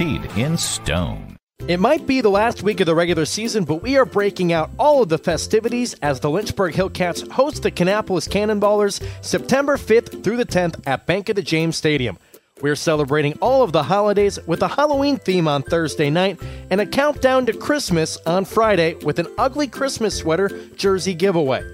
in 0.00 0.56
stone. 0.56 1.36
It 1.68 1.78
might 1.78 2.06
be 2.06 2.20
the 2.20 2.30
last 2.30 2.62
week 2.62 2.80
of 2.80 2.86
the 2.86 2.94
regular 2.94 3.24
season, 3.24 3.64
but 3.64 3.82
we 3.82 3.96
are 3.96 4.04
breaking 4.04 4.52
out 4.52 4.70
all 4.78 5.02
of 5.02 5.08
the 5.08 5.18
festivities 5.18 5.94
as 6.02 6.18
the 6.18 6.30
Lynchburg 6.30 6.74
Hillcats 6.74 7.30
host 7.30 7.62
the 7.62 7.70
Kannapolis 7.70 8.28
Cannonballers 8.28 9.00
September 9.24 9.76
5th 9.76 10.24
through 10.24 10.38
the 10.38 10.44
10th 10.44 10.80
at 10.86 11.06
Bank 11.06 11.28
of 11.28 11.36
the 11.36 11.42
James 11.42 11.76
Stadium. 11.76 12.18
We're 12.62 12.74
celebrating 12.74 13.34
all 13.40 13.62
of 13.62 13.72
the 13.72 13.84
holidays 13.84 14.38
with 14.46 14.62
a 14.62 14.68
Halloween 14.68 15.18
theme 15.18 15.46
on 15.46 15.62
Thursday 15.62 16.10
night 16.10 16.40
and 16.70 16.80
a 16.80 16.86
countdown 16.86 17.46
to 17.46 17.52
Christmas 17.52 18.16
on 18.26 18.44
Friday 18.44 18.94
with 19.04 19.18
an 19.18 19.28
ugly 19.38 19.68
Christmas 19.68 20.16
sweater 20.16 20.48
jersey 20.74 21.14
giveaway. 21.14 21.64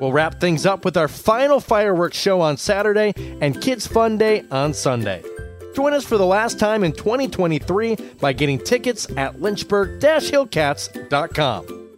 We'll 0.00 0.12
wrap 0.12 0.40
things 0.40 0.66
up 0.66 0.84
with 0.84 0.96
our 0.96 1.08
final 1.08 1.60
fireworks 1.60 2.18
show 2.18 2.40
on 2.40 2.56
Saturday 2.56 3.14
and 3.40 3.60
Kids 3.60 3.86
Fun 3.86 4.18
Day 4.18 4.44
on 4.50 4.74
Sunday. 4.74 5.22
Join 5.78 5.94
us 5.94 6.04
for 6.04 6.18
the 6.18 6.26
last 6.26 6.58
time 6.58 6.82
in 6.82 6.90
2023 6.90 7.94
by 8.18 8.32
getting 8.32 8.58
tickets 8.58 9.06
at 9.16 9.40
lynchburg-hillcats.com. 9.40 11.88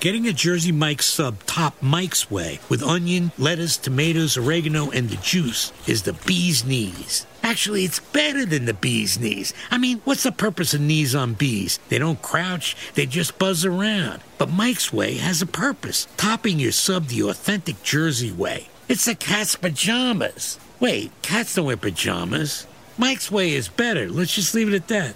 Getting 0.00 0.26
a 0.26 0.32
Jersey 0.32 0.72
Mike's 0.72 1.06
sub 1.06 1.40
top 1.44 1.80
Mike's 1.80 2.28
way 2.28 2.58
with 2.68 2.82
onion, 2.82 3.30
lettuce, 3.38 3.76
tomatoes, 3.76 4.36
oregano, 4.36 4.90
and 4.90 5.08
the 5.08 5.14
juice 5.18 5.72
is 5.86 6.02
the 6.02 6.14
bee's 6.26 6.64
knees. 6.64 7.24
Actually, 7.44 7.84
it's 7.84 8.00
better 8.00 8.44
than 8.44 8.64
the 8.64 8.74
bee's 8.74 9.20
knees. 9.20 9.54
I 9.70 9.78
mean, 9.78 10.00
what's 10.02 10.24
the 10.24 10.32
purpose 10.32 10.74
of 10.74 10.80
knees 10.80 11.14
on 11.14 11.34
bees? 11.34 11.78
They 11.90 12.00
don't 12.00 12.20
crouch, 12.20 12.76
they 12.94 13.06
just 13.06 13.38
buzz 13.38 13.64
around. 13.64 14.22
But 14.38 14.50
Mike's 14.50 14.92
Way 14.92 15.18
has 15.18 15.40
a 15.40 15.46
purpose, 15.46 16.08
topping 16.16 16.58
your 16.58 16.72
sub 16.72 17.06
the 17.06 17.28
authentic 17.28 17.80
Jersey 17.84 18.32
way. 18.32 18.66
It's 18.88 19.04
the 19.04 19.14
cat's 19.14 19.54
pajamas. 19.54 20.58
Wait, 20.80 21.12
cats 21.22 21.54
don't 21.54 21.66
wear 21.66 21.76
pajamas. 21.76 22.66
Mike's 22.98 23.30
Way 23.30 23.52
is 23.52 23.68
better. 23.68 24.08
Let's 24.10 24.34
just 24.34 24.54
leave 24.56 24.68
it 24.68 24.74
at 24.74 24.88
that. 24.88 25.14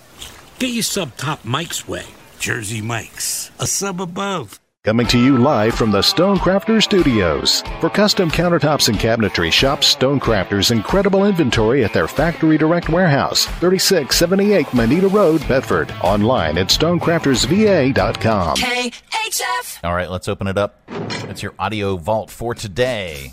Get 0.61 0.69
your 0.69 0.85
sub 0.85 1.17
top 1.17 1.45
Mike's 1.45 1.89
Way. 1.89 2.07
Jersey 2.39 2.81
Mike's, 2.81 3.51
a 3.59 3.67
sub 3.67 4.01
above. 4.01 4.61
Coming 4.85 5.07
to 5.09 5.19
you 5.19 5.39
live 5.39 5.75
from 5.75 5.91
the 5.91 5.99
Stonecrafter 6.01 6.81
Studios. 6.83 7.63
For 7.81 7.89
custom 7.91 8.31
countertops 8.31 8.89
and 8.89 8.99
cabinetry, 8.99 9.53
shop 9.53 9.81
Stonecrafter's 9.81 10.71
incredible 10.71 11.25
inventory 11.25 11.85
at 11.85 11.93
their 11.93 12.09
Factory 12.09 12.57
Direct 12.59 12.89
Warehouse, 12.89 13.47
3678 13.47 14.73
Moneta 14.75 15.09
Road, 15.09 15.47
Bedford. 15.49 15.93
Online 16.03 16.59
at 16.59 16.69
stonecraftersva.com. 16.69 18.57
KHF. 18.57 19.85
All 19.85 19.95
right, 19.95 20.11
let's 20.11 20.29
open 20.29 20.47
it 20.47 20.59
up. 20.59 20.81
It's 21.29 21.43
your 21.43 21.55
audio 21.59 21.97
vault 21.97 22.31
for 22.31 22.55
today. 22.55 23.33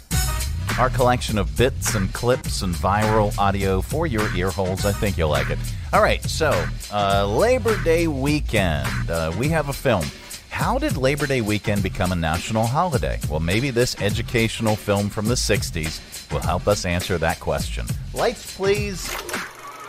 Our 0.80 0.90
collection 0.90 1.38
of 1.38 1.58
bits 1.58 1.96
and 1.96 2.14
clips 2.14 2.62
and 2.62 2.74
viral 2.74 3.38
audio 3.38 3.82
for 3.82 4.08
your 4.08 4.34
ear 4.34 4.50
holes. 4.50 4.86
I 4.86 4.94
think 4.94 5.18
you'll 5.18 5.28
like 5.28 5.50
it. 5.50 5.60
All 5.92 6.02
right, 6.02 6.24
so 6.24 6.52
uh, 6.94 7.28
Labor 7.28 7.76
Day 7.84 8.08
weekend. 8.08 9.12
Uh, 9.12 9.34
we 9.38 9.50
have 9.50 9.68
a 9.68 9.74
film. 9.74 10.06
How 10.50 10.80
did 10.80 10.96
Labor 10.96 11.28
Day 11.28 11.42
weekend 11.42 11.84
become 11.84 12.14
a 12.14 12.16
national 12.16 12.66
holiday? 12.66 13.20
Well, 13.30 13.42
maybe 13.42 13.72
this 13.72 14.00
educational 14.00 14.78
film 14.78 15.10
from 15.10 15.26
the 15.26 15.34
60s 15.34 16.32
will 16.32 16.40
help 16.40 16.66
us 16.66 16.86
answer 16.86 17.18
that 17.18 17.42
question. 17.42 17.86
Lights, 18.14 18.56
please. 18.56 19.14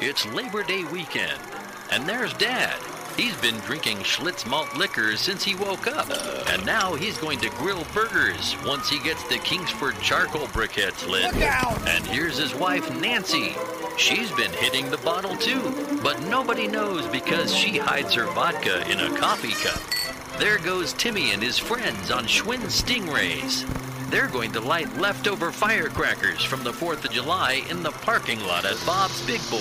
It's 0.00 0.26
Labor 0.26 0.64
Day 0.64 0.82
weekend, 0.82 1.40
and 1.92 2.04
there's 2.04 2.32
Dad. 2.34 2.89
He's 3.20 3.36
been 3.36 3.58
drinking 3.60 3.98
Schlitz 3.98 4.46
malt 4.46 4.74
liquor 4.78 5.14
since 5.14 5.44
he 5.44 5.54
woke 5.54 5.86
up, 5.86 6.08
and 6.48 6.64
now 6.64 6.94
he's 6.94 7.18
going 7.18 7.38
to 7.40 7.50
grill 7.50 7.84
burgers 7.92 8.56
once 8.64 8.88
he 8.88 8.98
gets 9.00 9.22
the 9.28 9.36
Kingsford 9.36 10.00
charcoal 10.00 10.46
briquettes 10.46 11.06
lit. 11.06 11.24
And 11.86 12.06
here's 12.06 12.38
his 12.38 12.54
wife, 12.54 12.90
Nancy. 12.98 13.54
She's 13.98 14.32
been 14.32 14.52
hitting 14.52 14.90
the 14.90 14.96
bottle 14.96 15.36
too, 15.36 16.00
but 16.02 16.22
nobody 16.22 16.66
knows 16.66 17.06
because 17.08 17.54
she 17.54 17.76
hides 17.76 18.14
her 18.14 18.24
vodka 18.32 18.90
in 18.90 18.98
a 18.98 19.14
coffee 19.18 19.52
cup. 19.52 19.82
There 20.40 20.56
goes 20.56 20.94
Timmy 20.94 21.32
and 21.32 21.42
his 21.42 21.58
friends 21.58 22.10
on 22.10 22.24
Schwinn 22.24 22.70
Stingrays. 22.70 23.66
They're 24.10 24.26
going 24.26 24.50
to 24.52 24.60
light 24.60 24.92
leftover 24.96 25.52
firecrackers 25.52 26.42
from 26.42 26.64
the 26.64 26.72
4th 26.72 27.04
of 27.04 27.12
July 27.12 27.62
in 27.70 27.84
the 27.84 27.92
parking 27.92 28.40
lot 28.40 28.64
at 28.64 28.74
Bob's 28.84 29.24
Big 29.24 29.40
Boy. 29.48 29.58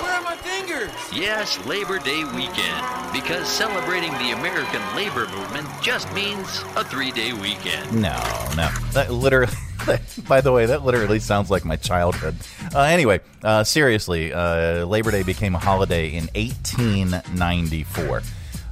Where 0.00 0.14
are 0.14 0.22
my 0.22 0.36
fingers? 0.36 0.90
Yes, 1.12 1.62
Labor 1.66 1.98
Day 1.98 2.24
weekend, 2.24 3.12
because 3.12 3.46
celebrating 3.46 4.12
the 4.12 4.30
American 4.30 4.80
labor 4.96 5.28
movement 5.28 5.68
just 5.82 6.10
means 6.14 6.64
a 6.76 6.84
three 6.84 7.10
day 7.10 7.34
weekend. 7.34 7.92
No, 7.92 8.18
no. 8.56 8.70
That 8.92 9.10
literally. 9.12 9.52
By 10.26 10.40
the 10.40 10.50
way, 10.50 10.64
that 10.64 10.82
literally 10.82 11.18
sounds 11.18 11.50
like 11.50 11.66
my 11.66 11.76
childhood. 11.76 12.36
Uh, 12.74 12.80
anyway, 12.80 13.20
uh, 13.42 13.64
seriously, 13.64 14.32
uh, 14.32 14.86
Labor 14.86 15.10
Day 15.10 15.22
became 15.22 15.54
a 15.54 15.58
holiday 15.58 16.08
in 16.08 16.28
1894. 16.34 18.22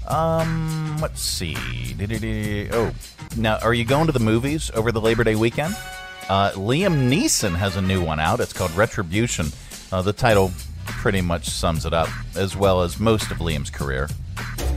Um, 0.09 0.99
let's 1.01 1.21
see. 1.21 1.57
Oh, 2.73 2.93
now 3.37 3.59
are 3.59 3.75
you 3.75 3.85
going 3.85 4.07
to 4.07 4.13
the 4.13 4.21
movies 4.21 4.71
over 4.75 4.93
the 4.93 5.01
Labor 5.01 5.25
Day 5.25 5.35
weekend? 5.35 5.75
Uh, 6.29 6.51
Liam 6.53 7.09
Neeson 7.11 7.55
has 7.55 7.77
a 7.77 7.83
new 7.83 8.03
one 8.05 8.19
out. 8.19 8.41
It's 8.41 8.53
called 8.53 8.73
Retribution. 8.73 9.47
Uh, 9.93 10.03
the 10.03 10.13
title 10.13 10.53
pretty 10.87 11.21
much 11.21 11.49
sums 11.49 11.87
it 11.87 11.93
up, 11.93 12.09
as 12.37 12.57
well 12.57 12.83
as 12.83 12.99
most 12.99 13.31
of 13.31 13.39
Liam's 13.39 13.71
career. 13.71 14.09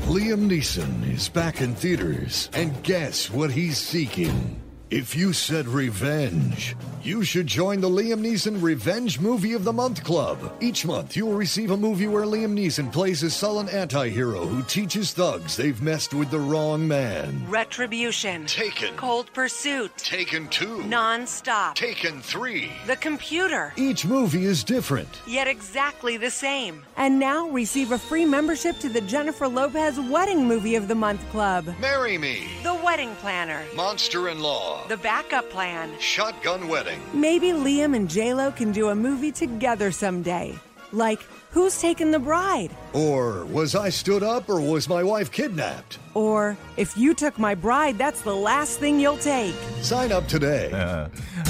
Liam 0.05 0.49
Neeson 0.49 1.11
is 1.11 1.29
back 1.29 1.61
in 1.61 1.75
theaters, 1.75 2.49
and 2.53 2.81
guess 2.83 3.29
what 3.29 3.51
he's 3.51 3.77
seeking? 3.77 4.59
If 4.91 5.15
you 5.15 5.33
said 5.33 5.67
revenge, 5.67 6.75
you 7.03 7.23
should 7.23 7.45
join 7.45 7.79
the 7.79 7.87
Liam 7.87 8.21
Neeson 8.21 8.59
Revenge 8.59 9.19
Movie 9.19 9.53
of 9.53 9.63
the 9.63 9.71
Month 9.71 10.03
Club. 10.03 10.51
Each 10.61 10.83
month, 10.83 11.15
you 11.15 11.27
will 11.27 11.35
receive 11.35 11.69
a 11.69 11.77
movie 11.77 12.07
where 12.07 12.23
Liam 12.23 12.57
Neeson 12.57 12.91
plays 12.91 13.21
a 13.21 13.29
sullen 13.29 13.69
anti 13.69 14.09
hero 14.09 14.47
who 14.47 14.63
teaches 14.63 15.13
thugs 15.13 15.55
they've 15.55 15.79
messed 15.83 16.15
with 16.15 16.31
the 16.31 16.39
wrong 16.39 16.87
man. 16.87 17.45
Retribution. 17.47 18.47
Taken. 18.47 18.95
Cold 18.95 19.31
Pursuit. 19.31 19.95
Taken 19.97 20.47
2. 20.47 20.81
Non-stop. 20.85 21.75
Taken 21.75 22.19
3. 22.19 22.71
The 22.87 22.95
Commuter. 22.95 23.73
Each 23.77 24.07
movie 24.07 24.45
is 24.45 24.63
different. 24.63 25.21
Yet 25.27 25.47
exactly 25.47 26.17
the 26.17 26.31
same. 26.31 26.83
And 26.97 27.19
now 27.19 27.47
receive 27.49 27.91
a 27.91 27.99
free 27.99 28.25
membership 28.25 28.79
to 28.79 28.89
the 28.89 29.01
Jennifer 29.01 29.47
Lopez 29.47 29.99
Wedding 29.99 30.47
Movie 30.47 30.75
of 30.75 30.87
the 30.87 30.95
Month 30.95 31.21
Club. 31.29 31.75
Marry 31.79 32.17
Me. 32.17 32.47
The 32.63 32.73
Wedding 32.83 33.13
Planner. 33.17 33.63
Monster 33.75 34.29
in 34.29 34.39
Law. 34.39 34.78
The 34.87 34.97
Backup 34.97 35.49
Plan. 35.49 35.91
Shotgun 35.99 36.67
Wedding. 36.67 36.99
Maybe 37.13 37.47
Liam 37.47 37.95
and 37.95 38.09
JLo 38.09 38.55
can 38.55 38.71
do 38.71 38.89
a 38.89 38.95
movie 38.95 39.31
together 39.31 39.91
someday. 39.91 40.57
Like, 40.91 41.21
Who's 41.51 41.79
Taking 41.79 42.11
the 42.11 42.19
Bride? 42.19 42.71
Or 42.93 43.45
was 43.45 43.75
I 43.75 43.89
stood 43.89 44.23
up 44.23 44.49
or 44.49 44.59
was 44.61 44.87
my 44.89 45.03
wife 45.03 45.31
kidnapped? 45.31 45.97
Or, 46.13 46.57
If 46.77 46.97
you 46.97 47.13
took 47.13 47.37
my 47.39 47.55
bride, 47.55 47.97
that's 47.97 48.21
the 48.21 48.35
last 48.35 48.79
thing 48.79 48.99
you'll 48.99 49.17
take. 49.17 49.53
Sign 49.81 50.11
up 50.11 50.27
today. 50.27 50.71
Uh, 50.71 51.09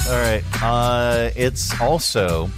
all 0.09 0.19
right. 0.19 0.43
Uh, 0.61 1.30
it's 1.36 1.80
also, 1.82 2.49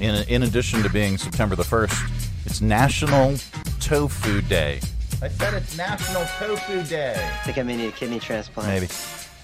in, 0.00 0.24
in 0.28 0.42
addition 0.44 0.82
to 0.82 0.88
being 0.90 1.18
September 1.18 1.54
the 1.56 1.62
1st, 1.64 2.46
it's 2.46 2.60
National 2.60 3.36
Tofu 3.80 4.40
Day. 4.42 4.80
I 5.22 5.28
said 5.28 5.54
it's 5.54 5.76
National 5.76 6.24
Tofu 6.38 6.82
Day. 6.84 7.14
I 7.14 7.44
think 7.44 7.58
I 7.58 7.62
may 7.62 7.76
need 7.76 7.88
a 7.88 7.92
kidney 7.92 8.18
transplant. 8.20 8.68
Maybe. 8.68 8.86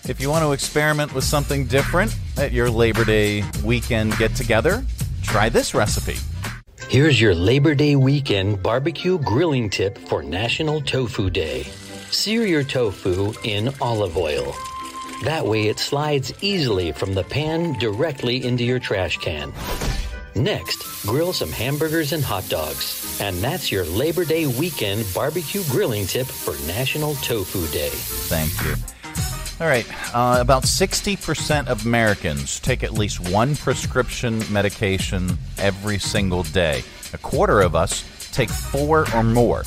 If 0.09 0.21
you 0.21 0.31
want 0.31 0.45
to 0.45 0.53
experiment 0.53 1.13
with 1.15 1.25
something 1.25 1.67
different 1.67 2.15
at 2.37 2.53
your 2.53 2.71
Labor 2.71 3.05
Day 3.05 3.43
weekend 3.65 4.17
get 4.19 4.37
together, 4.37 4.85
try 5.23 5.49
this 5.49 5.75
recipe. 5.75 6.17
Here's 6.89 7.21
your 7.21 7.35
Labor 7.35 7.75
Day 7.75 7.97
weekend 7.97 8.63
barbecue 8.63 9.19
grilling 9.19 9.69
tip 9.69 9.99
for 9.99 10.23
National 10.23 10.81
Tofu 10.81 11.29
Day. 11.29 11.65
Sear 12.11 12.47
your 12.47 12.63
tofu 12.63 13.35
in 13.43 13.75
olive 13.81 14.17
oil. 14.17 14.55
That 15.25 15.45
way 15.45 15.67
it 15.67 15.81
slides 15.81 16.33
easily 16.41 16.93
from 16.93 17.15
the 17.15 17.25
pan 17.25 17.73
directly 17.81 18.45
into 18.45 18.63
your 18.63 18.79
trash 18.79 19.17
can. 19.17 19.53
Next, 20.37 21.03
grill 21.05 21.33
some 21.33 21.51
hamburgers 21.51 22.13
and 22.13 22.23
hot 22.23 22.49
dogs. 22.49 23.21
And 23.21 23.39
that's 23.39 23.73
your 23.73 23.85
Labor 23.87 24.25
Day 24.25 24.47
weekend 24.47 25.05
barbecue 25.13 25.65
grilling 25.65 26.07
tip 26.07 26.29
for 26.29 26.55
National 26.69 27.17
Tofu 27.17 27.67
Day. 27.73 27.91
Thank 27.91 28.53
you. 28.65 28.96
All 29.59 29.67
right. 29.67 29.87
Uh, 30.15 30.37
about 30.39 30.65
60% 30.65 31.69
of 31.69 31.87
Americans 31.87 32.61
take 32.61 32.83
at 32.83 32.93
least 32.93 33.31
one 33.31 33.57
prescription 33.57 34.43
medication 34.53 35.39
every 35.57 35.99
single 35.99 36.43
day. 36.43 36.83
A 37.15 37.19
quarter 37.19 37.63
of 37.63 37.75
us 37.75 38.05
take 38.33 38.51
four 38.51 39.07
or 39.15 39.23
more. 39.23 39.63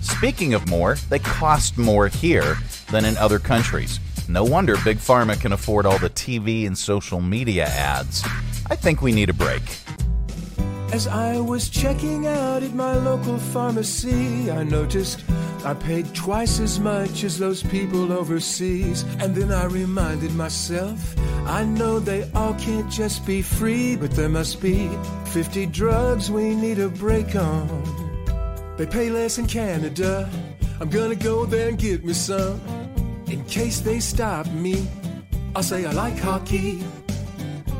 Speaking 0.00 0.54
of 0.54 0.68
more, 0.68 0.94
they 1.10 1.18
cost 1.18 1.76
more 1.76 2.06
here 2.06 2.56
than 2.92 3.04
in 3.04 3.16
other 3.16 3.40
countries. 3.40 3.98
No 4.28 4.44
wonder 4.44 4.76
Big 4.84 4.98
Pharma 4.98 5.40
can 5.40 5.52
afford 5.52 5.86
all 5.86 5.98
the 5.98 6.10
TV 6.10 6.66
and 6.66 6.78
social 6.78 7.20
media 7.20 7.64
ads. 7.66 8.22
I 8.70 8.76
think 8.76 9.02
we 9.02 9.10
need 9.10 9.28
a 9.28 9.34
break. 9.34 9.62
As 10.92 11.06
I 11.06 11.40
was 11.40 11.70
checking 11.70 12.26
out 12.26 12.62
at 12.62 12.74
my 12.74 12.94
local 12.94 13.38
pharmacy, 13.38 14.50
I 14.50 14.62
noticed 14.62 15.24
I 15.64 15.72
paid 15.72 16.14
twice 16.14 16.60
as 16.60 16.78
much 16.78 17.24
as 17.24 17.38
those 17.38 17.62
people 17.62 18.12
overseas. 18.12 19.02
And 19.18 19.34
then 19.34 19.50
I 19.50 19.64
reminded 19.64 20.34
myself, 20.34 21.18
I 21.46 21.64
know 21.64 21.98
they 21.98 22.30
all 22.34 22.52
can't 22.54 22.90
just 22.90 23.24
be 23.24 23.40
free, 23.40 23.96
but 23.96 24.10
there 24.10 24.28
must 24.28 24.60
be 24.60 24.90
50 25.28 25.64
drugs 25.66 26.30
we 26.30 26.54
need 26.54 26.78
a 26.78 26.90
break 26.90 27.36
on. 27.36 28.74
They 28.76 28.84
pay 28.84 29.08
less 29.08 29.38
in 29.38 29.46
Canada. 29.46 30.28
I'm 30.78 30.90
gonna 30.90 31.16
go 31.16 31.46
there 31.46 31.70
and 31.70 31.78
get 31.78 32.04
me 32.04 32.12
some. 32.12 32.60
In 33.28 33.42
case 33.46 33.80
they 33.80 33.98
stop 33.98 34.46
me, 34.48 34.86
I'll 35.56 35.62
say 35.62 35.86
I 35.86 35.92
like 35.92 36.18
hockey. 36.18 36.84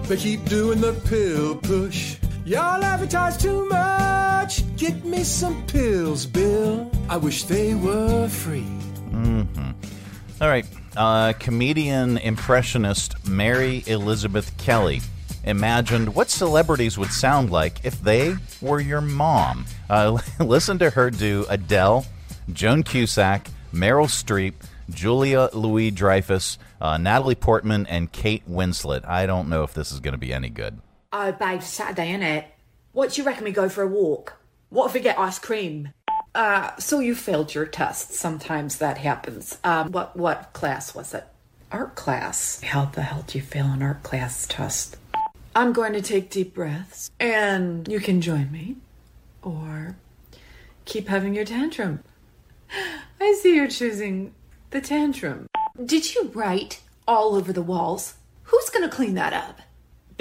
They 0.05 0.17
keep 0.17 0.47
doing 0.47 0.81
the 0.81 0.95
pill 1.05 1.57
push. 1.57 2.17
Y'all 2.45 2.83
advertise 2.83 3.37
too 3.37 3.69
much. 3.69 4.63
Get 4.77 5.05
me 5.05 5.23
some 5.23 5.65
pills, 5.67 6.27
Bill. 6.27 6.91
I 7.09 7.17
wish 7.17 7.45
they 7.45 7.75
were 7.75 8.29
free. 8.29 8.63
hmm 9.11 9.43
All 10.41 10.49
right. 10.49 10.67
Uh, 10.97 11.33
comedian 11.39 12.19
impressionist 12.19 13.27
Mary 13.27 13.83
Elizabeth 13.87 14.55
Kelly 14.59 15.01
imagined 15.45 16.15
what 16.15 16.29
celebrities 16.31 16.99
would 16.99 17.13
sound 17.13 17.51
like 17.51 17.85
if 17.85 18.01
they 18.03 18.35
were 18.61 18.81
your 18.81 19.01
mom. 19.01 19.65
Uh, 19.89 20.19
listen 20.41 20.79
to 20.81 20.91
her 20.91 21.11
do 21.11 21.47
Adele, 21.49 22.05
Joan 22.53 22.83
Cusack, 22.83 23.47
Meryl 23.73 24.07
Streep, 24.07 24.55
Julia 24.91 25.49
Louis 25.53 25.91
Dreyfus, 25.93 26.59
uh, 26.81 26.99
Natalie 26.99 27.35
Portman, 27.37 27.87
and 27.87 28.11
Kate 28.13 28.47
Winslet. 28.51 29.07
I 29.09 29.27
don't 29.27 29.49
know 29.49 29.63
if 29.63 29.73
this 29.73 29.93
is 29.93 30.01
going 30.01 30.13
to 30.13 30.19
be 30.19 30.33
any 30.35 30.51
good. 30.51 30.79
Oh, 31.15 31.31
babe, 31.31 31.63
Saturday, 31.63 32.11
innit? 32.11 32.47
What 32.93 33.13
do 33.13 33.21
you 33.21 33.27
reckon 33.27 33.45
we 33.45 33.53
go 33.53 33.69
for 33.69 33.83
a 33.83 33.87
walk? 33.87 34.41
What 34.71 34.87
if 34.87 34.95
we 34.95 35.01
get 35.01 35.19
ice 35.19 35.39
cream? 35.39 35.91
Uh, 36.35 36.75
so 36.79 37.01
you 37.01 37.15
failed 37.15 37.55
your 37.55 37.67
test. 37.67 38.15
Sometimes 38.15 38.79
that 38.79 38.97
happens. 38.97 39.59
Um, 39.63 39.93
what 39.93 40.17
what 40.17 40.55
class 40.55 40.95
was 40.95 41.13
it? 41.13 41.27
Art 41.71 41.95
class. 41.95 42.63
How 42.63 42.87
the 42.87 43.03
hell 43.03 43.25
do 43.27 43.37
you 43.37 43.45
fail 43.45 43.67
an 43.67 43.83
art 43.83 44.03
class 44.03 44.47
test? 44.47 44.97
I'm 45.55 45.75
going 45.75 45.93
to 45.93 46.01
take 46.01 46.31
deep 46.31 46.55
breaths, 46.55 47.11
and 47.21 47.87
you 47.87 48.01
can 48.01 48.23
join 48.23 48.51
me, 48.51 48.77
or 49.43 49.97
keep 50.87 51.09
having 51.09 51.35
your 51.35 51.45
tantrum. 51.45 52.03
I 53.21 53.39
see 53.43 53.55
you're 53.55 53.69
choosing 53.69 54.33
the 54.71 54.81
tantrum. 54.81 55.47
Did 55.85 56.15
you 56.15 56.31
write 56.33 56.81
all 57.07 57.35
over 57.35 57.53
the 57.53 57.61
walls? 57.61 58.15
Who's 58.45 58.71
gonna 58.71 58.89
clean 58.89 59.13
that 59.15 59.35
up? 59.35 59.61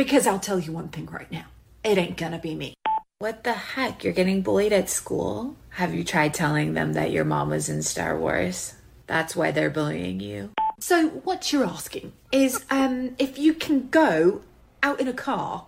Because 0.01 0.25
I'll 0.25 0.39
tell 0.39 0.57
you 0.57 0.71
one 0.71 0.87
thing 0.87 1.05
right 1.05 1.31
now. 1.31 1.45
It 1.83 1.99
ain't 1.99 2.17
gonna 2.17 2.39
be 2.39 2.55
me. 2.55 2.73
What 3.19 3.43
the 3.43 3.53
heck? 3.53 4.03
You're 4.03 4.13
getting 4.13 4.41
bullied 4.41 4.73
at 4.73 4.89
school? 4.89 5.55
Have 5.69 5.93
you 5.93 6.03
tried 6.03 6.33
telling 6.33 6.73
them 6.73 6.93
that 6.93 7.11
your 7.11 7.23
mom 7.23 7.51
was 7.51 7.69
in 7.69 7.83
Star 7.83 8.17
Wars? 8.17 8.73
That's 9.05 9.35
why 9.35 9.51
they're 9.51 9.69
bullying 9.69 10.19
you. 10.19 10.53
So 10.79 11.09
what 11.09 11.53
you're 11.53 11.65
asking 11.65 12.13
is 12.31 12.65
um 12.71 13.15
if 13.19 13.37
you 13.37 13.53
can 13.53 13.89
go 13.89 14.41
out 14.81 14.99
in 14.99 15.07
a 15.07 15.13
car 15.13 15.67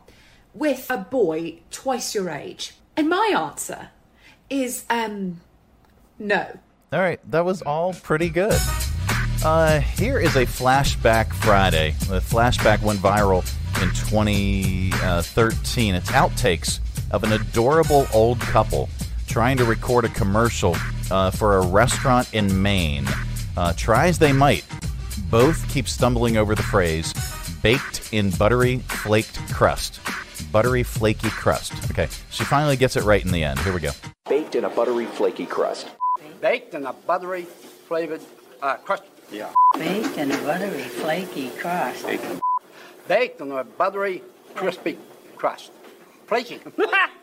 with 0.55 0.87
a 0.89 0.97
boy 0.97 1.59
twice 1.69 2.15
your 2.15 2.31
age. 2.31 2.73
And 2.97 3.09
my 3.09 3.35
answer 3.37 3.89
is 4.49 4.83
um 4.89 5.41
no. 6.17 6.57
All 6.91 6.99
right, 6.99 7.19
that 7.29 7.45
was 7.45 7.61
all 7.61 7.93
pretty 7.93 8.29
good. 8.29 8.59
Uh, 9.45 9.79
here 9.79 10.17
is 10.17 10.35
a 10.35 10.47
flashback 10.47 11.31
Friday. 11.33 11.91
The 12.07 12.19
flashback 12.19 12.81
went 12.81 12.97
viral 12.97 13.47
in 13.81 13.89
2013. 13.89 15.95
It's 15.95 16.11
outtakes 16.11 16.79
of 17.11 17.23
an 17.23 17.33
adorable 17.33 18.07
old 18.13 18.39
couple 18.39 18.89
trying 19.27 19.57
to 19.57 19.65
record 19.65 20.05
a 20.05 20.09
commercial 20.09 20.75
uh, 21.11 21.31
for 21.31 21.57
a 21.57 21.65
restaurant 21.65 22.33
in 22.33 22.61
Maine. 22.61 23.05
Uh, 23.55 23.73
try 23.73 24.07
as 24.07 24.19
they 24.19 24.33
might, 24.33 24.65
both 25.29 25.67
keep 25.69 25.87
stumbling 25.87 26.37
over 26.37 26.55
the 26.55 26.63
phrase 26.63 27.13
baked 27.61 28.09
in 28.11 28.29
buttery 28.31 28.79
flaked 28.79 29.37
crust. 29.53 29.99
Buttery 30.51 30.83
flaky 30.83 31.29
crust. 31.29 31.73
Okay, 31.91 32.07
she 32.29 32.43
finally 32.43 32.75
gets 32.75 32.95
it 32.95 33.03
right 33.03 33.23
in 33.23 33.31
the 33.31 33.43
end. 33.43 33.59
Here 33.59 33.73
we 33.73 33.79
go. 33.79 33.91
Baked 34.29 34.55
in 34.55 34.65
a 34.65 34.69
buttery 34.69 35.05
flaky 35.05 35.45
crust. 35.45 35.87
Baked 36.41 36.73
in 36.73 36.85
a 36.85 36.93
buttery 36.93 37.43
flavored 37.87 38.21
uh, 38.61 38.75
crust. 38.75 39.03
Yeah. 39.31 39.51
Baked 39.75 40.17
in 40.17 40.31
a 40.31 40.37
buttery, 40.43 40.81
flaky 40.81 41.49
crust. 41.57 42.05
Baked 42.05 42.25
in 43.09 43.51
a 43.51 43.63
buttery, 43.63 44.23
crispy 44.55 44.97
crust. 45.35 45.71
Flaky. 46.27 46.59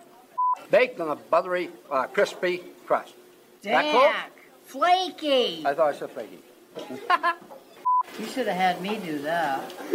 Baked 0.70 1.00
on 1.00 1.08
a 1.08 1.16
buttery, 1.16 1.70
uh, 1.90 2.06
crispy 2.06 2.62
crust. 2.86 3.14
That 3.62 3.90
close? 3.90 4.02
Jack, 4.04 4.30
flaky. 4.64 5.62
I 5.66 5.74
thought 5.74 5.94
I 5.94 5.98
said 5.98 6.10
flaky. 6.10 6.38
You 8.18 8.26
should 8.26 8.48
have 8.48 8.56
had 8.56 8.82
me 8.82 8.98
do 8.98 9.18
that. 9.20 9.72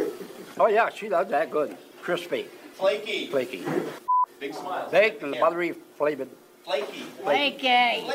Oh 0.58 0.68
yeah, 0.68 0.90
she 0.90 1.10
does 1.10 1.28
that 1.32 1.52
good. 1.52 1.76
Crispy. 2.02 2.46
Flaky. 2.76 3.28
Flaky. 3.28 3.62
Big 4.40 4.54
smile. 4.54 4.88
Baked 4.90 5.22
in 5.22 5.34
a 5.34 5.40
buttery 5.40 5.74
flavored. 5.98 6.30
Flaky. 6.64 7.02
Flaky. 7.22 8.06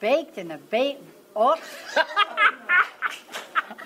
Baked 0.00 0.38
in 0.38 0.52
a 0.52 0.58
bake. 0.58 1.00
Oops. 1.36 1.60
boy. 1.96 2.02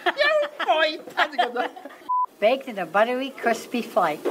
That's 0.04 0.06
a 0.06 0.12
good 0.12 0.48
one. 0.57 0.57
Baked 2.40 2.68
in 2.68 2.78
a 2.78 2.86
buttery, 2.86 3.30
crispy 3.30 3.82
flake. 3.82 4.24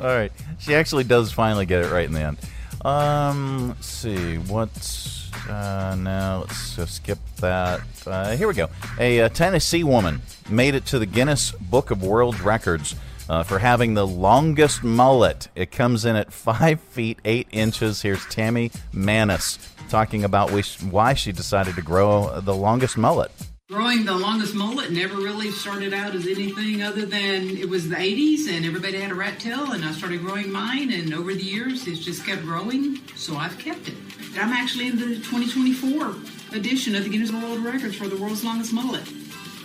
All 0.00 0.10
right. 0.10 0.32
She 0.58 0.74
actually 0.74 1.04
does 1.04 1.32
finally 1.32 1.66
get 1.66 1.84
it 1.84 1.92
right 1.92 2.06
in 2.06 2.12
the 2.12 2.20
end. 2.20 2.38
Um, 2.84 3.68
let's 3.68 3.86
see. 3.86 4.36
What's. 4.36 5.30
Uh, 5.48 5.94
now, 5.98 6.40
let's 6.40 6.78
uh, 6.78 6.86
skip 6.86 7.18
that. 7.40 7.82
Uh, 8.06 8.36
here 8.36 8.48
we 8.48 8.54
go. 8.54 8.68
A, 8.98 9.20
uh 9.20 9.28
Tennessee 9.28 9.84
woman 9.84 10.22
made 10.48 10.74
it 10.74 10.86
to 10.86 10.98
the 10.98 11.06
Guinness 11.06 11.52
Book 11.52 11.90
of 11.90 12.02
World 12.02 12.40
Records 12.40 12.96
uh, 13.28 13.42
for 13.42 13.58
having 13.58 13.94
the 13.94 14.06
longest 14.06 14.82
mullet. 14.82 15.48
It 15.54 15.70
comes 15.70 16.04
in 16.04 16.16
at 16.16 16.32
5 16.32 16.80
feet 16.80 17.18
8 17.24 17.48
inches. 17.50 18.02
Here's 18.02 18.24
Tammy 18.26 18.70
Manis 18.92 19.73
talking 19.88 20.24
about 20.24 20.50
why 20.90 21.14
she 21.14 21.32
decided 21.32 21.74
to 21.76 21.82
grow 21.82 22.40
the 22.40 22.54
longest 22.54 22.96
mullet. 22.96 23.30
Growing 23.70 24.04
the 24.04 24.14
longest 24.14 24.54
mullet 24.54 24.90
never 24.90 25.16
really 25.16 25.50
started 25.50 25.94
out 25.94 26.14
as 26.14 26.26
anything 26.26 26.82
other 26.82 27.06
than 27.06 27.56
it 27.56 27.68
was 27.68 27.88
the 27.88 27.96
80s 27.96 28.48
and 28.48 28.64
everybody 28.64 29.00
had 29.00 29.10
a 29.10 29.14
rat 29.14 29.40
tail 29.40 29.72
and 29.72 29.84
I 29.84 29.92
started 29.92 30.20
growing 30.20 30.52
mine 30.52 30.92
and 30.92 31.14
over 31.14 31.34
the 31.34 31.42
years 31.42 31.86
it's 31.86 32.04
just 32.04 32.24
kept 32.26 32.42
growing 32.42 32.98
so 33.16 33.36
I've 33.36 33.58
kept 33.58 33.88
it. 33.88 33.94
I'm 34.38 34.52
actually 34.52 34.88
in 34.88 34.98
the 34.98 35.16
2024 35.16 36.56
edition 36.56 36.94
of 36.94 37.04
the 37.04 37.10
Guinness 37.10 37.32
World 37.32 37.60
Records 37.60 37.96
for 37.96 38.06
the 38.06 38.16
world's 38.16 38.44
longest 38.44 38.72
mullet 38.72 39.08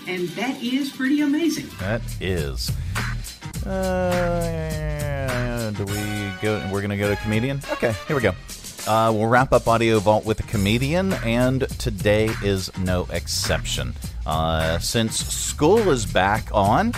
and 0.07 0.27
that 0.29 0.61
is 0.63 0.89
pretty 0.89 1.21
amazing. 1.21 1.67
That 1.79 2.01
is. 2.21 2.71
Uh, 3.65 5.71
do 5.71 5.85
we 5.85 6.31
go? 6.41 6.57
We're 6.71 6.81
going 6.81 6.89
to 6.89 6.97
go 6.97 7.09
to 7.09 7.15
comedian? 7.17 7.61
Okay, 7.73 7.93
here 8.07 8.15
we 8.15 8.21
go. 8.21 8.33
Uh, 8.89 9.11
we'll 9.13 9.27
wrap 9.27 9.53
up 9.53 9.67
Audio 9.67 9.99
Vault 9.99 10.25
with 10.25 10.39
a 10.39 10.43
comedian, 10.43 11.13
and 11.23 11.69
today 11.77 12.31
is 12.43 12.75
no 12.79 13.05
exception. 13.11 13.93
Uh, 14.25 14.79
since 14.79 15.15
school 15.15 15.91
is 15.91 16.07
back 16.07 16.49
on, 16.51 16.93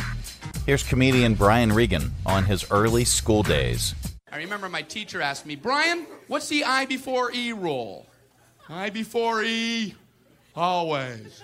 here's 0.66 0.84
comedian 0.84 1.34
Brian 1.34 1.70
Regan 1.74 2.14
on 2.26 2.46
his 2.46 2.66
early 2.72 3.04
school 3.04 3.44
days. 3.44 3.94
I 4.32 4.38
remember 4.38 4.70
my 4.70 4.84
teacher 4.84 5.22
asked 5.22 5.46
me, 5.46 5.58
Brian, 5.58 6.06
what's 6.28 6.48
the 6.48 6.64
I 6.64 6.86
before 6.86 7.30
E 7.34 7.52
rule? 7.52 8.06
I 8.70 8.90
before 8.90 9.44
E, 9.44 9.94
always. 10.56 11.44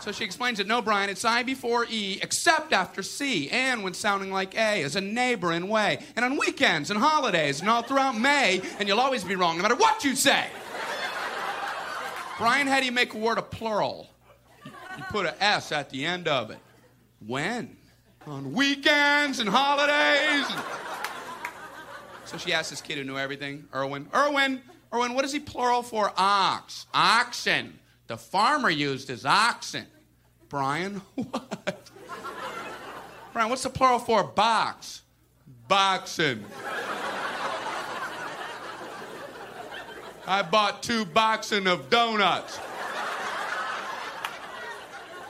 So 0.00 0.12
she 0.12 0.24
explains 0.24 0.60
it, 0.60 0.66
no, 0.66 0.80
Brian, 0.80 1.10
it's 1.10 1.26
I 1.26 1.42
before 1.42 1.84
E, 1.90 2.18
except 2.22 2.72
after 2.72 3.02
C, 3.02 3.50
and 3.50 3.84
when 3.84 3.92
sounding 3.92 4.32
like 4.32 4.54
A, 4.54 4.82
as 4.82 4.96
a 4.96 5.00
neighboring 5.00 5.68
way, 5.68 5.98
and 6.16 6.24
on 6.24 6.38
weekends 6.38 6.90
and 6.90 6.98
holidays, 6.98 7.60
and 7.60 7.68
all 7.68 7.82
throughout 7.82 8.16
May, 8.16 8.62
and 8.78 8.88
you'll 8.88 9.00
always 9.00 9.24
be 9.24 9.36
wrong, 9.36 9.58
no 9.58 9.62
matter 9.62 9.76
what 9.76 10.02
you 10.02 10.16
say. 10.16 10.46
Brian, 12.38 12.66
how 12.66 12.80
do 12.80 12.86
you 12.86 12.92
make 12.92 13.12
a 13.12 13.18
word 13.18 13.36
a 13.36 13.42
plural? 13.42 14.08
You 14.64 15.04
put 15.10 15.26
an 15.26 15.34
S 15.38 15.70
at 15.72 15.90
the 15.90 16.06
end 16.06 16.28
of 16.28 16.50
it. 16.50 16.58
When? 17.26 17.76
On 18.26 18.54
weekends 18.54 19.38
and 19.38 19.48
holidays. 19.50 20.46
So 22.24 22.38
she 22.38 22.54
asked 22.54 22.70
this 22.70 22.80
kid 22.80 22.96
who 22.96 23.04
knew 23.04 23.18
everything, 23.18 23.66
Erwin, 23.74 24.08
Erwin, 24.14 24.62
Erwin, 24.94 25.14
what 25.14 25.26
is 25.26 25.32
he 25.32 25.40
plural 25.40 25.82
for 25.82 26.10
ox? 26.16 26.86
Oxen. 26.94 27.79
The 28.10 28.16
farmer 28.16 28.70
used 28.70 29.06
his 29.06 29.24
oxen. 29.24 29.86
Brian, 30.48 31.00
what? 31.14 31.90
Brian, 33.32 33.48
what's 33.48 33.62
the 33.62 33.70
plural 33.70 34.00
for 34.00 34.24
box? 34.24 35.02
Boxen. 35.68 36.44
I 40.26 40.42
bought 40.42 40.82
two 40.82 41.04
boxen 41.04 41.68
of 41.68 41.88
donuts. 41.88 42.58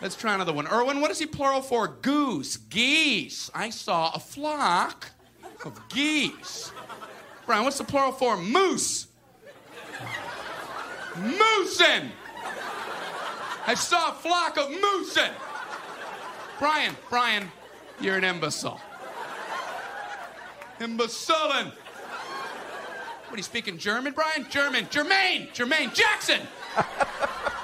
Let's 0.01 0.17
try 0.17 0.35
another 0.35 0.55
one. 0.55 0.67
Erwin, 0.67 1.03
what 1.03 1.11
is 1.11 1.19
he 1.19 1.27
plural 1.27 1.61
for? 1.61 1.87
Goose. 1.87 2.57
Geese. 2.57 3.51
I 3.55 3.69
saw 3.69 4.11
a 4.15 4.19
flock 4.19 5.11
of 5.67 5.79
geese. 5.91 6.73
Brian, 7.45 7.65
what's 7.65 7.77
the 7.77 7.85
plural 7.85 8.13
for? 8.13 8.39
Moose. 8.39 9.09
Moosin. 11.17 12.09
I 13.67 13.75
saw 13.75 14.11
a 14.11 14.15
flock 14.15 14.57
of 14.57 14.69
moosin. 14.69 15.31
Brian, 16.59 16.97
Brian, 17.09 17.51
you're 18.01 18.17
an 18.17 18.25
imbecile. 18.25 18.81
Imbecilin. 20.79 21.73
What 23.27 23.35
are 23.35 23.37
you 23.37 23.43
speaking 23.43 23.79
German, 23.79 24.13
Brian? 24.13 24.47
German. 24.51 24.87
Jermaine. 24.87 25.51
Jermaine 25.53 25.95
Jackson. 25.95 26.41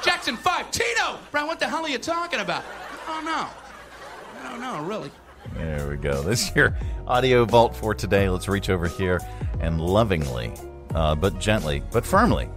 Jackson 0.02 0.36
5. 0.36 0.70
Tito. 0.70 1.18
Brian, 1.30 1.46
what 1.46 1.58
the 1.58 1.66
hell 1.66 1.84
are 1.84 1.88
you 1.88 1.98
talking 1.98 2.40
about? 2.40 2.62
Oh, 3.08 3.20
no. 3.24 3.48
I 4.42 4.50
don't 4.50 4.60
know, 4.60 4.82
really. 4.82 5.10
There 5.54 5.88
we 5.88 5.96
go. 5.96 6.22
This 6.22 6.48
is 6.48 6.56
your 6.56 6.76
audio 7.06 7.44
vault 7.44 7.74
for 7.74 7.94
today. 7.94 8.28
Let's 8.28 8.48
reach 8.48 8.70
over 8.70 8.86
here 8.86 9.20
and 9.60 9.80
lovingly, 9.80 10.52
uh, 10.94 11.14
but 11.14 11.38
gently, 11.38 11.82
but 11.90 12.04
firmly, 12.04 12.48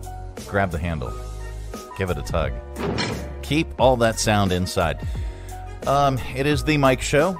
grab 0.48 0.72
the 0.72 0.78
handle. 0.78 1.14
Give 2.00 2.10
it 2.10 2.18
a 2.18 2.22
tug. 2.22 2.54
Keep 3.42 3.80
all 3.80 3.98
that 3.98 4.18
sound 4.20 4.54
inside. 4.54 5.06
Um, 5.86 6.18
it 6.34 6.46
is 6.46 6.64
the 6.64 6.78
Mike 6.78 7.02
Show. 7.02 7.38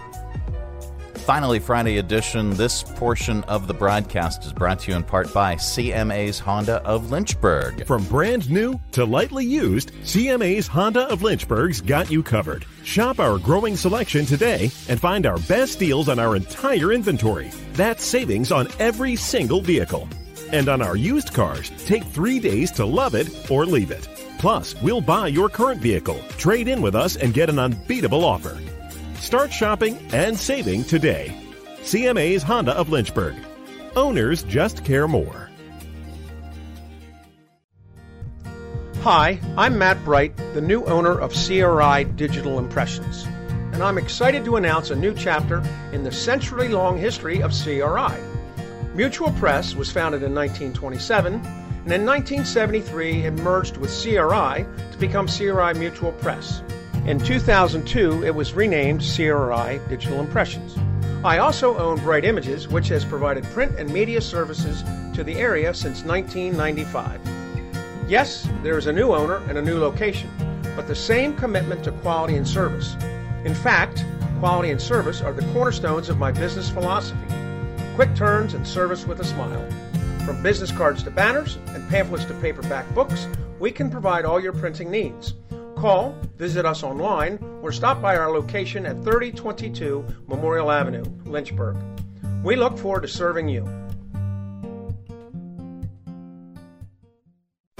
Finally, 1.14 1.60
Friday 1.60 1.98
edition. 1.98 2.50
This 2.56 2.84
portion 2.84 3.44
of 3.44 3.68
the 3.68 3.74
broadcast 3.74 4.44
is 4.44 4.52
brought 4.52 4.80
to 4.80 4.92
you 4.92 4.98
in 4.98 5.04
part 5.04 5.34
by 5.34 5.56
CMA's 5.56 6.40
Honda 6.40 6.84
of 6.84 7.10
Lynchburg. 7.10 7.86
From 7.86 8.04
brand 8.06 8.50
new 8.50 8.78
to 8.92 9.06
lightly 9.06 9.46
used, 9.46 9.94
CMA's 10.04 10.68
Honda 10.68 11.08
of 11.08 11.22
Lynchburg's 11.22 11.80
got 11.80 12.12
you 12.12 12.22
covered. 12.22 12.66
Shop 12.84 13.20
our 13.22 13.38
growing 13.38 13.78
selection 13.78 14.26
today 14.26 14.72
and 14.90 15.00
find 15.00 15.26
our 15.26 15.38
best 15.48 15.80
deals 15.80 16.10
on 16.10 16.20
our 16.20 16.36
entire 16.36 16.92
inventory. 16.92 17.50
That's 17.74 18.04
savings 18.04 18.52
on 18.52 18.68
every 18.78 19.16
single 19.16 19.62
vehicle. 19.62 20.10
And 20.52 20.68
on 20.68 20.82
our 20.82 20.98
used 20.98 21.34
cars, 21.34 21.70
take 21.86 22.04
three 22.04 22.40
days 22.40 22.72
to 22.72 22.86
love 22.86 23.16
it 23.16 23.50
or 23.50 23.66
leave 23.66 23.92
it. 23.92 24.19
Plus, 24.40 24.74
we'll 24.82 25.02
buy 25.02 25.28
your 25.28 25.50
current 25.50 25.82
vehicle, 25.82 26.18
trade 26.38 26.70
in 26.70 26.82
with 26.82 26.96
us, 26.96 27.18
and 27.18 27.34
get 27.34 27.50
an 27.50 27.60
unbeatable 27.60 28.24
offer. 28.24 28.58
Start 29.16 29.52
shopping 29.52 30.00
and 30.14 30.38
saving 30.38 30.86
today. 30.86 31.36
CMA's 31.82 32.42
Honda 32.42 32.72
of 32.72 32.90
Lynchburg. 32.90 33.36
Owners 33.98 34.44
just 34.44 34.86
care 34.86 35.10
more. 35.10 35.50
Hi, 39.02 39.40
I'm 39.58 39.78
Matt 39.78 40.04
Bright, 40.06 40.36
the 40.54 40.62
new 40.62 40.86
owner 40.86 41.20
of 41.20 41.34
CRI 41.34 42.06
Digital 42.16 42.60
Impressions, 42.60 43.26
and 43.74 43.84
I'm 43.84 43.98
excited 43.98 44.46
to 44.46 44.56
announce 44.56 44.90
a 44.90 44.96
new 44.96 45.14
chapter 45.14 45.62
in 45.92 46.04
the 46.04 46.12
century 46.12 46.70
long 46.70 46.98
history 46.98 47.42
of 47.42 47.52
CRI. 47.52 48.16
Mutual 48.94 49.32
Press 49.34 49.76
was 49.76 49.92
founded 49.92 50.24
in 50.24 50.34
1927, 50.34 51.42
and 51.90 52.02
in 52.02 52.06
1973 52.06 53.26
it 53.26 53.34
merged 53.40 53.78
with 53.78 53.90
CRI 53.90 54.64
to 54.92 54.98
become 55.00 55.28
CRI 55.28 55.74
Mutual 55.74 56.12
Press. 56.12 56.62
In 57.08 57.18
2002, 57.18 58.24
it 58.24 58.36
was 58.36 58.54
renamed 58.54 59.02
CRI 59.02 59.80
Digital 59.90 60.20
Impressions. 60.20 60.78
I 61.26 61.40
also 61.40 61.76
own 61.80 61.98
Bright 62.04 62.26
Images, 62.26 62.68
which 62.68 62.90
has 62.90 63.04
provided 63.04 63.44
print 63.46 63.80
and 63.80 63.92
media 63.92 64.22
services 64.22 64.84
to 65.16 65.24
the 65.24 65.38
area 65.38 65.74
since 65.74 66.04
1995. 66.04 67.20
Yes, 68.08 68.48
there 68.62 68.78
is 68.78 68.86
a 68.86 68.94
new 68.94 69.12
owner 69.12 69.38
and 69.50 69.58
a 69.58 69.62
new 69.64 69.80
location, 69.80 70.30
but 70.76 70.86
the 70.86 70.94
same 70.94 71.36
commitment 71.38 71.84
to 71.86 71.92
quality 71.92 72.36
and 72.36 72.48
service. 72.48 72.96
In 73.46 73.56
fact, 73.56 74.06
quality 74.40 74.70
and 74.70 74.80
service 74.80 75.22
are 75.22 75.34
the 75.34 75.54
cornerstones 75.54 76.08
of 76.08 76.20
my 76.20 76.32
business 76.32 76.70
philosophy. 76.70 77.34
Quick 77.96 78.14
turns 78.14 78.54
and 78.54 78.68
service 78.68 79.08
with 79.08 79.22
a 79.22 79.26
smile. 79.26 79.68
From 80.26 80.44
business 80.44 80.72
cards 80.72 81.04
to 81.04 81.12
banners 81.12 81.58
and 81.68 81.88
pamphlets 81.90 82.26
to 82.26 82.34
paperback 82.36 82.94
books, 82.94 83.28
we 83.60 83.72
can 83.72 83.90
provide 83.90 84.26
all 84.26 84.40
your 84.40 84.54
printing 84.54 84.92
needs. 84.92 85.34
Call, 85.76 86.16
visit 86.38 86.66
us 86.66 86.84
online, 86.84 87.40
or 87.62 87.72
stop 87.72 88.02
by 88.02 88.18
our 88.18 88.32
location 88.32 88.86
at 88.86 89.04
3022 89.04 90.06
Memorial 90.28 90.72
Avenue, 90.72 91.06
Lynchburg. 91.26 91.78
We 92.44 92.56
look 92.56 92.78
forward 92.78 93.02
to 93.02 93.08
serving 93.08 93.50
you. 93.50 93.79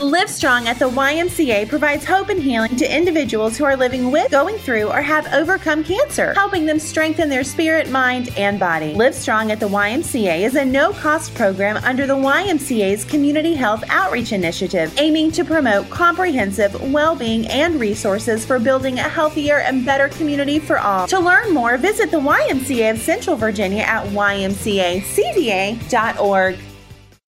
Live 0.02 0.30
Strong 0.30 0.68
at 0.70 0.80
the 0.80 0.90
YMCA 0.90 1.68
provides 1.68 2.06
hope 2.06 2.30
and 2.30 2.42
healing 2.42 2.78
to 2.78 2.96
individuals 2.98 3.58
who 3.58 3.66
are 3.66 3.76
living 3.76 4.12
with, 4.12 4.32
going 4.32 4.56
through, 4.58 4.90
or 4.90 5.02
have 5.02 5.28
overcome 5.34 5.84
cancer, 5.84 6.34
helping 6.36 6.66
them 6.66 6.80
strengthen 6.80 7.28
their 7.28 7.44
spirit, 7.44 7.90
mind, 7.90 8.30
and 8.38 8.58
body. 8.58 8.94
Live 8.94 9.14
Strong 9.14 9.52
at 9.52 9.60
the 9.60 9.68
YMCA 9.68 10.40
is 10.46 10.56
a 10.56 10.64
no 10.64 10.94
cost 10.94 11.36
program 11.36 11.76
under 11.84 12.08
the 12.08 12.16
YMCA's 12.16 13.04
Community 13.04 13.54
Health 13.54 13.84
Outreach 13.90 14.32
Initiative, 14.32 14.94
aiming 14.98 15.34
to 15.34 15.44
promote 15.44 15.90
comprehensive 15.90 16.82
well 16.94 17.14
being 17.14 17.46
and 17.48 17.78
resources 17.78 18.46
for 18.46 18.58
building 18.58 19.00
a 19.00 19.04
healthier 19.04 19.60
and 19.60 19.86
better 19.86 20.08
community 20.08 20.60
for 20.60 20.80
all. 20.80 21.08
To 21.08 21.20
learn 21.20 21.54
more, 21.54 21.76
visit 21.76 22.10
the 22.10 22.22
YMCA 22.22 22.92
of 22.92 23.00
Central 23.00 23.36
Virginia 23.36 23.82
at 23.82 24.08
ymcacva.org. 24.08 25.10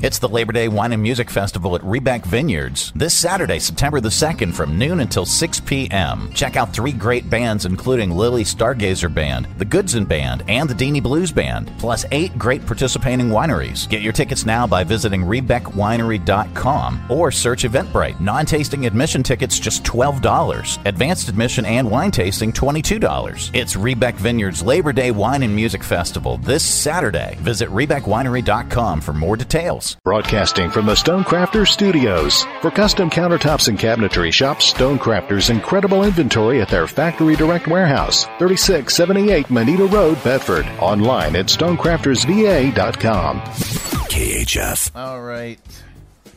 It's 0.00 0.18
the 0.18 0.28
Labor 0.28 0.52
Day 0.52 0.68
Wine 0.68 0.92
and 0.92 1.02
Music 1.02 1.30
Festival 1.30 1.74
at 1.76 1.82
Rebec 1.82 2.24
Vineyards 2.24 2.92
this 2.94 3.14
Saturday, 3.14 3.58
September 3.58 4.00
the 4.00 4.08
2nd 4.08 4.52
from 4.54 4.78
noon 4.78 5.00
until 5.00 5.26
6 5.26 5.60
p.m. 5.60 6.32
Check 6.32 6.56
out 6.56 6.72
three 6.72 6.92
great 6.92 7.28
bands, 7.28 7.66
including 7.66 8.10
Lily 8.10 8.44
Stargazer 8.44 9.12
Band, 9.12 9.48
the 9.58 9.64
Goodson 9.64 10.04
Band, 10.04 10.44
and 10.48 10.68
the 10.68 10.74
Deanie 10.74 11.02
Blues 11.02 11.32
Band, 11.32 11.70
plus 11.78 12.04
eight 12.12 12.36
great 12.38 12.64
participating 12.66 13.28
wineries. 13.28 13.88
Get 13.88 14.02
your 14.02 14.12
tickets 14.12 14.46
now 14.46 14.66
by 14.66 14.84
visiting 14.84 15.22
RebecWinery.com 15.22 17.10
or 17.10 17.30
search 17.30 17.64
Eventbrite. 17.64 18.20
Non 18.20 18.46
tasting 18.46 18.86
admission 18.86 19.22
tickets 19.22 19.58
just 19.58 19.84
$12. 19.84 20.86
Advanced 20.86 21.28
admission 21.28 21.64
and 21.66 21.90
wine 21.90 22.10
tasting 22.10 22.52
$22. 22.52 23.50
It's 23.54 23.76
Rebec 23.76 24.14
Vineyards 24.14 24.62
Labor 24.62 24.92
Day 24.92 25.10
Wine 25.10 25.42
and 25.42 25.54
Music 25.54 25.82
Festival 25.82 26.38
this 26.38 26.64
Saturday. 26.64 27.36
Visit 27.40 27.68
RebecWinery.com 27.70 29.00
for 29.00 29.12
more 29.12 29.36
details. 29.36 29.73
Broadcasting 30.04 30.70
from 30.70 30.86
the 30.86 30.94
Stonecrafters 30.94 31.68
Studios. 31.68 32.44
For 32.60 32.70
custom 32.70 33.10
countertops 33.10 33.68
and 33.68 33.78
cabinetry, 33.78 34.32
shop 34.32 34.58
Stonecrafters' 34.58 35.50
incredible 35.50 36.04
inventory 36.04 36.60
at 36.60 36.68
their 36.68 36.86
Factory 36.86 37.36
Direct 37.36 37.66
Warehouse, 37.66 38.24
3678 38.38 39.50
Moneta 39.50 39.86
Road, 39.86 40.22
Bedford. 40.22 40.66
Online 40.78 41.36
at 41.36 41.46
stonecraftersva.com. 41.46 43.40
KHF. 43.40 44.96
All 44.96 45.22
right. 45.22 45.58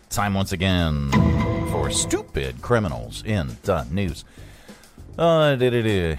Time 0.10 0.34
once 0.34 0.52
again 0.52 1.12
for 1.70 1.92
stupid 1.92 2.62
criminals 2.62 3.24
in 3.24 3.58
the 3.64 3.84
news. 3.92 4.26
Uh, 5.18 5.58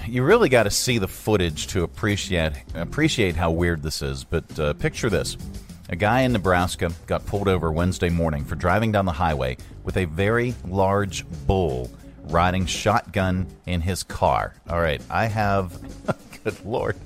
you 0.07 0.23
really 0.23 0.49
got 0.49 0.65
to 0.65 0.71
see 0.71 0.99
the 0.99 1.07
footage 1.09 1.69
to 1.69 1.85
appreciate 1.85 2.53
appreciate 2.75 3.37
how 3.37 3.51
weird 3.51 3.83
this 3.83 4.03
is. 4.03 4.25
But 4.25 4.59
uh, 4.59 4.73
picture 4.75 5.09
this: 5.09 5.37
a 5.89 5.97
guy 5.97 6.21
in 6.21 6.33
Nebraska 6.33 6.93
got 7.07 7.25
pulled 7.27 7.49
over 7.49 7.73
Wednesday 7.73 8.11
morning 8.11 8.45
for 8.45 8.55
driving 8.55 8.93
down 8.93 9.07
the 9.07 9.13
highway 9.13 9.57
with 9.85 9.97
a 9.97 10.05
very 10.05 10.55
large 10.67 11.25
bull 11.47 11.91
riding 12.25 12.67
shotgun 12.67 13.47
in 13.67 13.81
his 13.81 14.03
car. 14.03 14.55
All 14.69 14.81
right, 14.81 15.01
I 15.11 15.27
have, 15.27 15.79
good 16.45 16.65
lord, 16.65 16.97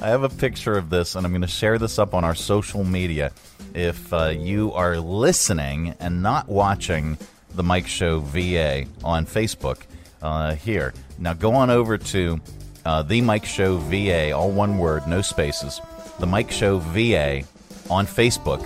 I 0.00 0.08
have 0.08 0.22
a 0.22 0.28
picture 0.28 0.76
of 0.76 0.90
this, 0.90 1.14
and 1.14 1.24
I'm 1.24 1.32
going 1.32 1.42
to 1.42 1.48
share 1.48 1.78
this 1.78 1.98
up 1.98 2.14
on 2.14 2.24
our 2.24 2.34
social 2.34 2.84
media. 2.84 3.32
If 3.74 4.12
uh, 4.12 4.28
you 4.28 4.72
are 4.72 4.98
listening 4.98 5.94
and 6.00 6.22
not 6.22 6.48
watching 6.48 7.18
the 7.54 7.62
Mike 7.62 7.86
Show 7.86 8.20
VA 8.20 8.86
on 9.04 9.26
Facebook, 9.26 9.82
uh, 10.22 10.54
here 10.54 10.92
now 11.18 11.34
go 11.34 11.54
on 11.54 11.70
over 11.70 11.98
to 11.98 12.40
uh, 12.84 13.02
the 13.02 13.20
Mike 13.20 13.44
Show 13.44 13.76
VA, 13.76 14.32
all 14.32 14.50
one 14.50 14.78
word, 14.78 15.06
no 15.06 15.22
spaces. 15.22 15.80
The 16.18 16.26
Mike 16.26 16.50
Show 16.50 16.78
VA 16.78 17.44
on 17.90 18.06
Facebook, 18.06 18.64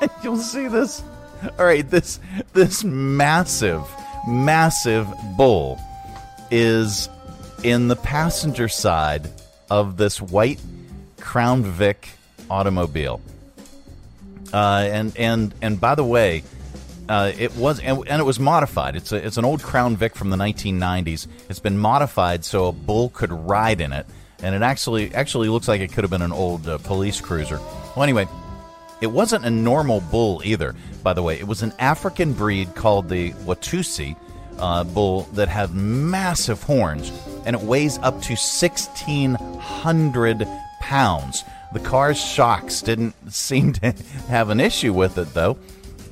and 0.00 0.10
you'll 0.22 0.36
see 0.36 0.68
this. 0.68 1.02
All 1.58 1.66
right, 1.66 1.88
this 1.88 2.20
this 2.52 2.82
massive, 2.84 3.82
massive 4.26 5.08
bull 5.36 5.78
is 6.50 7.08
in 7.62 7.88
the 7.88 7.96
passenger 7.96 8.68
side 8.68 9.28
of 9.70 9.96
this 9.96 10.20
white 10.20 10.60
Crown 11.20 11.62
Vic 11.62 12.08
automobile. 12.50 13.20
Uh, 14.52 14.88
and 14.90 15.16
and 15.16 15.54
and 15.60 15.80
by 15.80 15.94
the 15.94 16.04
way, 16.04 16.42
uh, 17.08 17.32
it 17.38 17.54
was 17.56 17.80
and, 17.80 18.06
and, 18.08 18.20
it 18.20 18.24
was 18.24 18.38
modified. 18.38 18.96
It's 18.96 19.12
a, 19.12 19.16
it's 19.16 19.36
an 19.36 19.44
old 19.44 19.62
Crown 19.62 19.96
Vic 19.96 20.14
from 20.14 20.30
the 20.30 20.36
1990s. 20.36 21.26
It's 21.48 21.58
been 21.58 21.78
modified 21.78 22.44
so 22.44 22.68
a 22.68 22.72
bull 22.72 23.10
could 23.10 23.32
ride 23.32 23.80
in 23.80 23.92
it. 23.92 24.06
And 24.42 24.54
it 24.54 24.62
actually 24.62 25.14
actually 25.14 25.48
looks 25.48 25.68
like 25.68 25.80
it 25.80 25.92
could 25.92 26.04
have 26.04 26.10
been 26.10 26.22
an 26.22 26.32
old 26.32 26.68
uh, 26.68 26.78
police 26.78 27.20
cruiser. 27.20 27.58
Well, 27.94 28.02
anyway, 28.02 28.28
it 29.00 29.06
wasn't 29.06 29.44
a 29.44 29.50
normal 29.50 30.00
bull 30.00 30.42
either. 30.44 30.74
By 31.02 31.12
the 31.12 31.22
way, 31.22 31.38
it 31.38 31.46
was 31.46 31.62
an 31.62 31.72
African 31.78 32.32
breed 32.32 32.74
called 32.74 33.08
the 33.08 33.32
Watusi 33.32 34.16
uh, 34.58 34.84
bull 34.84 35.22
that 35.34 35.48
had 35.48 35.74
massive 35.74 36.62
horns, 36.62 37.10
and 37.44 37.56
it 37.56 37.62
weighs 37.62 37.98
up 37.98 38.20
to 38.22 38.36
sixteen 38.36 39.34
hundred 39.34 40.46
pounds. 40.80 41.44
The 41.72 41.80
car's 41.80 42.18
shocks 42.18 42.80
didn't 42.82 43.14
seem 43.32 43.72
to 43.74 43.92
have 44.28 44.50
an 44.50 44.60
issue 44.60 44.92
with 44.92 45.18
it, 45.18 45.32
though. 45.34 45.58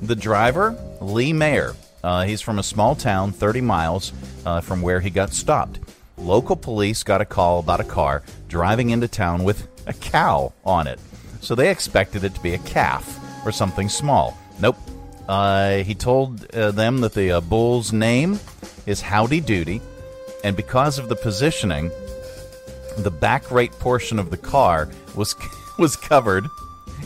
The 0.01 0.15
driver, 0.15 0.77
Lee 0.99 1.33
Meyer, 1.33 1.73
uh, 2.03 2.23
he's 2.23 2.41
from 2.41 2.59
a 2.59 2.63
small 2.63 2.93
town 2.93 3.31
30 3.31 3.61
miles 3.61 4.13
uh, 4.45 4.61
from 4.61 4.83
where 4.83 4.99
he 4.99 5.09
got 5.09 5.33
stopped. 5.33 5.79
Local 6.25 6.55
police 6.55 7.03
got 7.03 7.21
a 7.21 7.25
call 7.25 7.59
about 7.59 7.79
a 7.79 7.83
car 7.83 8.23
driving 8.47 8.89
into 8.89 9.07
town 9.07 9.43
with 9.43 9.67
a 9.85 9.93
cow 9.93 10.53
on 10.65 10.87
it. 10.87 10.99
So 11.39 11.53
they 11.53 11.69
expected 11.69 12.23
it 12.23 12.33
to 12.33 12.39
be 12.41 12.55
a 12.55 12.57
calf 12.59 13.45
or 13.45 13.51
something 13.51 13.89
small. 13.89 14.35
Nope. 14.59 14.75
Uh, 15.29 15.77
he 15.83 15.93
told 15.93 16.51
uh, 16.55 16.71
them 16.71 17.01
that 17.01 17.13
the 17.13 17.33
uh, 17.33 17.41
bull's 17.41 17.93
name 17.93 18.39
is 18.87 19.01
Howdy 19.01 19.39
Doody, 19.39 19.81
and 20.43 20.55
because 20.57 20.97
of 20.97 21.09
the 21.09 21.15
positioning, 21.15 21.91
the 22.97 23.11
back 23.11 23.51
right 23.51 23.71
portion 23.73 24.17
of 24.17 24.31
the 24.31 24.37
car 24.37 24.89
was 25.15 25.35
was 25.77 25.95
covered 25.95 26.45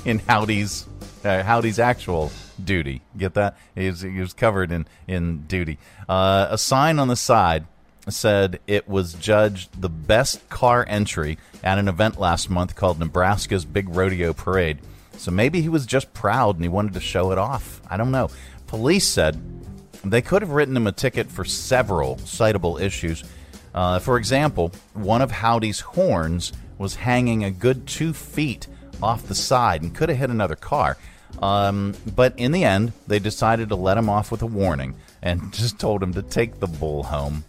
in 0.06 0.20
Howdy's 0.20 0.88
uh, 1.26 1.44
Howdy's 1.44 1.80
actual 1.80 2.32
duty. 2.64 3.02
Get 3.18 3.34
that? 3.34 3.58
He 3.76 3.88
was, 3.90 4.02
he 4.02 4.20
was 4.20 4.34
covered 4.34 4.72
in 4.72 4.88
in 5.08 5.44
duty. 5.44 5.78
Uh, 6.08 6.48
a 6.50 6.58
sign 6.58 7.00
on 7.00 7.10
the 7.10 7.18
side 7.18 7.66
said 8.08 8.60
it 8.66 8.88
was 8.88 9.14
judged 9.14 9.82
the 9.82 9.90
best 9.90 10.48
car 10.50 10.86
entry 10.88 11.38
at 11.64 11.78
an 11.78 11.88
event 11.88 12.20
last 12.20 12.50
month 12.50 12.76
called 12.76 13.00
Nebraska's 13.00 13.66
Big 13.66 13.90
Rodeo 13.90 14.34
Parade. 14.34 14.80
So 15.18 15.32
maybe 15.32 15.62
he 15.62 15.70
was 15.70 15.86
just 15.86 16.14
proud 16.14 16.56
and 16.56 16.64
he 16.64 16.70
wanted 16.70 16.94
to 16.94 17.02
show 17.02 17.32
it 17.32 17.38
off. 17.38 17.82
I 17.90 17.98
don't 17.98 18.12
know. 18.12 18.30
Police 18.68 19.08
said 19.08 19.40
they 20.04 20.22
could 20.22 20.42
have 20.42 20.52
written 20.52 20.78
him 20.78 20.88
a 20.88 20.92
ticket 20.92 21.30
for 21.30 21.44
several 21.44 22.16
citable 22.18 22.80
issues. 22.80 23.24
Uh, 23.74 24.00
for 24.00 24.18
example, 24.18 24.72
one 24.94 25.22
of 25.22 25.32
Howdy's 25.32 25.82
horns 25.82 26.54
was 26.78 26.96
hanging 26.96 27.44
a 27.44 27.52
good 27.52 27.86
two 27.86 28.14
feet 28.14 28.68
off 29.04 29.28
the 29.28 29.36
side 29.36 29.82
and 29.82 29.94
could 29.94 30.10
have 30.10 30.18
hit 30.18 30.30
another 30.30 30.56
car. 30.56 30.98
Um, 31.42 31.96
but 32.16 32.34
in 32.38 32.52
the 32.52 32.64
end, 32.64 32.94
they 33.08 33.20
decided 33.20 33.70
to 33.70 33.76
let 33.76 33.98
him 33.98 34.10
off 34.10 34.32
with 34.32 34.42
a 34.42 34.48
warning 34.48 34.96
and 35.22 35.54
just 35.54 35.80
told 35.80 36.02
him 36.02 36.14
to 36.14 36.22
take 36.22 36.60
the 36.60 36.68
bull 36.68 37.04
home. 37.04 37.44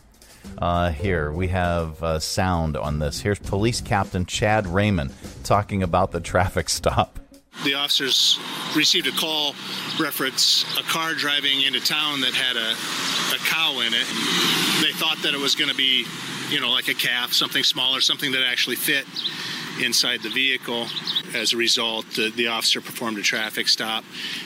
Uh, 0.61 0.91
here 0.91 1.33
we 1.33 1.49
have 1.49 2.03
uh, 2.03 2.19
sound 2.19 2.77
on 2.77 2.99
this. 2.99 3.21
Here's 3.21 3.39
Police 3.39 3.81
Captain 3.81 4.27
Chad 4.27 4.67
Raymond 4.67 5.13
talking 5.43 5.83
about 5.83 6.13
the 6.13 6.21
traffic 6.21 6.69
stop. 6.69 7.19
The 7.65 7.75
officers 7.75 8.39
received 8.77 9.07
a 9.07 9.13
call 9.13 9.55
reference 9.99 10.65
a 10.79 10.83
car 10.83 11.15
driving 11.15 11.63
into 11.63 11.81
town 11.81 12.21
that 12.21 12.35
had 12.35 12.57
a, 12.57 12.73
a 13.35 13.39
cow 13.49 13.81
in 13.81 13.95
it. 13.95 14.07
They 14.83 14.93
thought 14.93 15.19
that 15.23 15.33
it 15.35 15.41
was 15.41 15.55
going 15.55 15.71
to 15.71 15.77
be, 15.77 16.05
you 16.51 16.61
know, 16.61 16.71
like 16.71 16.89
a 16.89 16.95
calf, 16.95 17.33
something 17.33 17.65
smaller, 17.65 18.01
something 18.01 18.33
that 18.33 18.43
actually 18.47 18.77
fit 18.77 19.07
inside 19.83 20.23
the 20.23 20.31
vehicle. 20.31 20.87
As 21.35 21.53
a 21.53 21.57
result, 21.57 22.07
the, 22.17 22.31
the 22.31 22.49
officer 22.49 22.81
performed 22.81 23.19
a 23.19 23.23
traffic 23.23 23.69
stop 23.69 24.05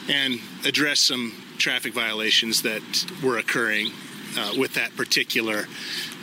and 0.09 0.39
addressed 0.65 1.07
some 1.07 1.33
traffic 1.59 1.93
violations 1.93 2.63
that 2.63 2.83
were 3.23 3.39
occurring 3.39 3.91
uh, 4.37 4.53
with 4.57 4.75
that 4.75 4.97
particular 4.97 5.67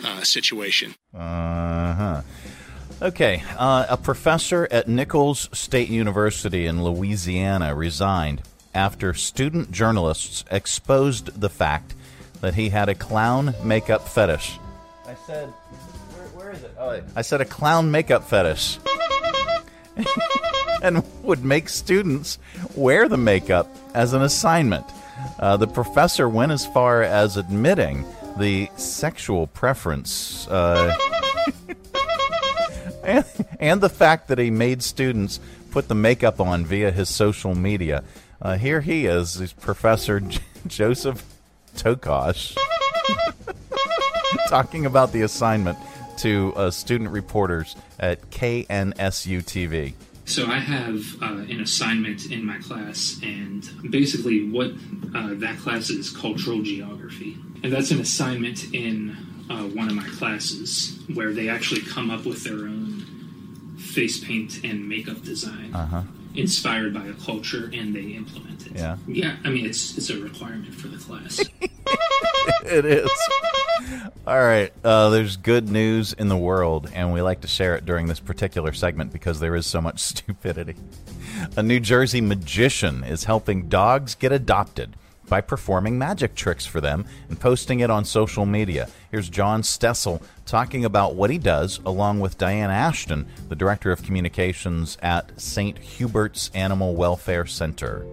uh, 0.04 0.22
situation. 0.24 0.96
Uh 1.14 1.94
huh. 1.94 2.22
Okay, 3.02 3.44
uh, 3.58 3.88
a 3.90 3.98
professor 3.98 4.68
at 4.70 4.88
Nicholls 4.88 5.50
State 5.54 5.90
University 5.90 6.68
in 6.68 6.84
Louisiana 6.84 7.74
resigned 7.74 8.44
after 8.76 9.14
student 9.14 9.72
journalists 9.72 10.46
exposed 10.52 11.42
the 11.42 11.50
fact 11.50 11.96
that 12.42 12.56
he 12.56 12.70
had 12.70 12.90
a 12.90 12.96
clown 12.96 13.56
makeup 13.64 14.08
fetish. 14.08 14.60
I 15.08 15.16
said, 15.26 15.48
where, 15.48 16.28
where 16.28 16.52
is 16.52 16.64
it? 16.64 16.76
Oh, 16.78 17.02
I 17.16 17.22
said 17.22 17.42
a 17.42 17.46
clown 17.46 17.92
makeup 17.92 18.24
fetish. 18.24 18.78
and 20.82 21.04
would 21.24 21.44
make 21.44 21.70
students 21.70 22.40
wear 22.76 23.08
the 23.08 23.18
makeup 23.18 23.68
as 23.94 24.14
an 24.14 24.22
assignment. 24.22 24.86
Uh, 25.40 25.58
the 25.58 25.68
professor 25.68 26.30
went 26.30 26.52
as 26.52 26.66
far 26.66 27.02
as 27.04 27.38
admitting 27.38 28.06
the 28.38 28.70
sexual 28.78 29.48
preference 29.48 30.48
uh, 30.48 30.96
and, 33.04 33.26
and, 33.60 33.82
the 33.82 33.90
fact 33.90 34.28
that 34.30 34.38
he 34.38 34.50
made 34.50 34.82
students 34.82 35.40
put 35.72 35.88
the 35.88 35.96
makeup 35.96 36.40
on 36.40 36.66
via 36.66 36.92
his 36.92 37.10
social 37.10 37.56
media. 37.56 38.04
Uh, 38.42 38.58
here 38.58 38.82
he 38.82 39.06
is, 39.06 39.54
Professor 39.60 40.20
J- 40.20 40.40
Joseph 40.68 41.24
Tokosh, 41.76 42.58
talking 44.48 44.86
about 44.86 45.12
the 45.12 45.22
assignment 45.22 45.78
to 46.18 46.54
uh, 46.56 46.72
student 46.72 47.10
reporters 47.10 47.76
at 48.00 48.30
KNSU 48.32 49.44
TV. 49.44 49.94
So 50.26 50.46
I 50.48 50.60
have 50.60 51.22
uh, 51.22 51.26
an 51.50 51.60
assignment 51.62 52.32
in 52.32 52.46
my 52.46 52.58
class, 52.60 53.20
and 53.22 53.68
basically 53.92 54.50
what 54.50 54.72
uh, 55.14 55.34
that 55.36 55.58
class 55.60 55.90
is 55.90 56.10
cultural 56.10 56.62
geography, 56.62 57.38
and 57.64 57.72
that's 57.74 57.92
an 57.92 58.00
assignment 58.00 58.74
in 58.74 59.18
uh, 59.50 59.64
one 59.64 59.90
of 59.90 59.96
my 59.96 60.08
classes 60.20 61.00
where 61.14 61.34
they 61.34 61.50
actually 61.50 61.82
come 61.82 62.10
up 62.10 62.26
with 62.26 62.44
their 62.44 62.60
own 62.68 63.04
face 63.78 64.24
paint 64.24 64.64
and 64.64 64.88
makeup 64.88 65.22
design 65.24 65.74
Uh-huh. 65.74 66.04
Inspired 66.36 66.94
by 66.94 67.06
a 67.06 67.14
culture, 67.14 67.70
and 67.74 67.96
they 67.96 68.02
implement 68.02 68.66
it. 68.68 68.74
Yeah. 68.74 68.98
Yeah, 69.08 69.36
I 69.44 69.50
mean 69.50 69.66
it's 69.66 69.98
it's 69.98 70.10
a 70.10 70.20
requirement 70.20 70.74
for 70.74 70.88
the 70.88 70.98
class. 70.98 71.40
it 72.66 72.86
is. 72.86 73.10
All 74.26 74.40
right. 74.40 74.72
Uh, 74.84 75.10
there's 75.10 75.38
good 75.38 75.70
news 75.70 76.14
in 76.14 76.28
the 76.28 76.38
world, 76.38 76.90
and 76.94 77.14
we 77.14 77.22
like 77.22 77.42
to 77.42 77.48
share 77.48 77.76
it 77.76 77.86
during 77.86 78.08
this 78.08 78.20
particular 78.20 78.74
segment 78.74 79.12
because 79.12 79.40
there 79.40 79.56
is 79.56 79.66
so 79.66 79.82
much 79.82 80.00
stupidity. 80.02 80.76
A 81.58 81.64
New 81.64 81.80
Jersey 81.80 82.22
magician 82.22 83.04
is 83.04 83.24
helping 83.24 83.68
dogs 83.68 84.16
get 84.16 84.32
adopted 84.32 84.96
by 85.32 85.40
performing 85.40 85.98
magic 85.98 86.36
tricks 86.36 86.66
for 86.66 86.82
them 86.82 87.06
and 87.30 87.40
posting 87.40 87.80
it 87.80 87.90
on 87.90 88.04
social 88.04 88.46
media. 88.46 88.90
Here's 89.12 89.30
John 89.30 89.62
Stessel 89.64 90.22
talking 90.46 90.84
about 90.84 91.16
what 91.16 91.30
he 91.30 91.38
does, 91.38 91.80
along 91.86 92.20
with 92.20 92.38
Diane 92.38 92.70
Ashton, 92.70 93.26
the 93.48 93.56
Director 93.56 93.94
of 93.94 94.04
Communications 94.04 94.98
at 95.02 95.40
St. 95.40 95.78
Hubert's 95.78 96.52
Animal 96.54 96.96
Welfare 96.96 97.46
Center. 97.46 98.06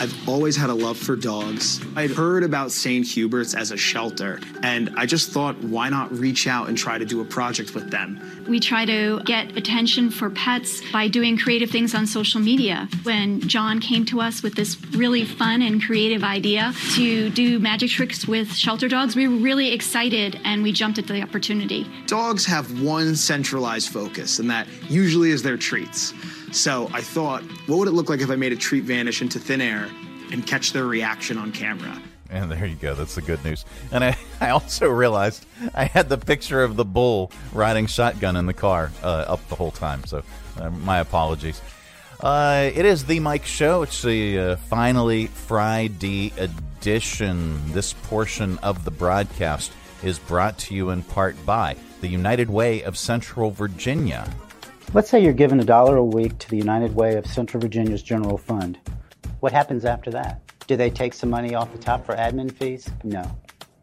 I've 0.00 0.28
always 0.28 0.56
had 0.56 0.70
a 0.70 0.74
love 0.74 0.98
for 0.98 1.14
dogs. 1.14 1.80
I'd 1.94 2.10
heard 2.10 2.42
about 2.42 2.72
St. 2.72 3.06
Hubert's 3.06 3.54
as 3.54 3.70
a 3.70 3.76
shelter, 3.76 4.40
and 4.62 4.92
I 4.96 5.06
just 5.06 5.30
thought, 5.30 5.56
why 5.62 5.88
not 5.88 6.12
reach 6.12 6.48
out 6.48 6.68
and 6.68 6.76
try 6.76 6.98
to 6.98 7.04
do 7.04 7.20
a 7.20 7.24
project 7.24 7.74
with 7.74 7.90
them? 7.90 8.20
We 8.48 8.58
try 8.58 8.84
to 8.86 9.22
get 9.24 9.56
attention 9.56 10.10
for 10.10 10.30
pets 10.30 10.82
by 10.92 11.06
doing 11.06 11.38
creative 11.38 11.70
things 11.70 11.94
on 11.94 12.08
social 12.08 12.40
media. 12.40 12.88
When 13.04 13.40
John 13.42 13.80
came 13.80 14.04
to 14.06 14.20
us 14.20 14.42
with 14.42 14.56
this 14.56 14.76
really 14.90 15.24
fun 15.24 15.62
and 15.62 15.80
creative 15.80 16.24
idea 16.24 16.74
to 16.94 17.30
do 17.30 17.60
magic 17.60 17.90
tricks 17.90 18.26
with 18.26 18.52
shelter 18.52 18.88
dogs, 18.88 19.14
we 19.14 19.28
were 19.28 19.36
really 19.36 19.72
excited 19.72 20.40
and 20.44 20.64
we 20.64 20.72
jumped 20.72 20.98
at 20.98 21.06
the 21.06 21.22
opportunity. 21.22 21.86
Dogs 22.06 22.44
have 22.46 22.82
one 22.82 23.14
centralized 23.14 23.90
focus, 23.90 24.40
and 24.40 24.50
that 24.50 24.66
usually 24.88 25.30
is 25.30 25.42
their 25.42 25.56
treats. 25.56 26.12
So 26.54 26.88
I 26.92 27.00
thought, 27.00 27.42
what 27.66 27.80
would 27.80 27.88
it 27.88 27.94
look 27.94 28.08
like 28.08 28.20
if 28.20 28.30
I 28.30 28.36
made 28.36 28.52
a 28.52 28.56
treat 28.56 28.84
vanish 28.84 29.20
into 29.20 29.40
thin 29.40 29.60
air 29.60 29.90
and 30.30 30.46
catch 30.46 30.72
their 30.72 30.86
reaction 30.86 31.36
on 31.36 31.50
camera? 31.50 32.00
And 32.30 32.50
there 32.50 32.64
you 32.64 32.76
go. 32.76 32.94
That's 32.94 33.16
the 33.16 33.22
good 33.22 33.44
news. 33.44 33.64
And 33.90 34.04
I, 34.04 34.16
I 34.40 34.50
also 34.50 34.88
realized 34.88 35.46
I 35.74 35.86
had 35.86 36.08
the 36.08 36.16
picture 36.16 36.62
of 36.62 36.76
the 36.76 36.84
bull 36.84 37.32
riding 37.52 37.86
shotgun 37.86 38.36
in 38.36 38.46
the 38.46 38.54
car 38.54 38.92
uh, 39.02 39.24
up 39.26 39.46
the 39.48 39.56
whole 39.56 39.72
time. 39.72 40.04
So 40.04 40.22
uh, 40.60 40.70
my 40.70 41.00
apologies. 41.00 41.60
Uh, 42.20 42.70
it 42.72 42.86
is 42.86 43.04
the 43.04 43.18
Mike 43.18 43.44
Show. 43.44 43.82
It's 43.82 44.02
the 44.02 44.38
uh, 44.38 44.56
finally 44.56 45.26
Friday 45.26 46.32
edition. 46.36 47.72
This 47.72 47.94
portion 47.94 48.58
of 48.58 48.84
the 48.84 48.92
broadcast 48.92 49.72
is 50.04 50.20
brought 50.20 50.56
to 50.58 50.74
you 50.74 50.90
in 50.90 51.02
part 51.02 51.34
by 51.44 51.76
the 52.00 52.08
United 52.08 52.48
Way 52.48 52.82
of 52.82 52.96
Central 52.96 53.50
Virginia. 53.50 54.32
Let's 54.94 55.10
say 55.10 55.20
you're 55.20 55.32
given 55.32 55.58
a 55.58 55.64
dollar 55.64 55.96
a 55.96 56.04
week 56.04 56.38
to 56.38 56.48
the 56.48 56.56
United 56.56 56.94
Way 56.94 57.16
of 57.16 57.26
Central 57.26 57.60
Virginia's 57.60 58.00
general 58.00 58.38
fund. 58.38 58.78
What 59.40 59.50
happens 59.50 59.84
after 59.84 60.08
that? 60.12 60.40
Do 60.68 60.76
they 60.76 60.88
take 60.88 61.14
some 61.14 61.30
money 61.30 61.56
off 61.56 61.72
the 61.72 61.78
top 61.78 62.06
for 62.06 62.14
admin 62.14 62.56
fees? 62.56 62.88
No. 63.02 63.36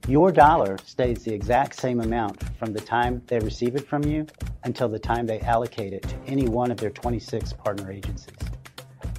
Your 0.07 0.31
dollar 0.31 0.77
stays 0.85 1.25
the 1.25 1.33
exact 1.33 1.75
same 1.75 1.99
amount 1.99 2.41
from 2.57 2.71
the 2.71 2.79
time 2.79 3.21
they 3.27 3.39
receive 3.39 3.75
it 3.75 3.85
from 3.85 4.05
you 4.05 4.25
until 4.63 4.87
the 4.87 4.99
time 4.99 5.25
they 5.27 5.41
allocate 5.41 5.91
it 5.91 6.03
to 6.03 6.15
any 6.27 6.47
one 6.47 6.71
of 6.71 6.77
their 6.77 6.91
26 6.91 7.51
partner 7.51 7.91
agencies. 7.91 8.37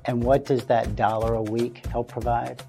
And 0.06 0.22
what 0.22 0.46
does 0.46 0.64
that 0.64 0.96
dollar 0.96 1.34
a 1.34 1.42
week 1.42 1.84
help 1.88 2.10
provide? 2.10 2.62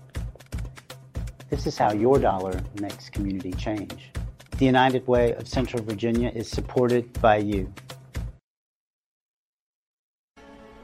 This 1.49 1.65
is 1.65 1.77
how 1.77 1.93
your 1.93 2.19
dollar 2.19 2.59
makes 2.81 3.09
community 3.09 3.53
change. 3.53 4.11
The 4.57 4.65
United 4.65 5.07
Way 5.07 5.33
of 5.35 5.47
Central 5.47 5.81
Virginia 5.81 6.29
is 6.35 6.49
supported 6.49 7.21
by 7.21 7.37
you. 7.37 7.73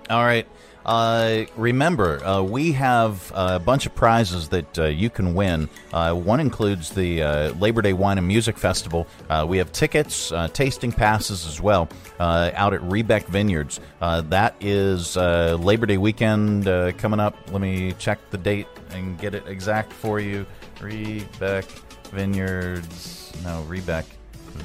All 0.09 0.23
right. 0.23 0.47
Uh, 0.85 1.45
remember, 1.55 2.23
uh, 2.25 2.41
we 2.41 2.71
have 2.71 3.31
a 3.35 3.59
bunch 3.59 3.85
of 3.85 3.93
prizes 3.93 4.49
that 4.49 4.79
uh, 4.79 4.85
you 4.85 5.11
can 5.11 5.35
win. 5.35 5.69
Uh, 5.93 6.15
one 6.15 6.39
includes 6.39 6.89
the 6.89 7.21
uh, 7.21 7.51
Labor 7.53 7.83
Day 7.83 7.93
Wine 7.93 8.17
and 8.17 8.25
Music 8.25 8.57
Festival. 8.57 9.05
Uh, 9.29 9.45
we 9.47 9.59
have 9.59 9.71
tickets, 9.71 10.33
tasting 10.53 10.91
passes 10.91 11.45
as 11.45 11.61
well, 11.61 11.89
out 12.19 12.73
at 12.73 12.81
Rebec 12.81 13.25
Vineyards. 13.25 13.79
That 13.99 14.55
is 14.61 15.15
Labor 15.15 15.85
Day 15.85 15.97
weekend 15.97 16.65
coming 16.97 17.19
up. 17.19 17.35
Let 17.51 17.61
me 17.61 17.91
check 17.99 18.17
the 18.31 18.39
date 18.39 18.65
and 18.89 19.19
get 19.19 19.35
it 19.35 19.43
exact 19.47 19.93
for 19.93 20.19
you. 20.19 20.43
Rebec 20.77 21.65
Vineyards. 22.09 23.31
No, 23.43 23.63
Rebec 23.69 24.05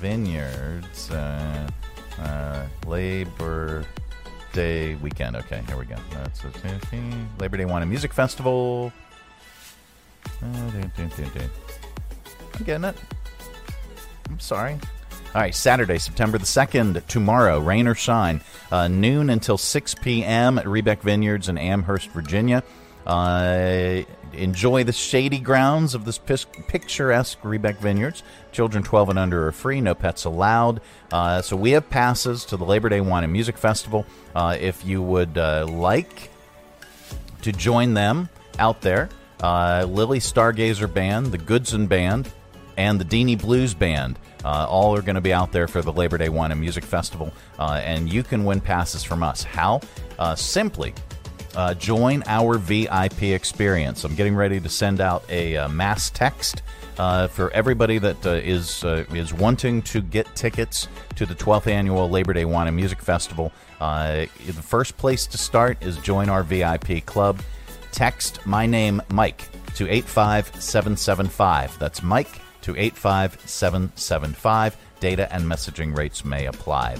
Vineyards. 0.01 1.11
Labor 2.87 3.85
Day 4.55 4.95
weekend. 4.95 5.35
Okay, 5.35 5.63
here 5.67 5.77
we 5.77 5.85
go. 5.85 5.97
That's 6.13 6.45
a 6.45 6.51
Labor 7.41 7.57
Day 7.57 7.65
Wine 7.65 7.83
and 7.83 7.91
Music 7.91 8.13
Festival. 8.13 8.93
Uh. 10.41 10.71
I'm 12.57 12.65
getting 12.65 12.85
it. 12.85 12.97
I'm 14.31 14.39
sorry. 14.39 14.75
All 15.35 15.41
right, 15.41 15.53
Saturday, 15.53 15.99
September 15.99 16.39
the 16.39 16.45
2nd, 16.45 17.05
tomorrow, 17.09 17.59
rain 17.59 17.89
or 17.89 17.97
shine, 17.97 18.41
uh, 18.71 18.87
noon 18.87 19.29
until 19.29 19.59
6 19.59 19.97
p.m. 19.97 20.59
at 20.59 20.67
Rebec 20.67 21.01
Vineyards 21.01 21.49
in 21.49 21.59
Amherst, 21.59 22.11
Virginia. 22.11 22.63
Uh, 23.05 24.03
enjoy 24.35 24.85
the 24.85 24.93
shady 24.93 25.39
grounds 25.39 25.95
of 25.95 26.05
this 26.05 26.19
picturesque 26.19 27.41
Rebec 27.43 27.79
Vineyards. 27.79 28.23
Children 28.53 28.85
12 28.85 29.11
and 29.11 29.19
under 29.19 29.49
are 29.49 29.53
free, 29.53 29.81
no 29.81 29.95
pets 29.95 30.25
allowed. 30.25 30.81
Uh, 31.13 31.43
so 31.43 31.57
we 31.57 31.73
have 31.73 31.89
passes 31.91 32.45
to 32.47 32.57
the 32.57 32.65
Labor 32.65 32.89
Day 32.89 33.01
Wine 33.01 33.25
and 33.25 33.33
Music 33.33 33.59
Festival. 33.59 34.07
Uh, 34.35 34.57
if 34.61 34.85
you 34.85 35.03
would 35.03 35.37
uh, 35.39 35.67
like 35.69 36.31
to 37.43 37.53
join 37.53 37.95
them 37.95 38.29
out 38.59 38.81
there, 38.81 39.09
uh, 39.43 39.87
Lily 39.89 40.21
Stargazer 40.21 40.93
Band, 40.93 41.27
the 41.27 41.39
Goodson 41.39 41.87
Band, 41.87 42.31
and 42.77 43.01
the 43.01 43.05
Deanie 43.05 43.41
Blues 43.41 43.75
Band. 43.75 44.19
Uh, 44.45 44.67
all 44.69 44.95
are 44.95 45.03
going 45.03 45.15
to 45.15 45.23
be 45.23 45.33
out 45.33 45.53
there 45.53 45.67
for 45.67 45.81
the 45.81 45.93
Labor 45.93 46.19
Day 46.19 46.29
Wine 46.29 46.53
and 46.53 46.61
Music 46.61 46.85
Festival, 46.85 47.33
uh, 47.59 47.81
and 47.83 48.13
you 48.13 48.23
can 48.23 48.45
win 48.45 48.61
passes 48.61 49.03
from 49.03 49.23
us. 49.23 49.43
How? 49.43 49.81
Uh, 50.19 50.35
simply 50.35 50.93
uh, 51.57 51.75
join 51.75 52.23
our 52.27 52.59
VIP 52.59 53.25
experience. 53.25 54.05
I'm 54.05 54.15
getting 54.15 54.35
ready 54.35 54.61
to 54.61 54.69
send 54.69 55.01
out 55.01 55.25
a 55.29 55.57
uh, 55.57 55.69
mass 55.69 56.11
text 56.11 56.63
uh, 56.99 57.29
for 57.29 57.51
everybody 57.51 57.99
that 57.99 58.27
uh, 58.27 58.31
is 58.31 58.85
uh, 58.85 59.05
is 59.13 59.33
wanting 59.33 59.83
to 59.83 60.01
get 60.01 60.27
tickets 60.35 60.89
to 61.17 61.27
the 61.27 61.35
12th 61.35 61.67
annual 61.67 62.09
Labor 62.09 62.33
Day 62.33 62.45
Wine 62.45 62.67
and 62.67 62.77
Music 62.77 63.01
Festival. 63.01 63.53
Uh, 63.81 64.27
the 64.47 64.53
first 64.53 64.97
place 64.97 65.27
to 65.27 65.39
start 65.39 65.83
is 65.83 65.97
join 65.99 66.29
our 66.29 66.43
VIP 66.43 67.05
club. 67.07 67.41
Text 67.93 68.45
my 68.47 68.67
name 68.67 69.01
Mike 69.11 69.49
to 69.75 69.89
85775. 69.89 71.79
That's 71.79 72.03
Mike 72.03 72.41
to 72.63 72.77
85775. 72.77 74.77
Data 75.05 75.31
and 75.35 75.45
messaging 75.45 75.95
rates 75.95 76.25
may 76.25 76.47
apply. 76.47 76.97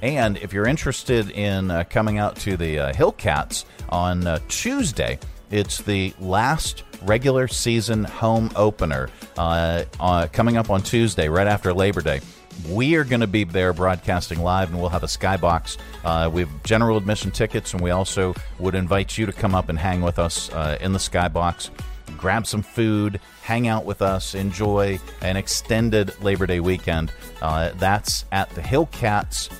And 0.00 0.38
if 0.38 0.54
you're 0.54 0.66
interested 0.66 1.28
in 1.28 1.70
uh, 1.70 1.84
coming 1.90 2.16
out 2.16 2.36
to 2.36 2.56
the 2.56 2.78
uh, 2.78 2.92
Hillcats 2.94 3.66
on 3.90 4.26
uh, 4.26 4.38
Tuesday, 4.48 5.18
it's 5.50 5.82
the 5.82 6.14
last 6.18 6.84
regular 7.02 7.46
season 7.46 8.04
home 8.04 8.50
opener 8.56 9.10
uh, 9.36 9.84
uh, 10.00 10.26
coming 10.32 10.56
up 10.56 10.70
on 10.70 10.80
Tuesday, 10.80 11.28
right 11.28 11.46
after 11.46 11.74
Labor 11.74 12.00
Day. 12.00 12.22
We 12.70 12.94
are 12.94 13.04
going 13.04 13.20
to 13.20 13.26
be 13.26 13.44
there 13.44 13.74
broadcasting 13.74 14.40
live, 14.40 14.70
and 14.70 14.80
we'll 14.80 14.88
have 14.88 15.02
a 15.02 15.06
skybox. 15.06 15.76
Uh, 16.02 16.30
we 16.32 16.40
have 16.40 16.62
general 16.62 16.96
admission 16.96 17.30
tickets, 17.30 17.74
and 17.74 17.82
we 17.82 17.90
also 17.90 18.34
would 18.58 18.74
invite 18.74 19.18
you 19.18 19.26
to 19.26 19.34
come 19.34 19.54
up 19.54 19.68
and 19.68 19.78
hang 19.78 20.00
with 20.00 20.18
us 20.18 20.50
uh, 20.50 20.78
in 20.80 20.94
the 20.94 20.98
skybox, 20.98 21.68
grab 22.16 22.46
some 22.46 22.62
food, 22.62 23.20
hang 23.42 23.68
out 23.68 23.84
with 23.84 24.02
us, 24.02 24.34
enjoy 24.34 24.98
an 25.20 25.36
extended 25.36 26.20
Labor 26.22 26.46
Day 26.46 26.60
weekend. 26.60 27.12
Uh, 27.42 27.70
that's 27.76 28.24
at 28.32 28.50
the 28.50 28.60
Hillcats 28.60 29.50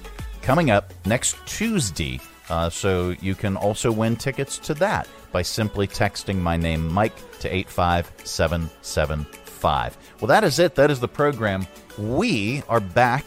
coming 0.42 0.70
up 0.70 0.92
next 1.06 1.36
Tuesday. 1.46 2.20
Uh, 2.50 2.68
so 2.68 3.10
you 3.20 3.34
can 3.34 3.56
also 3.56 3.90
win 3.90 4.16
tickets 4.16 4.58
to 4.58 4.74
that 4.74 5.08
by 5.32 5.42
simply 5.42 5.86
texting 5.86 6.36
my 6.36 6.56
name, 6.56 6.92
Mike, 6.92 7.14
to 7.40 7.52
85775. 7.52 9.98
Well, 10.20 10.28
that 10.28 10.44
is 10.44 10.58
it. 10.58 10.74
That 10.74 10.90
is 10.90 11.00
the 11.00 11.08
program. 11.08 11.66
We 11.98 12.62
are 12.68 12.80
back 12.80 13.24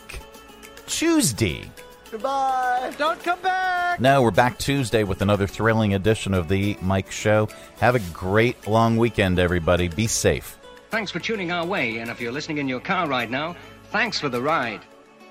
Tuesday. 0.85 1.69
Goodbye. 2.17 2.95
Don't 2.97 3.23
come 3.23 3.39
back. 3.41 3.99
No, 3.99 4.23
we're 4.23 4.31
back 4.31 4.57
Tuesday 4.57 5.03
with 5.03 5.21
another 5.21 5.45
thrilling 5.45 5.93
edition 5.93 6.33
of 6.33 6.47
the 6.47 6.75
Mike 6.81 7.11
Show. 7.11 7.47
Have 7.79 7.93
a 7.93 7.99
great 8.11 8.65
long 8.65 8.97
weekend, 8.97 9.37
everybody. 9.37 9.87
Be 9.87 10.07
safe. 10.07 10.57
Thanks 10.89 11.11
for 11.11 11.19
tuning 11.19 11.51
our 11.51 11.63
way, 11.63 11.97
and 11.97 12.09
if 12.09 12.19
you're 12.19 12.31
listening 12.31 12.57
in 12.57 12.67
your 12.67 12.79
car 12.79 13.07
right 13.07 13.29
now, 13.29 13.55
thanks 13.91 14.19
for 14.19 14.29
the 14.29 14.41
ride. 14.41 14.81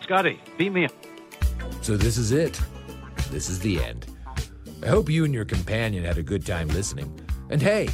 Scotty, 0.00 0.38
beat 0.58 0.70
me. 0.70 0.84
up. 0.84 0.92
So 1.82 1.96
this 1.96 2.16
is 2.16 2.30
it. 2.30 2.60
This 3.32 3.48
is 3.48 3.58
the 3.58 3.82
end. 3.82 4.06
I 4.80 4.86
hope 4.86 5.10
you 5.10 5.24
and 5.24 5.34
your 5.34 5.44
companion 5.44 6.04
had 6.04 6.18
a 6.18 6.22
good 6.22 6.46
time 6.46 6.68
listening. 6.68 7.12
And 7.50 7.60
hey, 7.60 7.88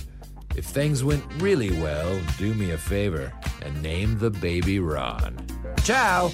if 0.54 0.66
things 0.66 1.02
went 1.02 1.24
really 1.38 1.70
well, 1.80 2.20
do 2.36 2.52
me 2.52 2.72
a 2.72 2.78
favor 2.78 3.32
and 3.62 3.82
name 3.82 4.18
the 4.18 4.28
baby 4.28 4.80
Ron. 4.80 5.38
Ciao. 5.82 6.30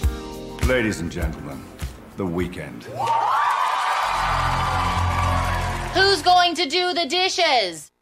Ladies 0.67 0.99
and 0.99 1.11
gentlemen, 1.13 1.63
the 2.19 2.27
weekend. 2.27 2.83
Who's 5.95 6.21
going 6.21 6.57
to 6.57 6.69
do 6.69 6.93
the 6.93 7.07
dishes? 7.09 7.93